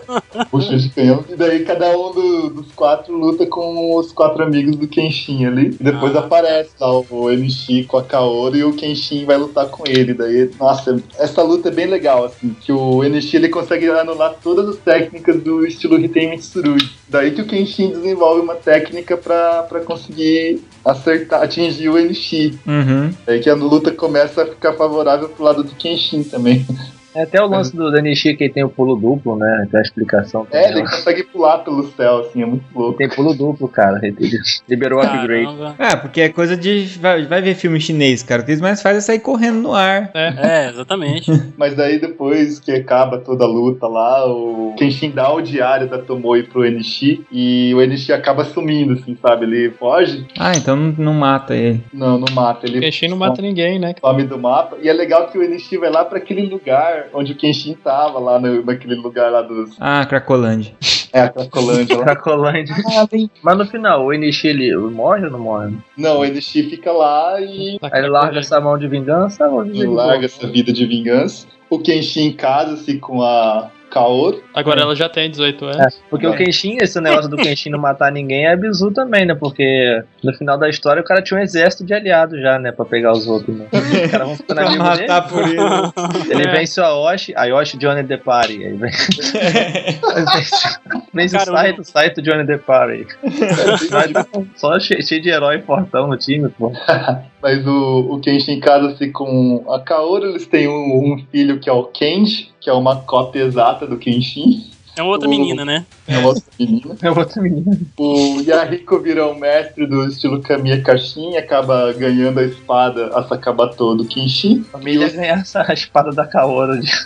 [0.50, 1.24] puxa de canhão.
[1.30, 5.76] E daí cada um do- dos quatro luta com os quatro amigos do Kenshin ali.
[5.80, 6.20] E depois Ah.
[6.20, 10.14] aparece lá o Enishi com a Kaoru e o Kenshin vai lutar com ele.
[10.14, 14.68] Daí, nossa, essa luta é bem legal, assim, que o Enishi ele consegue anular todas
[14.70, 16.78] as técnicas do estilo Hitei Mitsurui.
[17.10, 20.62] Daí que o Kenshin desenvolve uma técnica pra, pra conseguir
[20.92, 22.58] acertar, atingir o Enishi.
[22.66, 23.14] Uhum.
[23.26, 26.66] Daí que a luta começa a ficar favorável pro lado do Kenshin também.
[27.18, 29.68] É até o lance do Danishi que tem o pulo duplo, né?
[29.72, 30.46] Tem a explicação.
[30.52, 32.98] É, ele consegue pular pelo céu, assim, é muito louco.
[32.98, 34.00] Tem pulo duplo, cara.
[34.04, 34.40] Ele
[34.70, 35.76] liberou o upgrade.
[35.80, 36.86] É, porque é coisa de.
[37.00, 38.42] Vai, vai ver filme chinês, cara.
[38.42, 40.12] O que eles mais fazem é sair correndo no ar.
[40.14, 41.32] É, exatamente.
[41.58, 45.98] Mas daí depois que acaba toda a luta lá, o Kenshin dá o diário da
[45.98, 49.46] Tomoe pro Enishi e o Enishi acaba sumindo, assim, sabe?
[49.46, 51.82] Ele foge, Ah, então não, não mata ele.
[51.92, 53.96] não, não mata, ele O Kenshin não mata ninguém, né?
[54.00, 54.78] some do mapa.
[54.82, 58.20] E é legal que o Enishi vai lá pra aquele lugar onde o Kenshin tava,
[58.20, 59.76] lá no, naquele lugar lá dos...
[59.80, 60.74] Ah, Cracolândia.
[61.14, 62.04] É, a Cracolândia lá.
[62.06, 62.76] Cracolândia.
[63.42, 65.76] Mas no final, o Enishi ele morre ou não morre?
[65.98, 69.88] Não, o Enishi fica lá e Aí ele larga essa mão de vingança ou ele
[69.88, 71.48] larga essa vida de vingança.
[71.70, 74.42] O Kenshin casa-se com a Kaoru.
[74.54, 75.96] Agora ela já tem 18 anos.
[75.96, 76.30] É, porque É.
[76.30, 79.36] o Kenshin, esse negócio do Kenshin não matar ninguém é bizu também, né?
[79.36, 82.72] Porque no final da história o cara tinha um exército de aliados já, né?
[82.72, 83.66] Pra pegar os outros, né?
[83.72, 85.08] Os caras vão ficando Pra amigos dele.
[85.08, 86.32] matar por ele.
[86.32, 86.52] Ele É.
[86.52, 88.64] vence o Aoshi, Aoshi Johnny The Party.
[88.66, 88.92] Aí vem...
[91.14, 93.08] vence o Saito, Saito Johnny The Party.
[94.56, 96.72] Só cheio, cheio de herói fortão no time, pô.
[97.42, 101.74] Mas o, o Kenshin casa-se com a Kaoru, eles têm um, um filho que é
[101.74, 104.77] o Kenji, que é uma cópia exata do Kenshin.
[104.98, 105.86] É uma outra O- menina, né?
[106.08, 106.98] É uma outra menina.
[107.04, 107.78] É outra menina.
[107.98, 113.24] O Yahiko vira um mestre do estilo Kamiya Kashin e acaba ganhando a espada a
[113.24, 114.66] Sakabato do Kenshin.
[114.70, 116.80] A família ganha essa espada da Kaoru.
[116.82, 116.88] De...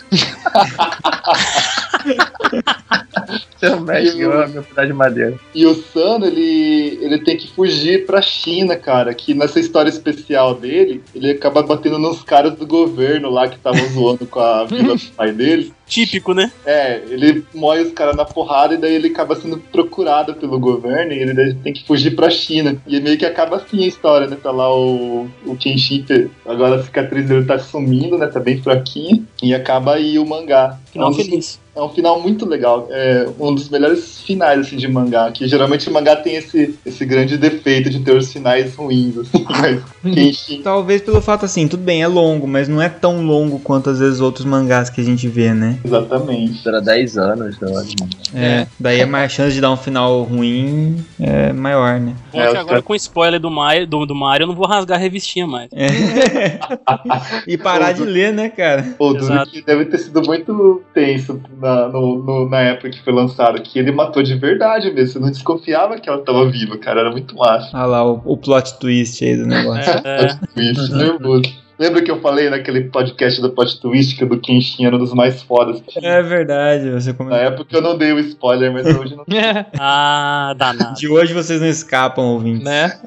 [3.58, 5.38] Seu mestre ganhou a minha de madeira.
[5.54, 9.14] E o Sano, ele, ele tem que fugir pra China, cara.
[9.14, 13.86] Que nessa história especial dele, ele acaba batendo nos caras do governo lá que estavam
[13.90, 15.72] zoando com a vila do pai dele.
[15.92, 16.50] Típico, né?
[16.64, 21.12] É, ele moe os caras na porrada e daí ele acaba sendo procurado pelo governo
[21.12, 22.80] e ele tem que fugir pra China.
[22.86, 24.36] E meio que acaba assim a história, né?
[24.42, 26.02] Tá lá o, o Kenshin,
[26.46, 28.26] agora a cicatriz dele tá sumindo, né?
[28.26, 29.22] Tá bem fraquinha.
[29.42, 30.78] E acaba aí o mangá.
[30.92, 31.58] Final É um feliz.
[31.74, 32.86] É um final muito legal.
[32.90, 35.32] É um dos melhores finais assim, de mangá.
[35.32, 39.16] Que geralmente o mangá tem esse, esse grande defeito de ter os finais ruins.
[39.16, 43.24] Assim, mas Kenshin Talvez pelo fato assim, tudo bem, é longo, mas não é tão
[43.24, 45.78] longo quanto às vezes outros mangás que a gente vê, né?
[45.82, 46.68] Exatamente.
[46.68, 47.94] Era 10 anos, eu acho.
[48.34, 52.14] É, daí a mais chance de dar um final ruim é maior, né?
[52.30, 54.98] Bom, É, agora caras- com spoiler do Mario, do, do Mario, eu não vou rasgar
[54.98, 55.70] a revistinha mais.
[55.72, 56.58] É.
[57.48, 58.94] e parar de ler, né, cara?
[58.98, 63.78] Pô, deve ter sido muito tenso na, no- no- na época que foi lançado, que
[63.78, 65.12] ele matou de verdade mesmo.
[65.12, 67.00] Você não desconfiava que ela tava viva, cara.
[67.00, 67.70] Era muito massa.
[67.76, 69.92] Olha lá o, o plot twist aí do negócio.
[70.04, 71.61] É, Twist, nervoso.
[71.82, 75.00] Lembra que eu falei naquele podcast do plot twist que o do Kenshin era um
[75.00, 75.82] dos mais fodas?
[76.00, 77.38] É verdade, você Na comentou.
[77.40, 79.24] época eu não dei o spoiler, mas hoje não.
[79.36, 80.94] É, ah, danado.
[80.94, 82.62] De hoje vocês não escapam, ouvintes.
[82.62, 83.00] né?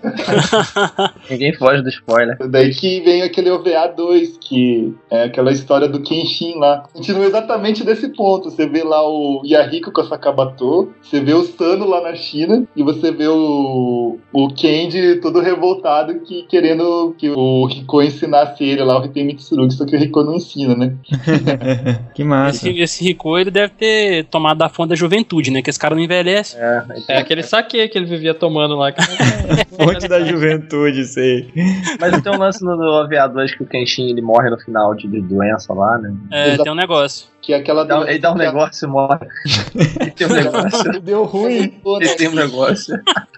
[1.32, 2.38] Ninguém foge do spoiler.
[2.50, 6.84] Daí que vem aquele OVA 2, que é aquela história do Kenshin lá.
[6.92, 8.52] Continua exatamente desse ponto.
[8.52, 12.68] Você vê lá o Yahiko com a Sakabato, você vê o Sano lá na China,
[12.76, 18.84] e você vê o, o Kenji todo revoltado que querendo que o Riko ensinasse ele
[18.84, 20.94] lá o Riten Mitsurugi, só que o Riko não ensina, né?
[22.14, 22.68] que massa.
[22.70, 25.62] Esse, esse Rico, ele deve ter tomado da fonte da juventude, né?
[25.62, 26.56] Que esse cara não envelhece.
[26.58, 28.92] É, É aquele saque que ele vivia tomando lá.
[28.92, 29.02] que-
[29.76, 31.50] Fonte da juventude, sei.
[32.00, 34.96] Mas tem um lance no, no OVA 2 que o Kenshin ele morre no final
[34.96, 36.14] de, de doença lá, né?
[36.32, 37.28] É, tem um negócio.
[37.42, 39.28] Que é aquela Ele dá, ele dá um negócio e morre.
[40.00, 41.02] Ele tem um negócio.
[41.02, 41.74] Deu ruim.
[42.00, 42.96] Ele tem um negócio.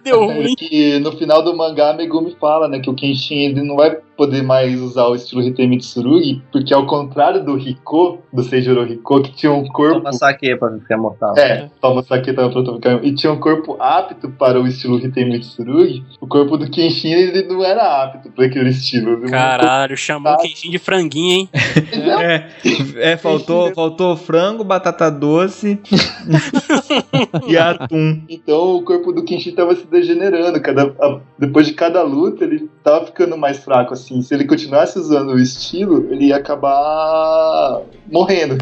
[0.07, 0.55] Deu É, ruim.
[0.55, 3.97] que no final do mangá, a Megumi fala, né, que o Kenshin ele não vai
[4.15, 9.21] poder mais usar o estilo Hitei Mitsurugi, porque ao contrário do Riko, do Seijuro Riko,
[9.21, 9.99] que tinha um corpo...
[9.99, 11.37] Toma saque pra ficar mortal.
[11.37, 13.05] É, toma saque pra ficar...
[13.05, 17.43] E tinha um corpo apto para o estilo Hitei Mitsurugi, o corpo do Kenshin ele
[17.43, 19.21] não era apto para aquele estilo.
[19.29, 21.49] Caralho, chamou o Kenshin de franguinho, hein?
[21.53, 25.79] É, é faltou, faltou frango, batata doce
[27.47, 28.21] e atum.
[28.29, 30.61] Então o corpo do Kenshin tava se degenerando.
[30.61, 34.21] Cada, a- depois de cada luta, ele tava ficando mais fraco, assim.
[34.21, 38.57] Se ele continuasse usando o estilo, ele ia acabar morrendo.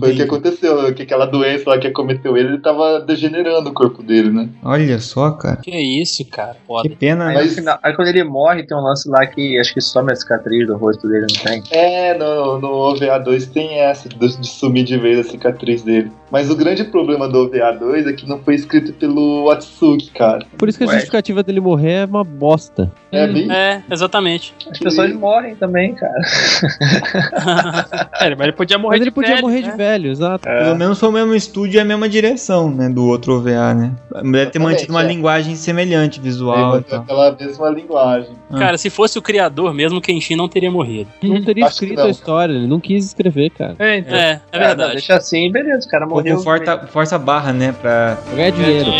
[0.00, 3.72] Foi o que aconteceu, que aquela doença lá que acometeu ele, ele tava degenerando o
[3.72, 4.48] corpo dele, né?
[4.62, 5.56] Olha só, cara.
[5.56, 6.56] Que isso, cara.
[6.82, 7.54] Que pena, Aí, né?
[7.54, 10.66] final- aí quando ele morre, tem um lance lá que acho que some a cicatriz
[10.66, 11.62] do rosto dele, não tem?
[11.70, 16.10] É, no, no OVA 2 tem essa, de, sumir de vez a cicatriz dele.
[16.30, 20.46] Mas o grande problema do OVA 2 é que não foi escrito pelo Atsuki, cara.
[20.56, 20.94] Por isso que a Ué.
[20.94, 22.90] justificativa dele morrer é uma bosta.
[23.10, 23.50] É bem.
[23.52, 24.54] É, exatamente.
[24.70, 26.12] As pessoas morrem também, cara.
[28.20, 29.70] É, mas ele podia morrer Mas ele de podia velho, morrer né?
[29.70, 30.48] de velho, exato.
[30.48, 32.88] Pelo menos foi o mesmo estúdio e a mesma direção, né?
[32.88, 33.92] Do outro OVA, né?
[34.30, 35.06] Deve ter mantido uma é.
[35.06, 37.00] linguagem semelhante, visual e Tem tal.
[37.00, 38.30] aquela mesma linguagem.
[38.50, 38.58] Ah.
[38.58, 41.10] Cara, se fosse o criador mesmo, o Kenshin não teria morrido.
[41.22, 42.06] Não teria Acho escrito não.
[42.06, 43.74] a história, ele não quis escrever, cara.
[43.78, 44.16] É, então.
[44.16, 44.92] É, é Ah, não, verdade.
[44.92, 46.36] deixa assim, beleza, o cara morreu.
[46.36, 47.74] com força, força barra, né?
[47.80, 48.16] Pra...
[48.24, 48.90] Pra ganhar dinheiro.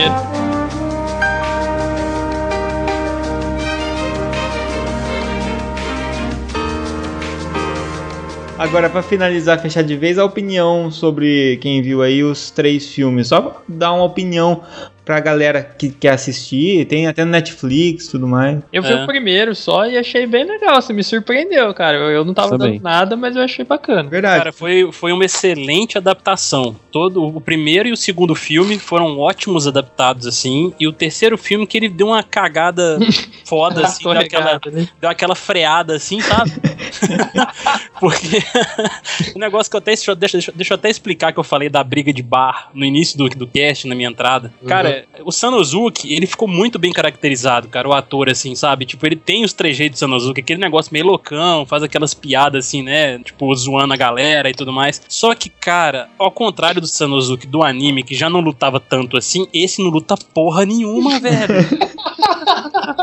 [8.63, 13.27] Agora, pra finalizar, fechar de vez, a opinião sobre quem viu aí os três filmes.
[13.27, 14.63] Só dar uma opinião
[15.05, 16.85] pra galera que quer assistir.
[16.87, 18.59] Tem até no Netflix e tudo mais.
[18.73, 19.03] Eu vi É.
[19.03, 21.97] o primeiro só e achei bem legal, você me surpreendeu, cara.
[21.97, 22.75] Eu, eu não tava Também.
[22.75, 24.09] dando nada, mas eu achei bacana.
[24.09, 24.39] Verdade.
[24.39, 26.77] Cara, foi, foi uma excelente adaptação.
[26.91, 31.67] Todo o primeiro e o segundo filme foram ótimos adaptados assim, e o terceiro filme
[31.67, 32.99] que ele deu uma cagada
[33.45, 34.23] foda assim, deu aquela,
[34.57, 34.89] Escorregado, né?
[35.01, 36.51] deu aquela freada assim, sabe?
[37.99, 38.39] Porque
[39.35, 41.83] o negócio que eu até deixa, deixa, deixa eu até explicar que eu falei da
[41.85, 44.53] briga de bar no início do, do cast, na minha entrada.
[44.67, 44.92] Cara,
[45.25, 48.87] o Sanosuke, ele ficou muito bem caracterizado, cara, o ator assim, sabe?
[48.87, 52.83] Tipo, ele tem os trejeitos do Sanosuke, aquele negócio meio loucão, faz aquelas piadas assim,
[52.83, 53.19] né?
[53.21, 55.01] Tipo, zoando a galera e tudo mais.
[55.09, 59.47] Só que, cara, ao contrário do Sanosuke do anime, que já não lutava tanto assim,
[59.53, 61.55] esse não luta porra nenhuma, velho.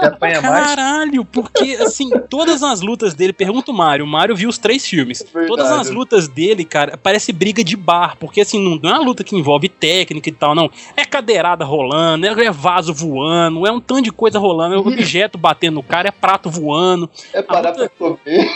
[0.07, 0.65] Apanha mais.
[0.67, 4.85] Caralho, porque assim, todas as lutas dele, pergunta o Mário, o Mário viu os três
[4.85, 5.21] filmes.
[5.23, 5.47] Verdade.
[5.47, 9.05] Todas as lutas dele, cara, parece briga de bar, porque assim, não, não é uma
[9.05, 10.69] luta que envolve técnica e tal, não.
[10.95, 15.37] É cadeirada rolando, é, é vaso voando, é um tanto de coisa rolando, é objeto
[15.37, 18.49] batendo no cara, é prato voando, É parar pra comer.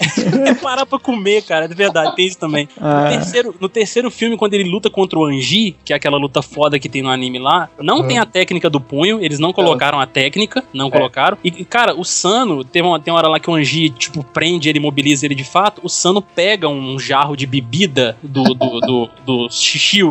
[0.46, 2.68] é parar pra comer, cara, de verdade, tem isso também.
[2.80, 6.16] No, Ah, terceiro, no terceiro filme, quando ele luta contra o Anji, que é aquela
[6.16, 9.52] luta foda que tem no anime lá, não tem a técnica do punho, eles não
[9.52, 11.38] colocaram a técnica, não colocaram.
[11.42, 14.68] E, cara, o Sano, tem uma, tem uma hora lá que o Anji, tipo, prende
[14.68, 19.10] ele, mobiliza ele de fato, o Sano pega um jarro de bebida do, do, do,
[19.24, 19.48] do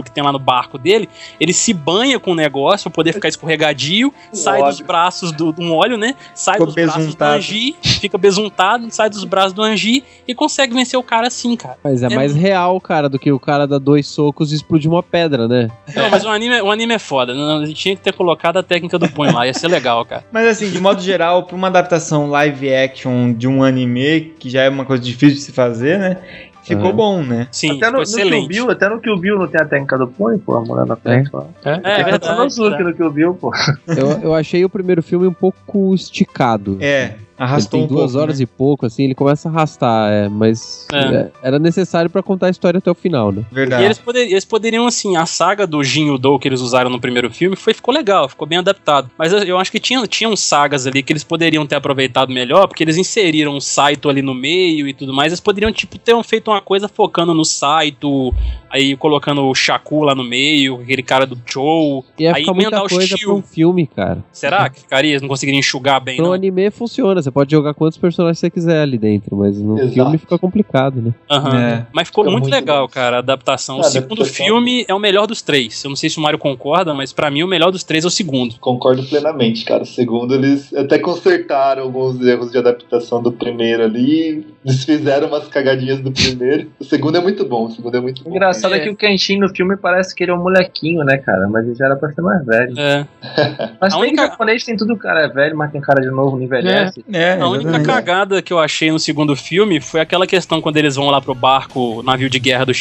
[0.04, 3.28] que tem lá no barco dele, ele se banha com o negócio pra poder ficar
[3.28, 4.88] escorregadio, sai dos óleo.
[4.88, 6.16] braços do, um óleo, né?
[6.34, 7.36] Sai Ficou dos braços do besuntado.
[7.36, 11.78] Anji, fica besuntado, sai dos braços do Anji e consegue vencer o cara assim, cara.
[11.84, 14.90] Mas é, É mais real, cara, do que o cara dar dois socos e explodir
[14.90, 15.70] uma pedra, né?
[15.96, 17.34] Não, mas o anime, o anime é foda.
[17.34, 20.06] Não, a gente tinha que ter colocado a técnica do punho lá, ia ser legal,
[20.06, 20.26] cara.
[20.32, 24.64] Mas assim, de modo geral, pra uma adaptação live action de um anime, que já
[24.64, 26.18] é uma coisa difícil de se fazer, né?
[26.64, 26.96] Ficou Aham.
[26.96, 27.48] bom, né?
[27.52, 28.48] Sim, Até no, no Kill excelente.
[28.48, 30.96] Bill, até no Kill Bill não tem a técnica do punho, pô, a mulher na
[30.96, 31.46] frente lá.
[31.66, 31.70] É?
[31.84, 32.26] É, a verdade.
[32.26, 33.52] Sanosuke no Kill Bill, pô.
[33.88, 36.78] Eu, eu achei o primeiro filme um pouco esticado.
[36.80, 38.44] É, arrastou ele um tem duas pouco, horas né?
[38.44, 40.98] e pouco, assim, ele começa a arrastar, é, mas É.
[40.98, 43.44] é, era necessário pra contar a história até o final, né?
[43.52, 43.84] E Verdade.
[43.84, 47.30] eles, poder- eles poderiam, assim, a saga do Jin Udo que eles usaram no primeiro
[47.32, 49.10] filme foi, ficou legal, ficou bem adaptado.
[49.18, 52.68] Mas eu, eu acho que tinha, tinham sagas ali que eles poderiam ter aproveitado melhor,
[52.68, 55.32] porque eles inseriram o Saito ali no meio e tudo mais.
[55.32, 58.34] Eles poderiam, tipo, ter feito uma coisa focando no Saito,
[58.70, 62.04] aí colocando o Shaku lá no meio, aquele cara do Chou.
[62.18, 64.24] Ia Aí ficar muita o coisa pra um filme, cara.
[64.32, 65.12] Será que ficaria?
[65.12, 66.34] Eles não conseguiriam enxugar bem, um não?
[66.34, 69.94] anime funciona, você pode jogar quantos personagens você quiser ali dentro, mas no Exato.
[69.94, 71.14] filme fica complicado, né?
[71.30, 71.58] Aham.
[71.60, 71.86] É.
[71.94, 72.94] Mas ficou Fica muito, muito legal, bom.
[72.94, 73.78] cara, a adaptação.
[73.78, 75.84] O A segundo adaptação- filme é o melhor dos três.
[75.84, 78.08] Eu não sei se o Mário concorda, mas pra mim o melhor dos três é
[78.08, 78.56] o segundo.
[78.60, 79.84] Concordo plenamente, cara.
[79.84, 84.46] O segundo, eles até consertaram alguns erros de adaptação do primeiro ali.
[84.66, 86.70] Eles fizeram umas cagadinhas do primeiro.
[86.80, 87.66] O segundo é muito bom.
[87.66, 88.30] O segundo é muito O bom.
[88.32, 88.80] engraçado é.
[88.80, 91.48] que o Kenshin no filme parece que ele é um molequinho, né, cara?
[91.48, 92.74] Mas ele já era pra ser mais velho.
[92.80, 93.06] É.
[93.80, 96.10] Mas A tem única- que japonês tem tudo, cara é velho, mas tem cara de
[96.10, 97.04] novo, não envelhece.
[97.12, 100.96] É, A única cagada que eu achei no segundo filme foi aquela questão quando eles
[100.96, 102.74] vão lá pro barco, navio de guerra do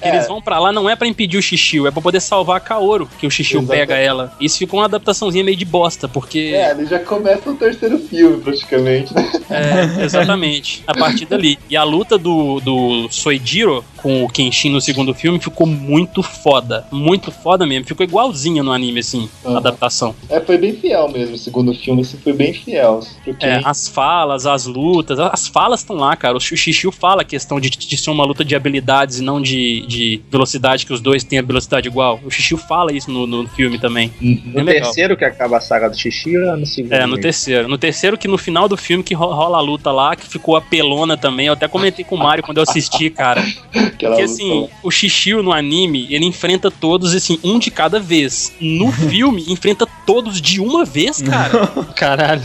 [0.00, 0.14] que É.
[0.14, 2.60] eles vão pra lá não é pra impedir o Shishio, é pra poder salvar a
[2.60, 3.30] Kaoru, que o
[3.62, 3.80] Exatamente.
[3.88, 4.32] pega ela.
[4.40, 8.40] Isso ficou uma adaptaçãozinha meio de bosta, porque É, ele já começa o terceiro filme,
[8.42, 9.30] praticamente, né?
[9.50, 10.82] É, exatamente.
[10.86, 11.58] A partir dali.
[11.68, 16.86] E a luta do, do Soijiro com o Kenshin no segundo filme ficou muito foda.
[16.92, 17.84] Muito foda mesmo.
[17.88, 19.56] Ficou igualzinha no anime, assim, a Aham.
[19.58, 20.14] adaptação.
[20.30, 21.34] É, foi bem fiel mesmo.
[21.34, 23.00] O segundo filme, assim, foi bem fiel.
[23.24, 25.18] Porque É, as falas, as lutas.
[25.18, 26.36] As falas estão lá, cara.
[26.36, 29.84] O Shishio fala a questão de, de ser uma luta de habilidades e não de,
[29.88, 32.20] de velocidade, que os dois têm a velocidade igual.
[32.24, 34.12] O Shishio fala isso no, no filme também.
[34.20, 34.82] No É legal.
[34.84, 36.92] terceiro que acaba a saga do Xixi ou no segundo?
[36.92, 37.22] É, no mesmo?
[37.22, 37.66] terceiro.
[37.68, 40.54] No terceiro, que no final do filme que ro- rola a luta lá, que ficou
[40.54, 41.48] apelona também.
[41.48, 43.42] Eu até comentei com o Mário quando eu assisti, cara.
[43.96, 47.98] aquela Porque luta assim, o Shishio no anime, ele enfrenta todos, assim, um de cada
[47.98, 48.52] vez.
[48.60, 51.66] No filme, enfrenta todos de uma vez, cara.
[51.96, 52.42] Caralho.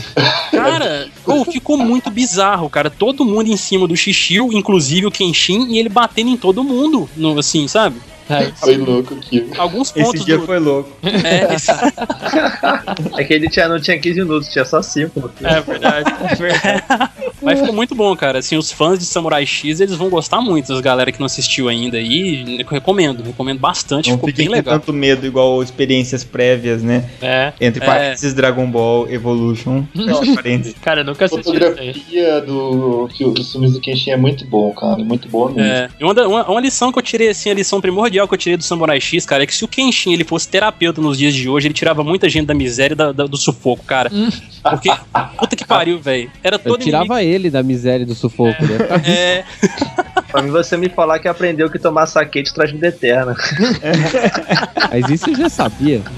[0.50, 2.90] Cara, pô, ficou muito bizarro, cara.
[2.90, 7.08] Todo mundo em cima do Shishio, inclusive o Kenshin, e ele batendo em todo mundo,
[7.16, 7.96] no, assim, sabe?
[8.56, 9.48] Foi louco aquilo.
[9.58, 10.46] Alguns Esse pontos dia do...
[10.46, 10.90] foi louco.
[11.02, 11.72] É, esse-
[13.18, 15.52] É que ele tinha, não tinha 15 minutos, tinha só 5 no filme.
[15.54, 16.10] é verdade.
[17.42, 18.38] Mas ficou muito bom, cara.
[18.38, 21.68] Assim, os fãs de Samurai X, eles vão gostar muito, as galera que não assistiu
[21.68, 22.60] ainda aí.
[22.60, 24.74] Eu recomendo, recomendo bastante, Não ficou bem legal.
[24.78, 27.08] tanto medo igual experiências prévias, né?
[27.20, 27.52] É.
[27.60, 27.86] Entre É.
[27.86, 29.84] parênteses Dragon Ball Evolution.
[30.34, 30.74] Parênteses.
[30.82, 31.70] Cara, eu nunca A assisti isso aí.
[31.70, 35.02] fotografia do, que, dos filmes do Kenshin é muito bom, cara.
[35.02, 35.62] Muito boa mesmo.
[35.70, 38.38] É, e uma, uma, uma lição que eu tirei, assim, a lição primordial que eu
[38.38, 41.34] tirei do Samurai X, cara, é que se o Kenshin ele fosse terapeuta nos dias
[41.34, 44.10] de hoje, ele tirava muita gente da miséria e da- da- do sufoco, cara.
[44.62, 44.90] Porque,
[45.38, 46.30] puta que pariu, velho.
[46.42, 48.76] Era Eu todo tirava ele da miséria e do sufoco, né?
[48.76, 49.44] inimigo- É,
[50.30, 53.36] Pra mim, você me falar que aprendeu que tomar saquete traz vida eterna.
[54.90, 56.00] Mas isso eu já sabia.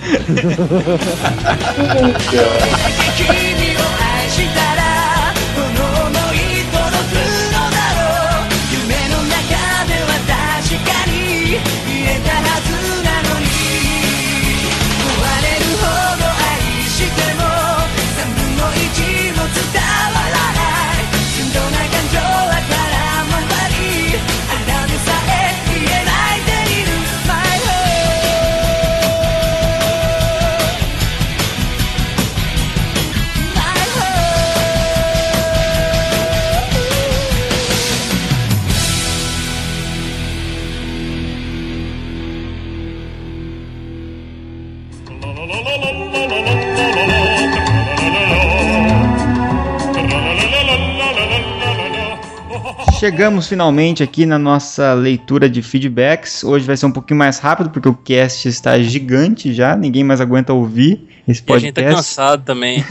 [52.99, 56.45] Chegamos finalmente aqui na nossa leitura de feedbacks.
[56.45, 60.21] Hoje vai ser um pouquinho mais rápido, porque o cast está gigante já, ninguém mais
[60.21, 61.97] aguenta ouvir esse e a gente tá podcast.
[61.97, 62.85] cansado também.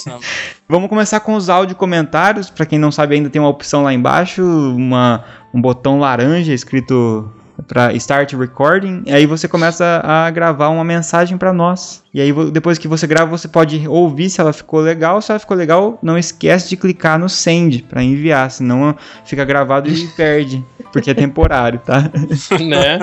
[0.68, 2.50] Vamos começar com os áudio comentários.
[2.50, 7.32] Para quem não sabe, ainda tem uma opção lá embaixo, uma, um botão laranja escrito
[7.66, 9.02] para Start Recording.
[9.06, 12.02] E aí você começa a gravar uma mensagem para nós.
[12.12, 15.20] E aí depois que você grava, você pode ouvir se ela ficou legal.
[15.20, 19.88] Se ela ficou legal, não esquece de clicar no Send para enviar, senão fica gravado
[19.88, 22.10] e perde, porque é temporário, tá?
[22.60, 22.98] né?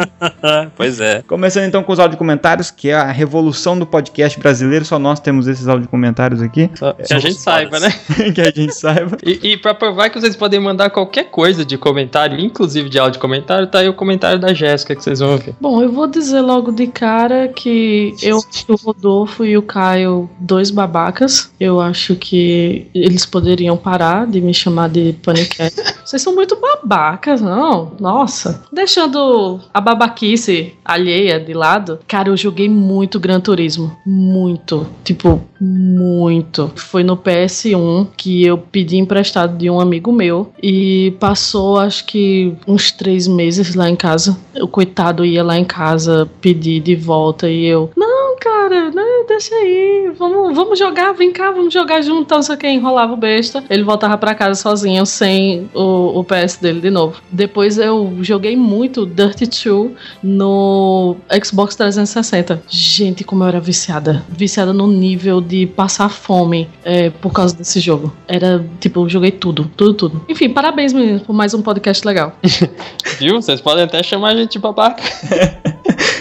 [0.75, 1.21] pois é.
[1.27, 4.85] Começando então com os áudio comentários, que é a revolução do podcast brasileiro.
[4.85, 7.89] Só nós temos esses áudio comentários aqui, Só que a gente saiba, né?
[8.33, 9.17] que a gente saiba.
[9.23, 13.19] E, e pra provar que vocês podem mandar qualquer coisa de comentário, inclusive de áudio
[13.19, 15.55] comentário, tá aí o comentário da Jéssica que vocês vão ver.
[15.61, 20.29] Bom, eu vou dizer logo de cara que eu acho o Rodolfo e o Caio
[20.39, 21.51] dois babacas.
[21.59, 25.75] Eu acho que eles poderiam parar de me chamar de paniquete.
[26.03, 27.93] Vocês são muito babacas, não?
[27.99, 28.63] Nossa.
[28.71, 33.95] Deixando a babaquice alheia de lado, cara, eu joguei muito Gran Turismo.
[34.05, 34.87] Muito.
[35.03, 36.71] Tipo, muito.
[36.75, 42.55] Foi no PS1 que eu pedi emprestado de um amigo meu e passou, acho que,
[42.67, 44.37] uns três meses lá em casa.
[44.61, 49.03] O coitado ia lá em casa pedir de volta e eu, não, cara cara, né,
[49.27, 52.67] deixa aí, vamos, vamos jogar, vem cá, vamos jogar junto, então, não sei o que,
[52.67, 53.63] enrolava o besta.
[53.69, 57.21] Ele voltava pra casa sozinho, sem o, o PS dele de novo.
[57.31, 59.91] Depois eu joguei muito Dirty 2
[60.23, 62.63] no Xbox 360.
[62.67, 64.23] Gente, como eu era viciada.
[64.27, 68.13] Viciada no nível de passar fome é, por causa desse jogo.
[68.27, 70.25] Era, tipo, eu joguei tudo, tudo, tudo.
[70.27, 72.35] Enfim, parabéns, meninos, por mais um podcast legal.
[73.19, 73.35] Viu?
[73.35, 75.03] Vocês podem até chamar a gente de babaca.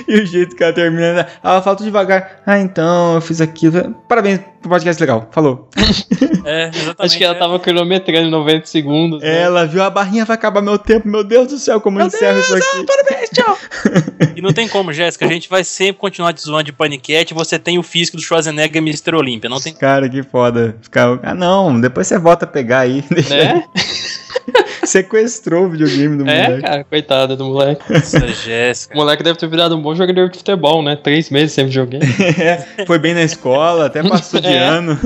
[0.07, 2.34] E o jeito que ela termina, ela fala tudo devagar.
[2.47, 3.95] Ah, então, eu fiz aquilo.
[4.09, 5.29] Parabéns pro podcast legal.
[5.31, 5.69] Falou.
[6.47, 6.97] É, exatamente.
[6.99, 9.23] Acho que ela tava cronometrando em 90 segundos.
[9.23, 9.45] né?
[9.45, 11.09] Ela viu a barrinha, vai acabar meu tempo.
[11.09, 12.85] Meu Deus do céu, como eu encerro isso aqui.
[12.85, 13.59] Parabéns, tchau!
[14.37, 15.25] E não tem como, Jéssica.
[15.25, 17.33] A gente vai sempre continuar te zoando de paniquete.
[17.33, 19.15] Você tem o físico do Schwarzenegger e Mr.
[19.17, 19.49] Olímpia.
[19.49, 20.77] Não tem Cara, que foda.
[20.83, 23.03] Ficar, ah, não, depois você volta a pegar aí.
[23.11, 23.45] Deixa aí.
[23.47, 23.65] Né?
[24.89, 26.63] Sequestrou o videogame do É, moleque.
[26.63, 27.83] cara, coitada do moleque.
[27.93, 28.95] essa Jéssica.
[28.95, 30.97] O moleque deve ter virado um bom jogador de futebol, né?
[30.97, 32.05] Três meses sem videogame.
[32.45, 34.59] É, foi bem na escola, até passou de É.
[34.59, 34.99] ano.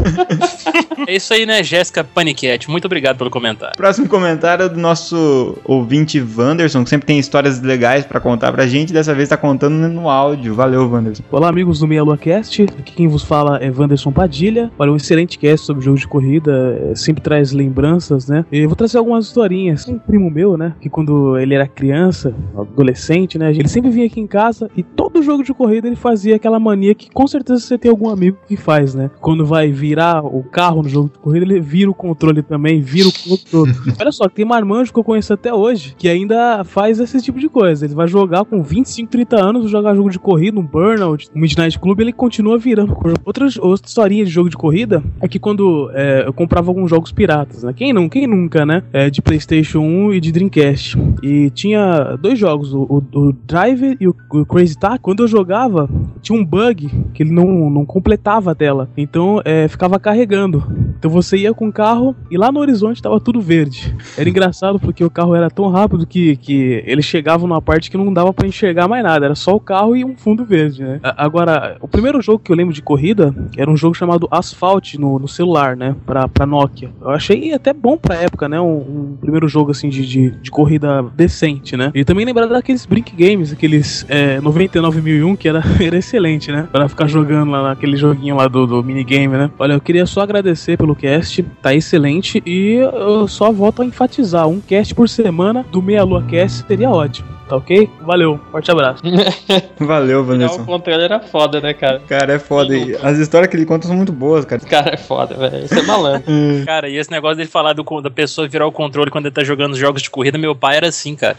[1.06, 2.70] É isso aí, né, Jéssica Paniquete?
[2.70, 3.76] Muito obrigado pelo comentário.
[3.76, 8.66] Próximo comentário é do nosso ouvinte Wanderson, que sempre tem histórias legais pra contar pra
[8.66, 8.92] gente.
[8.92, 10.54] Dessa vez tá contando no áudio.
[10.54, 11.22] Valeu, Wanderson.
[11.30, 12.62] Olá, amigos do Meia Lua Cast.
[12.62, 14.70] Aqui quem vos fala é Wanderson Padilha.
[14.78, 16.78] Olha, um excelente cast sobre jogo de corrida.
[16.90, 18.44] é, sempre traz lembranças, né?
[18.50, 19.67] E eu vou trazer algumas historinhas.
[19.88, 20.74] Um primo meu, né?
[20.80, 23.50] Que quando ele era criança, adolescente, né?
[23.50, 26.94] Ele sempre vinha aqui em casa e todo jogo de corrida ele fazia aquela mania
[26.94, 29.10] que com certeza você tem algum amigo que faz, né?
[29.20, 33.08] Quando vai virar o carro no jogo de corrida, ele vira o controle também, vira
[33.08, 33.74] o controle.
[34.00, 37.48] Olha só, tem marmanjo que eu conheço até hoje que ainda faz esse tipo de
[37.48, 37.84] coisa.
[37.84, 41.78] Ele vai jogar com 25, 30 anos, jogar jogo de corrida, um Burnout, um Midnight
[41.78, 43.20] Club, ele continua virando corpo.
[43.24, 47.12] Outra, outra historinha de jogo de corrida é que quando é, eu comprava alguns jogos
[47.12, 47.72] piratas, né?
[47.72, 48.82] Quem, não, quem nunca, né?
[48.92, 50.96] É, de PlayStation 1 e de Dreamcast.
[51.22, 54.98] E tinha dois jogos, o, o- Driver e o, o Crazy Taxi.
[55.00, 55.88] Quando eu jogava,
[56.20, 58.88] tinha um bug que ele não, não completava a tela.
[58.96, 60.62] Então é, ficava carregando.
[60.98, 63.94] Então você ia com o carro e lá no horizonte tava tudo verde.
[64.16, 67.96] Era engraçado porque o carro era tão rápido que, que ele chegava numa parte que
[67.96, 69.24] não dava pra enxergar mais nada.
[69.26, 71.00] Era só o carro e um fundo verde, né?
[71.02, 75.18] Agora, o primeiro jogo que eu lembro de corrida era um jogo chamado Asphalt no,
[75.18, 75.94] no celular, né?
[76.04, 76.90] Pra, pra Nokia.
[77.00, 78.60] Eu achei até bom pra época, né?
[78.60, 81.90] Um, um primeiro jogo assim de, de, de corrida decente, né?
[81.94, 86.68] E também lembrar daqueles Brink Games, aqueles é, 99.001, que era, era excelente, né?
[86.70, 89.50] Pra ficar jogando lá naquele joguinho lá do, do minigame, né?
[89.58, 92.42] Olha, eu queria só agradecer pelo cast, tá excelente.
[92.44, 96.90] E eu só volto a enfatizar: um cast por semana do Meia Lua Cast seria
[96.90, 97.90] ótimo, tá ok?
[98.00, 99.02] Valeu, forte abraço.
[99.78, 100.64] Valeu, Virar o Wanderson.
[100.64, 102.00] controle era foda, né, cara?
[102.08, 102.76] Cara, é foda.
[102.76, 104.60] E as histórias que ele conta são muito boas, cara.
[104.62, 105.64] Cara é foda, velho.
[105.64, 106.28] Isso é malandro.
[106.66, 109.42] Cara, e esse negócio dele falar do, da pessoa virar o controle quando ele tá
[109.42, 111.36] jogando jogos de corrida, meu pai era assim, cara.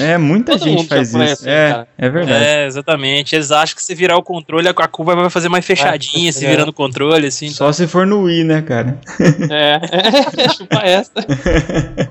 [0.00, 1.20] É, muita Todo gente faz isso.
[1.20, 1.88] assim, é, cara.
[1.98, 2.44] é verdade.
[2.44, 3.34] É, exatamente.
[3.34, 6.50] Eles acham que se virar o controle, a curva vai fazer mais fechadinha, se é.
[6.50, 7.48] virando o controle, assim.
[7.48, 8.98] Só se for no Wii, né, cara?
[9.50, 9.80] É,
[10.42, 11.12] é, chupa essa.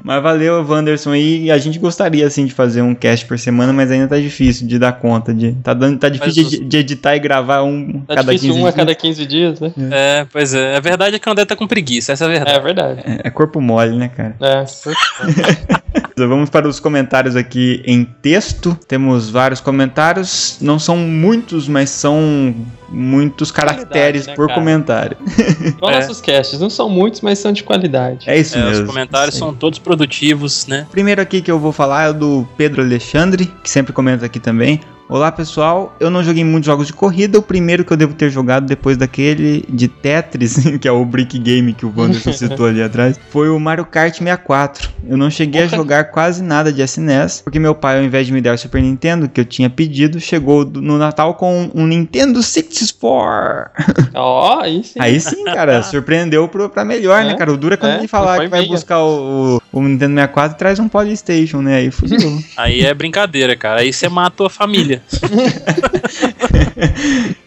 [0.03, 1.51] Mas valeu, Wanderson aí.
[1.51, 4.77] A gente gostaria, assim, de fazer um cast por semana, mas ainda tá difícil de
[4.77, 5.33] dar conta.
[5.33, 8.59] De, tá, dando, tá difícil de, de editar e gravar um Tá cada difícil 15
[8.59, 8.75] um a dias.
[8.75, 9.71] cada 15 dias, né?
[9.91, 10.75] É, pois é.
[10.75, 12.57] A verdade é que o André tá com preguiça, essa é a verdade.
[12.57, 13.01] É verdade.
[13.05, 14.35] É, é corpo mole, né, cara?
[14.41, 14.63] É.
[16.15, 18.77] Vamos para os comentários aqui em texto.
[18.87, 20.57] Temos vários comentários.
[20.61, 22.55] Não são muitos, mas são
[22.89, 24.59] muitos caracteres né, por cara?
[24.59, 25.17] comentário.
[25.65, 25.95] Igual É.
[25.95, 28.29] nossos casts, não são muitos, mas são de qualidade.
[28.29, 28.87] É isso É, os mesmo.
[28.87, 29.49] comentários Isso aí.
[29.49, 30.85] são todos produtivos, né?
[30.91, 34.39] Primeiro aqui que eu vou falar é o do Pedro Alexandre, que sempre comenta aqui
[34.39, 34.79] também.
[35.09, 37.37] Olá pessoal, eu não joguei muitos jogos de corrida.
[37.37, 41.37] O primeiro que eu devo ter jogado depois daquele de Tetris, que é o Brick
[41.37, 44.89] Game que o Wanderson citou ali atrás, foi o Mario Kart 64.
[45.07, 48.33] Eu não cheguei a jogar quase nada de SNES, porque meu pai, ao invés de
[48.33, 52.41] me dar o Super Nintendo, que eu tinha pedido, chegou no Natal com um Nintendo
[52.41, 53.71] 64.
[54.15, 54.99] Ó, aí sim.
[54.99, 57.51] Aí sim, cara, surpreendeu pro, pra melhor, É, né, cara?
[57.51, 58.71] O duro é quando é, ele falar que vai meia.
[58.71, 61.75] buscar o, o, o Nintendo 64 e traz um Polystation, né?
[61.75, 62.39] Aí fudeu.
[62.55, 63.81] Aí é brincadeira, cara.
[63.81, 64.92] Aí você mata a família.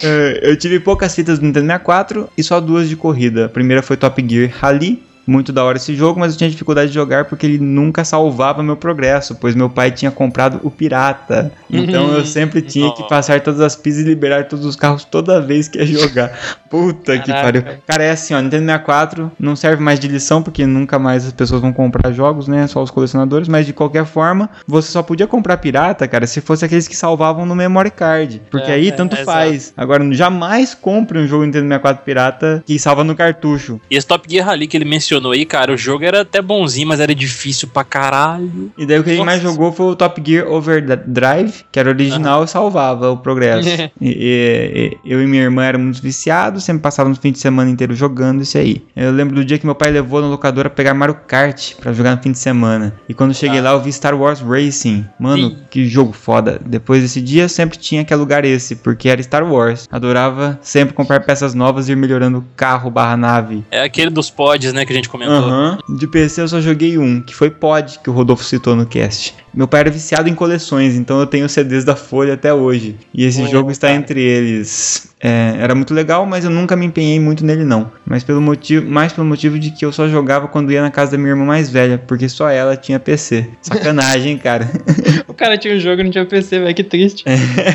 [0.02, 3.46] É, eu tive poucas fitas do Nintendo 64 e só duas de corrida.
[3.46, 5.02] A primeira foi Top Gear Rally.
[5.26, 8.62] Muito da hora esse jogo, mas eu tinha dificuldade de jogar porque ele nunca salvava
[8.62, 11.52] meu progresso, pois meu pai tinha comprado o pirata.
[11.68, 15.40] Então eu sempre tinha que passar todas as pistas e liberar todos os carros toda
[15.40, 16.32] vez que ia jogar.
[16.70, 17.62] Puta que Caraca.
[17.62, 17.78] pariu.
[17.86, 21.32] Cara, é assim, ó, Nintendo 64 não serve mais de lição porque nunca mais as
[21.32, 22.66] pessoas vão comprar jogos, né?
[22.66, 26.64] Só os colecionadores, mas de qualquer forma, você só podia comprar pirata, cara, se fosse
[26.64, 28.42] aqueles que salvavam no memory card.
[28.50, 29.72] Porque É, aí é, tanto é, faz.
[29.76, 33.80] Agora, jamais compre um jogo Nintendo 64 pirata que salva no cartucho.
[33.90, 36.40] E esse Top Gear Rally que ele mencionou mencionou aí, cara, o jogo era até
[36.42, 38.70] bonzinho, mas era difícil pra caralho.
[38.76, 41.88] E daí o que a gente mais jogou foi o Top Gear Overdrive, que era
[41.88, 43.68] original e salvava o progresso.
[44.00, 47.94] E- e- eu e minha irmã éramos viciados, sempre passávamos o fim de semana inteiro
[47.94, 48.82] jogando isso aí.
[48.94, 52.14] Eu lembro do dia que meu pai levou na locadora pegar Mario Kart pra jogar
[52.16, 52.94] no fim de semana.
[53.08, 55.06] E quando cheguei lá, eu vi Star Wars Racing.
[55.18, 55.56] Mano, Ih.
[55.70, 56.60] que jogo foda.
[56.64, 59.88] Depois desse dia, sempre tinha que alugar esse, porque era Star Wars.
[59.90, 63.64] Adorava sempre comprar peças novas e ir melhorando o carro barra nave.
[63.70, 65.36] É aquele dos pods, né, que a gente comentou.
[65.36, 65.78] Aham.
[65.88, 69.34] De PC eu só joguei um, que foi Pod, que o Rodolfo citou no cast.
[69.54, 72.96] Meu pai era viciado em coleções, então eu tenho CDs da Folha até hoje.
[73.14, 73.98] E esse jogo está cara.
[73.98, 75.08] entre eles.
[75.18, 77.90] É, era muito legal, mas eu nunca me empenhei muito nele não.
[78.04, 81.12] Mas pelo motivo, mais pelo motivo de que eu só jogava quando ia na casa
[81.12, 83.48] da minha irmã mais velha, porque só ela tinha PC.
[83.62, 84.70] Sacanagem, cara.
[85.28, 87.24] O cara tinha um jogo e não tinha PC, velho, que triste.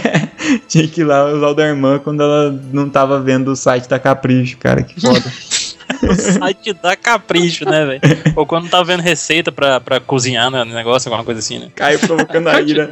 [0.68, 3.88] tinha que ir lá usar o da irmã quando ela não tava vendo o site
[3.88, 5.22] da Capricho, cara, que foda.
[6.03, 8.02] O site dá capricho, né, velho?
[8.36, 11.68] Ou quando tá vendo receita pra, pra cozinhar né, negócio, alguma coisa assim, né?
[11.76, 12.90] Caiu provocando a ira.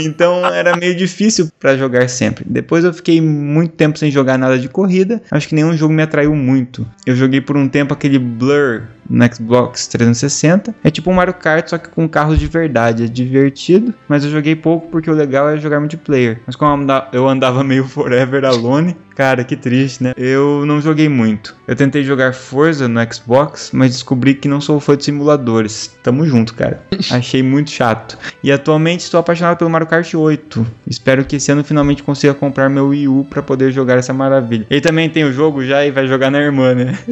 [0.00, 2.44] Então era meio difícil pra jogar sempre.
[2.46, 5.22] Depois eu fiquei muito tempo sem jogar nada de corrida.
[5.30, 6.86] Acho que nenhum jogo me atraiu muito.
[7.06, 10.74] Eu joguei por um tempo aquele Blur no Xbox 360.
[10.82, 13.04] É tipo um Mario Kart, só que com carros de verdade.
[13.04, 16.40] É divertido, mas eu joguei pouco porque o legal é jogar multiplayer.
[16.46, 20.12] Mas como eu anda- eu andava meio forever alone, cara, que triste, né?
[20.16, 21.54] Eu não joguei muito.
[21.66, 25.94] Eu tentei jogar Forza no Xbox, mas descobri que não sou fã de simuladores.
[26.02, 26.82] Tamo junto, cara.
[27.10, 28.18] Achei muito chato.
[28.42, 30.66] E atualmente estou apaixonado pelo Mario Kart 8.
[30.86, 34.66] Espero que esse ano finalmente consiga comprar meu Wii U pra poder jogar essa maravilha.
[34.68, 36.98] Ele também tem o jogo já e vai jogar na irmã, né?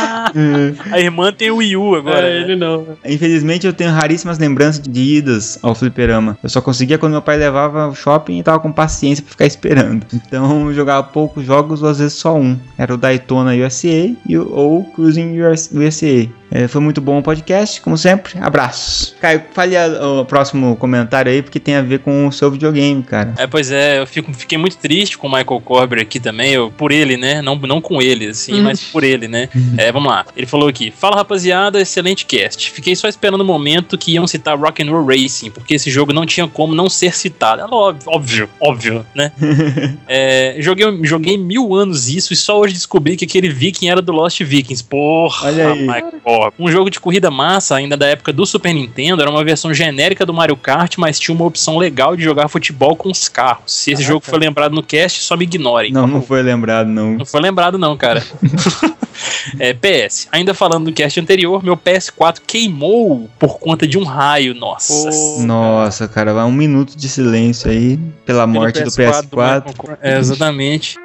[0.90, 2.26] A irmã tem o Wii U agora.
[2.26, 2.44] É, né?
[2.44, 2.86] ele não.
[3.04, 6.38] Infelizmente eu tenho raríssimas lembranças de idas ao fliperama.
[6.42, 9.46] Eu só conseguia quando meu pai levava ao shopping e tava com paciência pra ficar
[9.46, 10.06] esperando.
[10.14, 12.58] Então eu jogava poucos jogos ou às vezes só um.
[12.78, 16.28] Era o Daytona USA e o, ou Cruising US USA.
[16.52, 18.36] É, foi muito bom o podcast, como sempre.
[18.40, 19.14] Abraços.
[19.20, 23.00] Caio, fale a- o próximo comentário aí, porque tem a ver com o seu videogame,
[23.04, 23.34] cara.
[23.38, 26.68] É, pois é, eu fico, fiquei muito triste com o Michael Corber aqui também, eu,
[26.76, 27.40] por ele, né?
[27.40, 29.48] Não, não com ele, assim, mas por ele, né?
[29.90, 30.24] É, vamos lá.
[30.36, 32.70] Ele falou aqui: Fala rapaziada, excelente cast.
[32.70, 36.46] Fiquei só esperando o momento que iam citar Rock'n'Roll Racing, porque esse jogo não tinha
[36.46, 37.62] como não ser citado.
[37.74, 39.32] Óbvio, óbvio, óbvio, né?
[40.06, 44.12] É, joguei, joguei mil anos isso e só hoje descobri que aquele Viking era do
[44.12, 44.82] Lost Vikings.
[44.84, 45.80] Porra, Olha aí.
[45.80, 46.52] Michael.
[46.58, 50.26] Um jogo de corrida massa, ainda da época do Super Nintendo, era uma versão genérica
[50.26, 53.72] do Mario Kart, mas tinha uma opção legal de jogar futebol com os carros.
[53.72, 55.92] Se esse jogo foi lembrado no cast, só me ignorem.
[55.92, 57.18] Não, não foi lembrado, não.
[57.18, 58.22] Não foi lembrado, não, cara.
[59.58, 64.54] é, PS, ainda falando do cast anterior, meu PS4 queimou por conta de um raio.
[64.54, 65.10] Nossa.
[65.42, 69.24] Nossa, cara, vai um minuto de silêncio aí pela morte do PS4.
[69.30, 69.98] Michael Corber.
[70.02, 70.98] É, exatamente.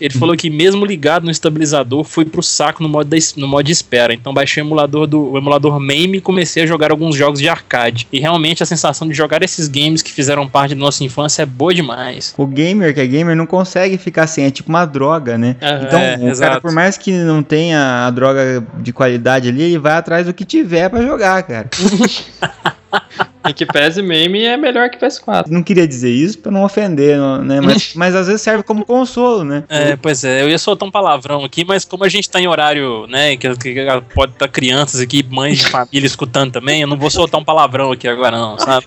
[0.00, 3.64] Ele falou que mesmo ligado no estabilizador, foi pro saco no modo, da no modo
[3.64, 4.14] de espera.
[4.14, 7.48] Então baixei o emulador do o emulador MAME e comecei a jogar alguns jogos de
[7.48, 8.06] arcade.
[8.12, 11.46] E realmente a sensação de jogar esses games que fizeram parte da nossa infância é
[11.46, 12.34] boa demais.
[12.36, 15.56] O gamer que é gamer não consegue ficar sem, é tipo uma droga, né?
[15.60, 15.82] Aham.
[15.84, 16.60] Então, É, o cara, exato.
[16.62, 20.44] por mais que não tenha a droga de qualidade ali, ele vai atrás do que
[20.44, 21.68] tiver pra jogar, cara.
[23.46, 25.46] E que PS meme é melhor que PS4.
[25.48, 27.60] Não queria dizer isso pra não ofender, né?
[27.60, 29.64] Mas, mas às vezes serve como consolo, né?
[29.68, 32.48] É, pois é, eu ia soltar um palavrão aqui, mas como a gente tá em
[32.48, 36.96] horário, né, que, que pode estar crianças aqui, mães de família escutando também, eu não
[36.96, 38.86] vou soltar um palavrão aqui agora não, sabe?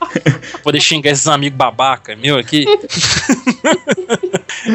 [0.64, 2.66] Poder xingar esses amigos babaca, meu, aqui.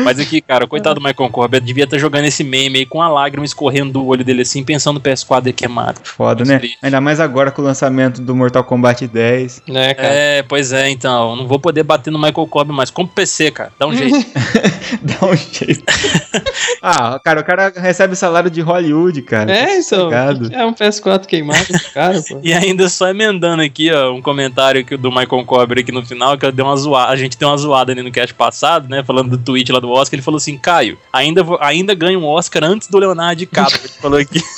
[0.04, 3.08] mas aqui, cara, coitado do Michael Corbett, devia estar jogando esse meme aí com a
[3.08, 6.00] lágrima escorrendo do olho dele assim, pensando no PS4 dele queimado.
[6.02, 6.60] Foda, né?
[6.82, 9.62] Ainda mais agora com o lançamento do Mortal Kombat 10.
[9.68, 10.08] Né, cara?
[10.08, 12.90] É, pois é, então, não vou poder bater no Michael Corbett mais.
[12.90, 14.16] Compre PC, cara, dá um jeito.
[15.02, 15.82] Dá um jeito.
[16.80, 19.52] ah, cara, o cara recebe salário de Hollywood, cara.
[19.52, 19.94] É, isso.
[19.96, 20.48] Sossegado.
[20.54, 22.40] É um PS4 queimado, cara, pô.
[22.42, 26.38] E ainda só emendando aqui, ó, um comentário aqui do Michael Cobre aqui no final,
[26.38, 27.12] que eu dei uma zoada.
[27.12, 29.02] A gente deu uma zoada ali no cast passado, né?
[29.04, 30.14] Falando do tweet lá do Oscar.
[30.16, 33.80] Ele falou assim: Caio, ainda, vou- ainda ganha um Oscar antes do Leonardo DiCaprio.
[33.82, 34.40] Ele falou aqui.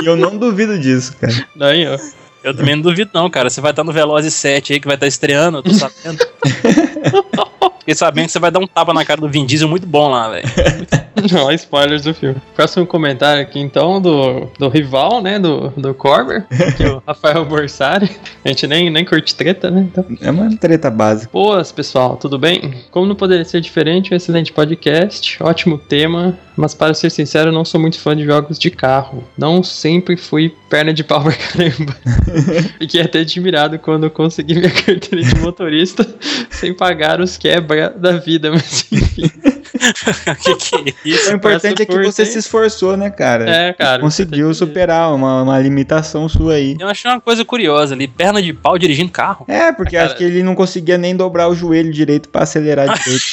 [0.00, 1.46] E eu não duvido disso, cara.
[1.56, 1.98] Daí, ó.
[2.42, 3.50] Eu também não duvido, não, cara.
[3.50, 6.18] Você vai estar no Velozes 7 aí, que vai estar estreando, eu tô sabendo.
[7.80, 10.08] Fiquei sabendo que você vai dar um tapa na cara do Vin Diesel muito bom
[10.08, 10.48] lá, velho.
[11.32, 12.36] Não, spoilers do filme.
[12.54, 15.38] Próximo comentário aqui, então, do, do rival, né?
[15.38, 16.46] Do, do Corber,
[16.76, 18.10] que é o Rafael Borsari.
[18.44, 19.88] A gente nem, nem curte treta, né?
[19.90, 20.04] Então.
[20.20, 21.30] É uma treta básica.
[21.32, 22.74] Boas, pessoal, tudo bem?
[22.90, 27.52] Como não poderia ser diferente, um excelente podcast, ótimo tema, mas para ser sincero, eu
[27.52, 29.24] não sou muito fã de jogos de carro.
[29.36, 31.96] Não sempre fui perna de pau pra caramba.
[32.78, 36.06] Fiquei até admirado quando eu consegui minha carteira de motorista
[36.50, 39.30] sem pagar os quebra da vida, mas enfim.
[40.42, 41.30] que que é isso?
[41.30, 43.48] O importante é que você se esforçou, né, cara?
[43.48, 44.00] É, cara.
[44.00, 46.76] Conseguiu superar uma, uma limitação sua aí.
[46.78, 49.44] Eu achei uma coisa curiosa ali, perna de pau dirigindo carro.
[49.48, 53.24] É, porque acho que ele não conseguia nem dobrar o joelho direito pra acelerar direito.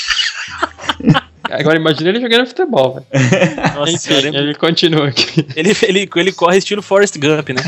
[1.49, 3.55] Agora imagina ele jogando futebol, velho.
[3.76, 5.45] Nossa Enfim, senhora, ele continua aqui.
[5.55, 7.61] ele, ele, ele corre estilo Forrest Gump, né?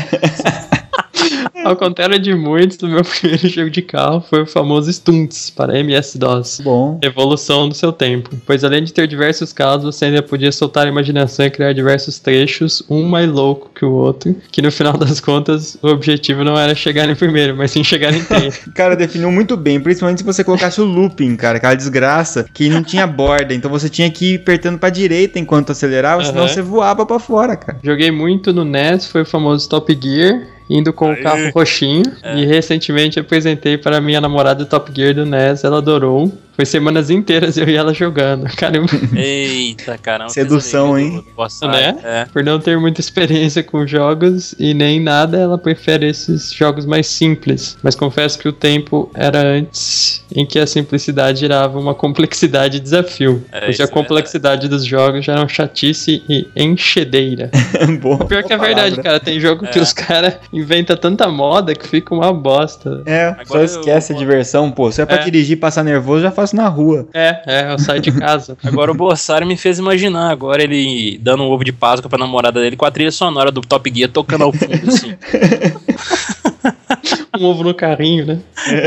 [1.64, 5.78] Ao contrário de muitos, o meu primeiro jogo de carro foi o famoso Stunts para
[5.78, 6.60] MS-DOS.
[6.62, 6.98] Bom.
[7.02, 8.30] Evolução do seu tempo.
[8.46, 12.18] Pois além de ter diversos carros, você ainda podia soltar a imaginação e criar diversos
[12.18, 16.58] trechos, um mais louco que o outro, que no final das contas o objetivo não
[16.58, 18.54] era chegar em primeiro, mas sim chegar em inteiro.
[18.74, 22.82] Cara, definiu muito bem, principalmente se você colocasse o looping, cara, aquela desgraça que não
[22.82, 26.48] tinha borda, então você tinha que ir apertando pra direita enquanto acelerava, senão Aham.
[26.48, 27.78] você voava pra fora, cara.
[27.82, 32.04] Joguei muito no NES, foi o famoso Top Gear, indo com o carro roxinho.
[32.36, 36.32] E recentemente apresentei para minha namorada o Top Gear do NES, ela adorou.
[36.58, 38.44] Foi semanas inteiras eu e ela jogando.
[38.58, 38.88] Caramba.
[39.14, 40.30] Eita, caramba.
[40.30, 41.24] Sedução, pesadelo hein?
[41.36, 41.96] boss Né?
[42.02, 42.24] É.
[42.32, 47.06] Por não ter muita experiência com jogos e nem nada, ela prefere esses jogos mais
[47.06, 47.78] simples.
[47.80, 52.80] Mas confesso que o tempo era antes em que a simplicidade gerava uma complexidade e
[52.80, 53.44] desafio.
[53.52, 57.52] É, isso a é complexidade dos jogos já eram chatice e enchedeira.
[58.02, 58.18] Bom.
[58.18, 59.20] Pior que é boa verdade, cara.
[59.20, 59.82] Tem jogo que É.
[59.82, 63.00] os caras inventam tanta moda que fica uma bosta.
[63.06, 64.90] É, só Agora esquece eu- a diversão, pô.
[64.90, 65.24] Se é pra É.
[65.24, 67.06] dirigir e passar nervoso, já faço na rua.
[67.12, 68.56] É, é, eu saio de casa.
[68.64, 72.60] Agora o Bossari me fez imaginar agora ele dando um ovo de Páscoa pra namorada
[72.60, 75.16] dele com a trilha sonora do Top Gear tocando ao fundo, assim.
[77.36, 78.38] um ovo no carrinho, né?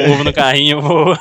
[0.08, 1.16] Um ovo no carrinho, vou...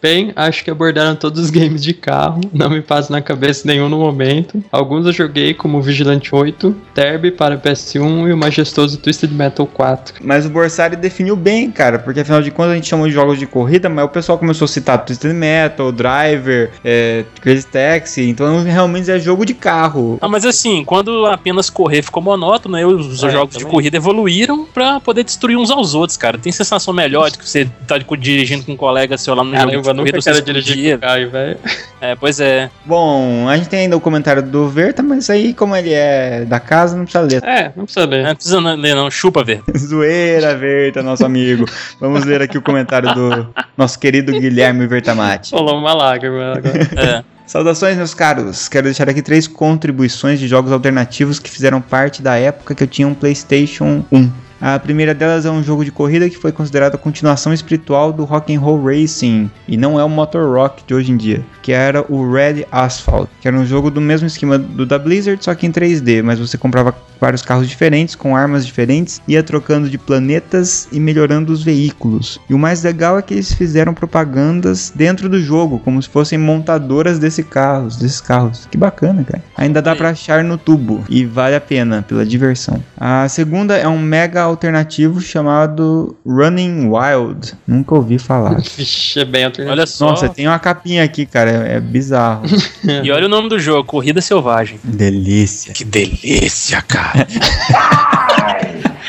[0.00, 3.88] Bem, acho que abordaram todos os games de carro, não me passa na cabeça nenhum
[3.88, 4.62] no momento.
[4.70, 10.16] Alguns eu joguei, como Vigilante 8, Derby para PS1 e o majestoso Twisted Metal 4.
[10.22, 13.38] Mas o Borsari definiu bem, cara, porque afinal de contas a gente chamou de jogos
[13.38, 18.62] de corrida, mas o pessoal começou a citar Twisted Metal, Driver, é, Crazy Taxi, então
[18.62, 20.18] realmente é jogo de carro.
[20.20, 23.72] Ah, mas assim, quando apenas correr ficou monótono, aí os É, jogos de também.
[23.74, 26.38] corrida evoluíram pra poder destruir uns aos outros, cara.
[26.42, 29.66] Tem sensação melhor de que você tá dirigindo com um colega seu lá no jogo
[29.66, 31.58] de Caramba, eu nunca quero dirigir com o Caio, velho.
[32.00, 32.70] É, pois é.
[32.84, 36.58] Bom, a gente tem ainda o comentário do Verta, mas aí, como ele é da
[36.58, 37.44] casa, não precisa ler.
[37.44, 38.24] É, não precisa ler.
[38.24, 39.62] Não precisa ler não, chupa, ver.
[39.76, 41.66] Zoeira, Verta, nosso amigo.
[42.00, 45.54] Vamos ler aqui o comentário do nosso querido Guilherme Vertamati.
[45.54, 46.70] Rolou uma lágrima agora.
[46.96, 47.40] É.
[47.50, 48.68] Saudações, meus caros.
[48.68, 52.86] Quero deixar aqui três contribuições de jogos alternativos que fizeram parte da época que eu
[52.86, 54.30] tinha um PlayStation 1.
[54.60, 58.24] A primeira delas é um jogo de corrida que foi considerado a continuação espiritual do
[58.24, 61.72] Rock and Roll Racing e não é o Motor Rock de hoje em dia, que
[61.72, 65.54] era o Red Asphalt, que era um jogo do mesmo esquema do da Blizzard, só
[65.54, 69.98] que em 3D, mas você comprava vários carros diferentes com armas diferentes, ia trocando de
[69.98, 72.40] planetas e melhorando os veículos.
[72.48, 76.38] E o mais legal é que eles fizeram propagandas dentro do jogo, como se fossem
[76.38, 78.66] montadoras desse carros, desses carros.
[78.70, 79.44] Que bacana, cara.
[79.56, 82.82] Ainda dá pra achar no tubo e vale a pena pela diversão.
[82.96, 87.54] A segunda é um mega alternativo chamado Running Wild.
[87.66, 88.60] Nunca ouvi falar.
[88.76, 89.72] Vixe, é bem alternativo.
[89.72, 90.10] Olha só.
[90.10, 92.42] Nossa, tem uma capinha aqui, cara, é, é bizarro.
[93.02, 94.78] E olha o nome do jogo, Corrida Selvagem.
[94.82, 95.72] Delícia.
[95.72, 97.26] Que delícia, cara.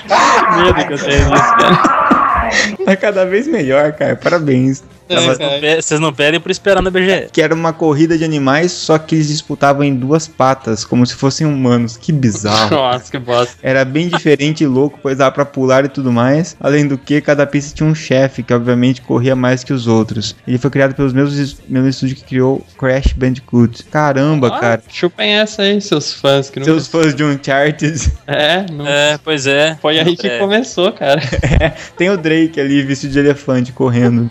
[0.57, 2.49] medo que eu tenho disso, cara.
[2.85, 4.15] É cada vez melhor, cara.
[4.15, 4.83] Parabéns.
[5.15, 7.29] É, Vocês não pedem por esperar na BGS.
[7.31, 11.15] Que era uma corrida de animais, só que eles disputavam em duas patas, como se
[11.15, 11.97] fossem humanos.
[11.97, 12.75] Que bizarro.
[12.75, 13.55] Nossa, que bosta.
[13.61, 16.55] Era bem diferente e louco, pois dava pra pular e tudo mais.
[16.59, 20.35] Além do que, cada pista tinha um chefe, que obviamente corria mais que os outros.
[20.47, 23.83] Ele foi criado pelos mesmos mesmo estúdio que criou Crash Bandicoot.
[23.85, 24.83] Caramba, Ah, cara.
[24.89, 26.65] Chupem essa aí, seus fãs que não.
[26.65, 28.11] Seus fãs de Uncharted.
[28.27, 28.87] É, não.
[28.87, 29.77] É, pois é.
[29.81, 30.37] Foi aí que É.
[30.39, 31.21] começou, cara.
[31.97, 34.29] Tem o Drake ali, vestido de elefante, correndo.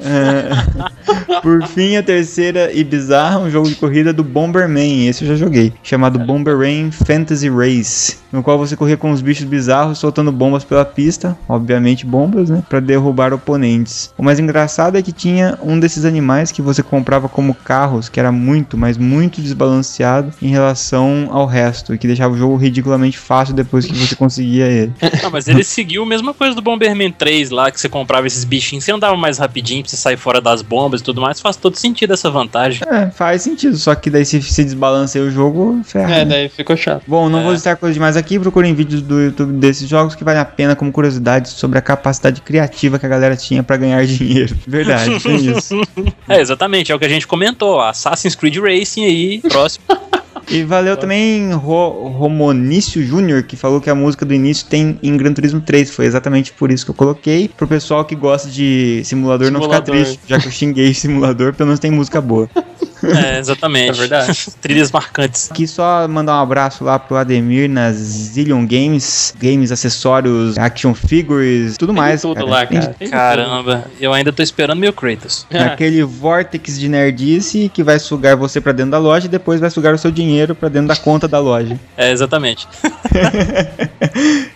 [0.00, 0.08] É,
[1.42, 5.08] Por fim, a terceira e bizarra, um jogo de corrida do Bomberman.
[5.08, 5.72] Esse eu já joguei.
[5.82, 8.18] Chamado Bomberman Fantasy Race.
[8.30, 11.36] No qual você corria com os bichos bizarros, soltando bombas pela pista.
[11.48, 12.62] Obviamente bombas, né?
[12.68, 14.12] Pra derrubar oponentes.
[14.18, 18.20] O mais engraçado é que tinha um desses animais que você comprava como carros, que
[18.20, 21.94] era muito, mas muito desbalanceado em relação ao resto.
[21.94, 24.92] E que deixava o jogo ridiculamente fácil depois que você conseguia ele.
[25.22, 28.26] Não, mas ele seguiu a mesma coisa do Bomberman 3 lá, que que você comprava
[28.26, 31.40] esses bichinhos, você andava mais rapidinho pra você sair fora das bombas e tudo mais,
[31.40, 32.82] faz todo sentido essa vantagem.
[32.88, 36.14] É, faz sentido, só que daí se, se desbalanceia o jogo, ferra.
[36.14, 36.24] É, né?
[36.24, 37.02] daí ficou chato.
[37.06, 37.42] Bom, não É.
[37.42, 40.74] vou listar coisa demais aqui, procurem vídeos do YouTube desses jogos que vale a pena
[40.74, 44.56] como curiosidade sobre a capacidade criativa que a galera tinha pra ganhar dinheiro.
[44.66, 45.74] Verdade, tem isso.
[46.28, 49.84] É, exatamente, é o que a gente comentou, Assassin's Creed Racing aí, próximo.
[50.48, 55.16] E valeu também Ro Romonício Júnior, que falou que a música do início tem em
[55.16, 55.90] Gran Turismo 3.
[55.90, 57.48] Foi exatamente por isso que eu coloquei.
[57.48, 59.94] Pro pessoal que gosta de simulador, não ficar Simulador.
[60.06, 62.48] triste, já que eu xinguei simulador, pelo menos tem música boa.
[63.02, 63.90] É, exatamente.
[63.90, 64.46] É verdade.
[64.60, 65.50] Trilhas marcantes.
[65.50, 71.76] Aqui só mandar um abraço lá pro Ademir na Zillion Games, games, acessórios, action figures,
[71.76, 72.22] tudo Tem mais.
[72.22, 72.46] tudo cara.
[72.46, 72.94] lá, cara.
[72.98, 75.46] Tem Caramba, eu ainda tô esperando meu Kratos.
[75.52, 79.70] Aquele vortex de nerdice que vai sugar você pra dentro da loja e depois vai
[79.70, 81.78] sugar o seu dinheiro pra dentro da conta da loja.
[81.96, 82.68] É, exatamente.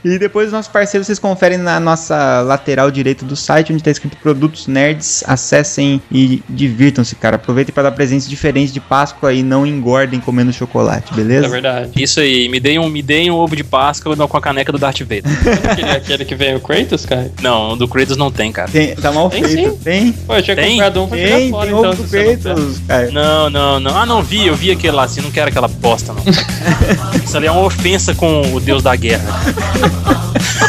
[0.05, 3.91] E depois os nossos parceiros vocês conferem na nossa lateral direita do site, onde tá
[3.91, 5.23] escrito Produtos Nerds.
[5.27, 7.37] Acessem e divirtam-se, cara.
[7.37, 11.47] Aproveitem para dar presentes diferentes de Páscoa e não engordem comendo chocolate, beleza?
[11.47, 11.91] É verdade.
[11.97, 14.79] Isso aí, me deem um, me deem um ovo de Páscoa com a caneca do
[14.79, 15.23] Darth Vader.
[15.71, 17.31] Aquele, aquele que vem o Kratos, cara?
[17.43, 18.71] Não, o do Kratos não tem, cara.
[18.71, 19.71] Tem- tá mal Tem feito.
[19.73, 19.79] sim.
[19.83, 20.13] Tem?
[20.13, 20.71] Pô, eu tinha Tem?
[20.73, 21.91] comprado um pra Tem, fora, tem então.
[21.91, 22.37] ovo do você não tem.
[22.39, 23.11] Kratos, cara.
[23.11, 23.97] Não, não, não.
[23.97, 26.23] Ah, não vi, eu vi aquele lá, assim, não quero aquela bosta, não.
[27.25, 29.23] Isso ali é uma ofensa com o deus da guerra.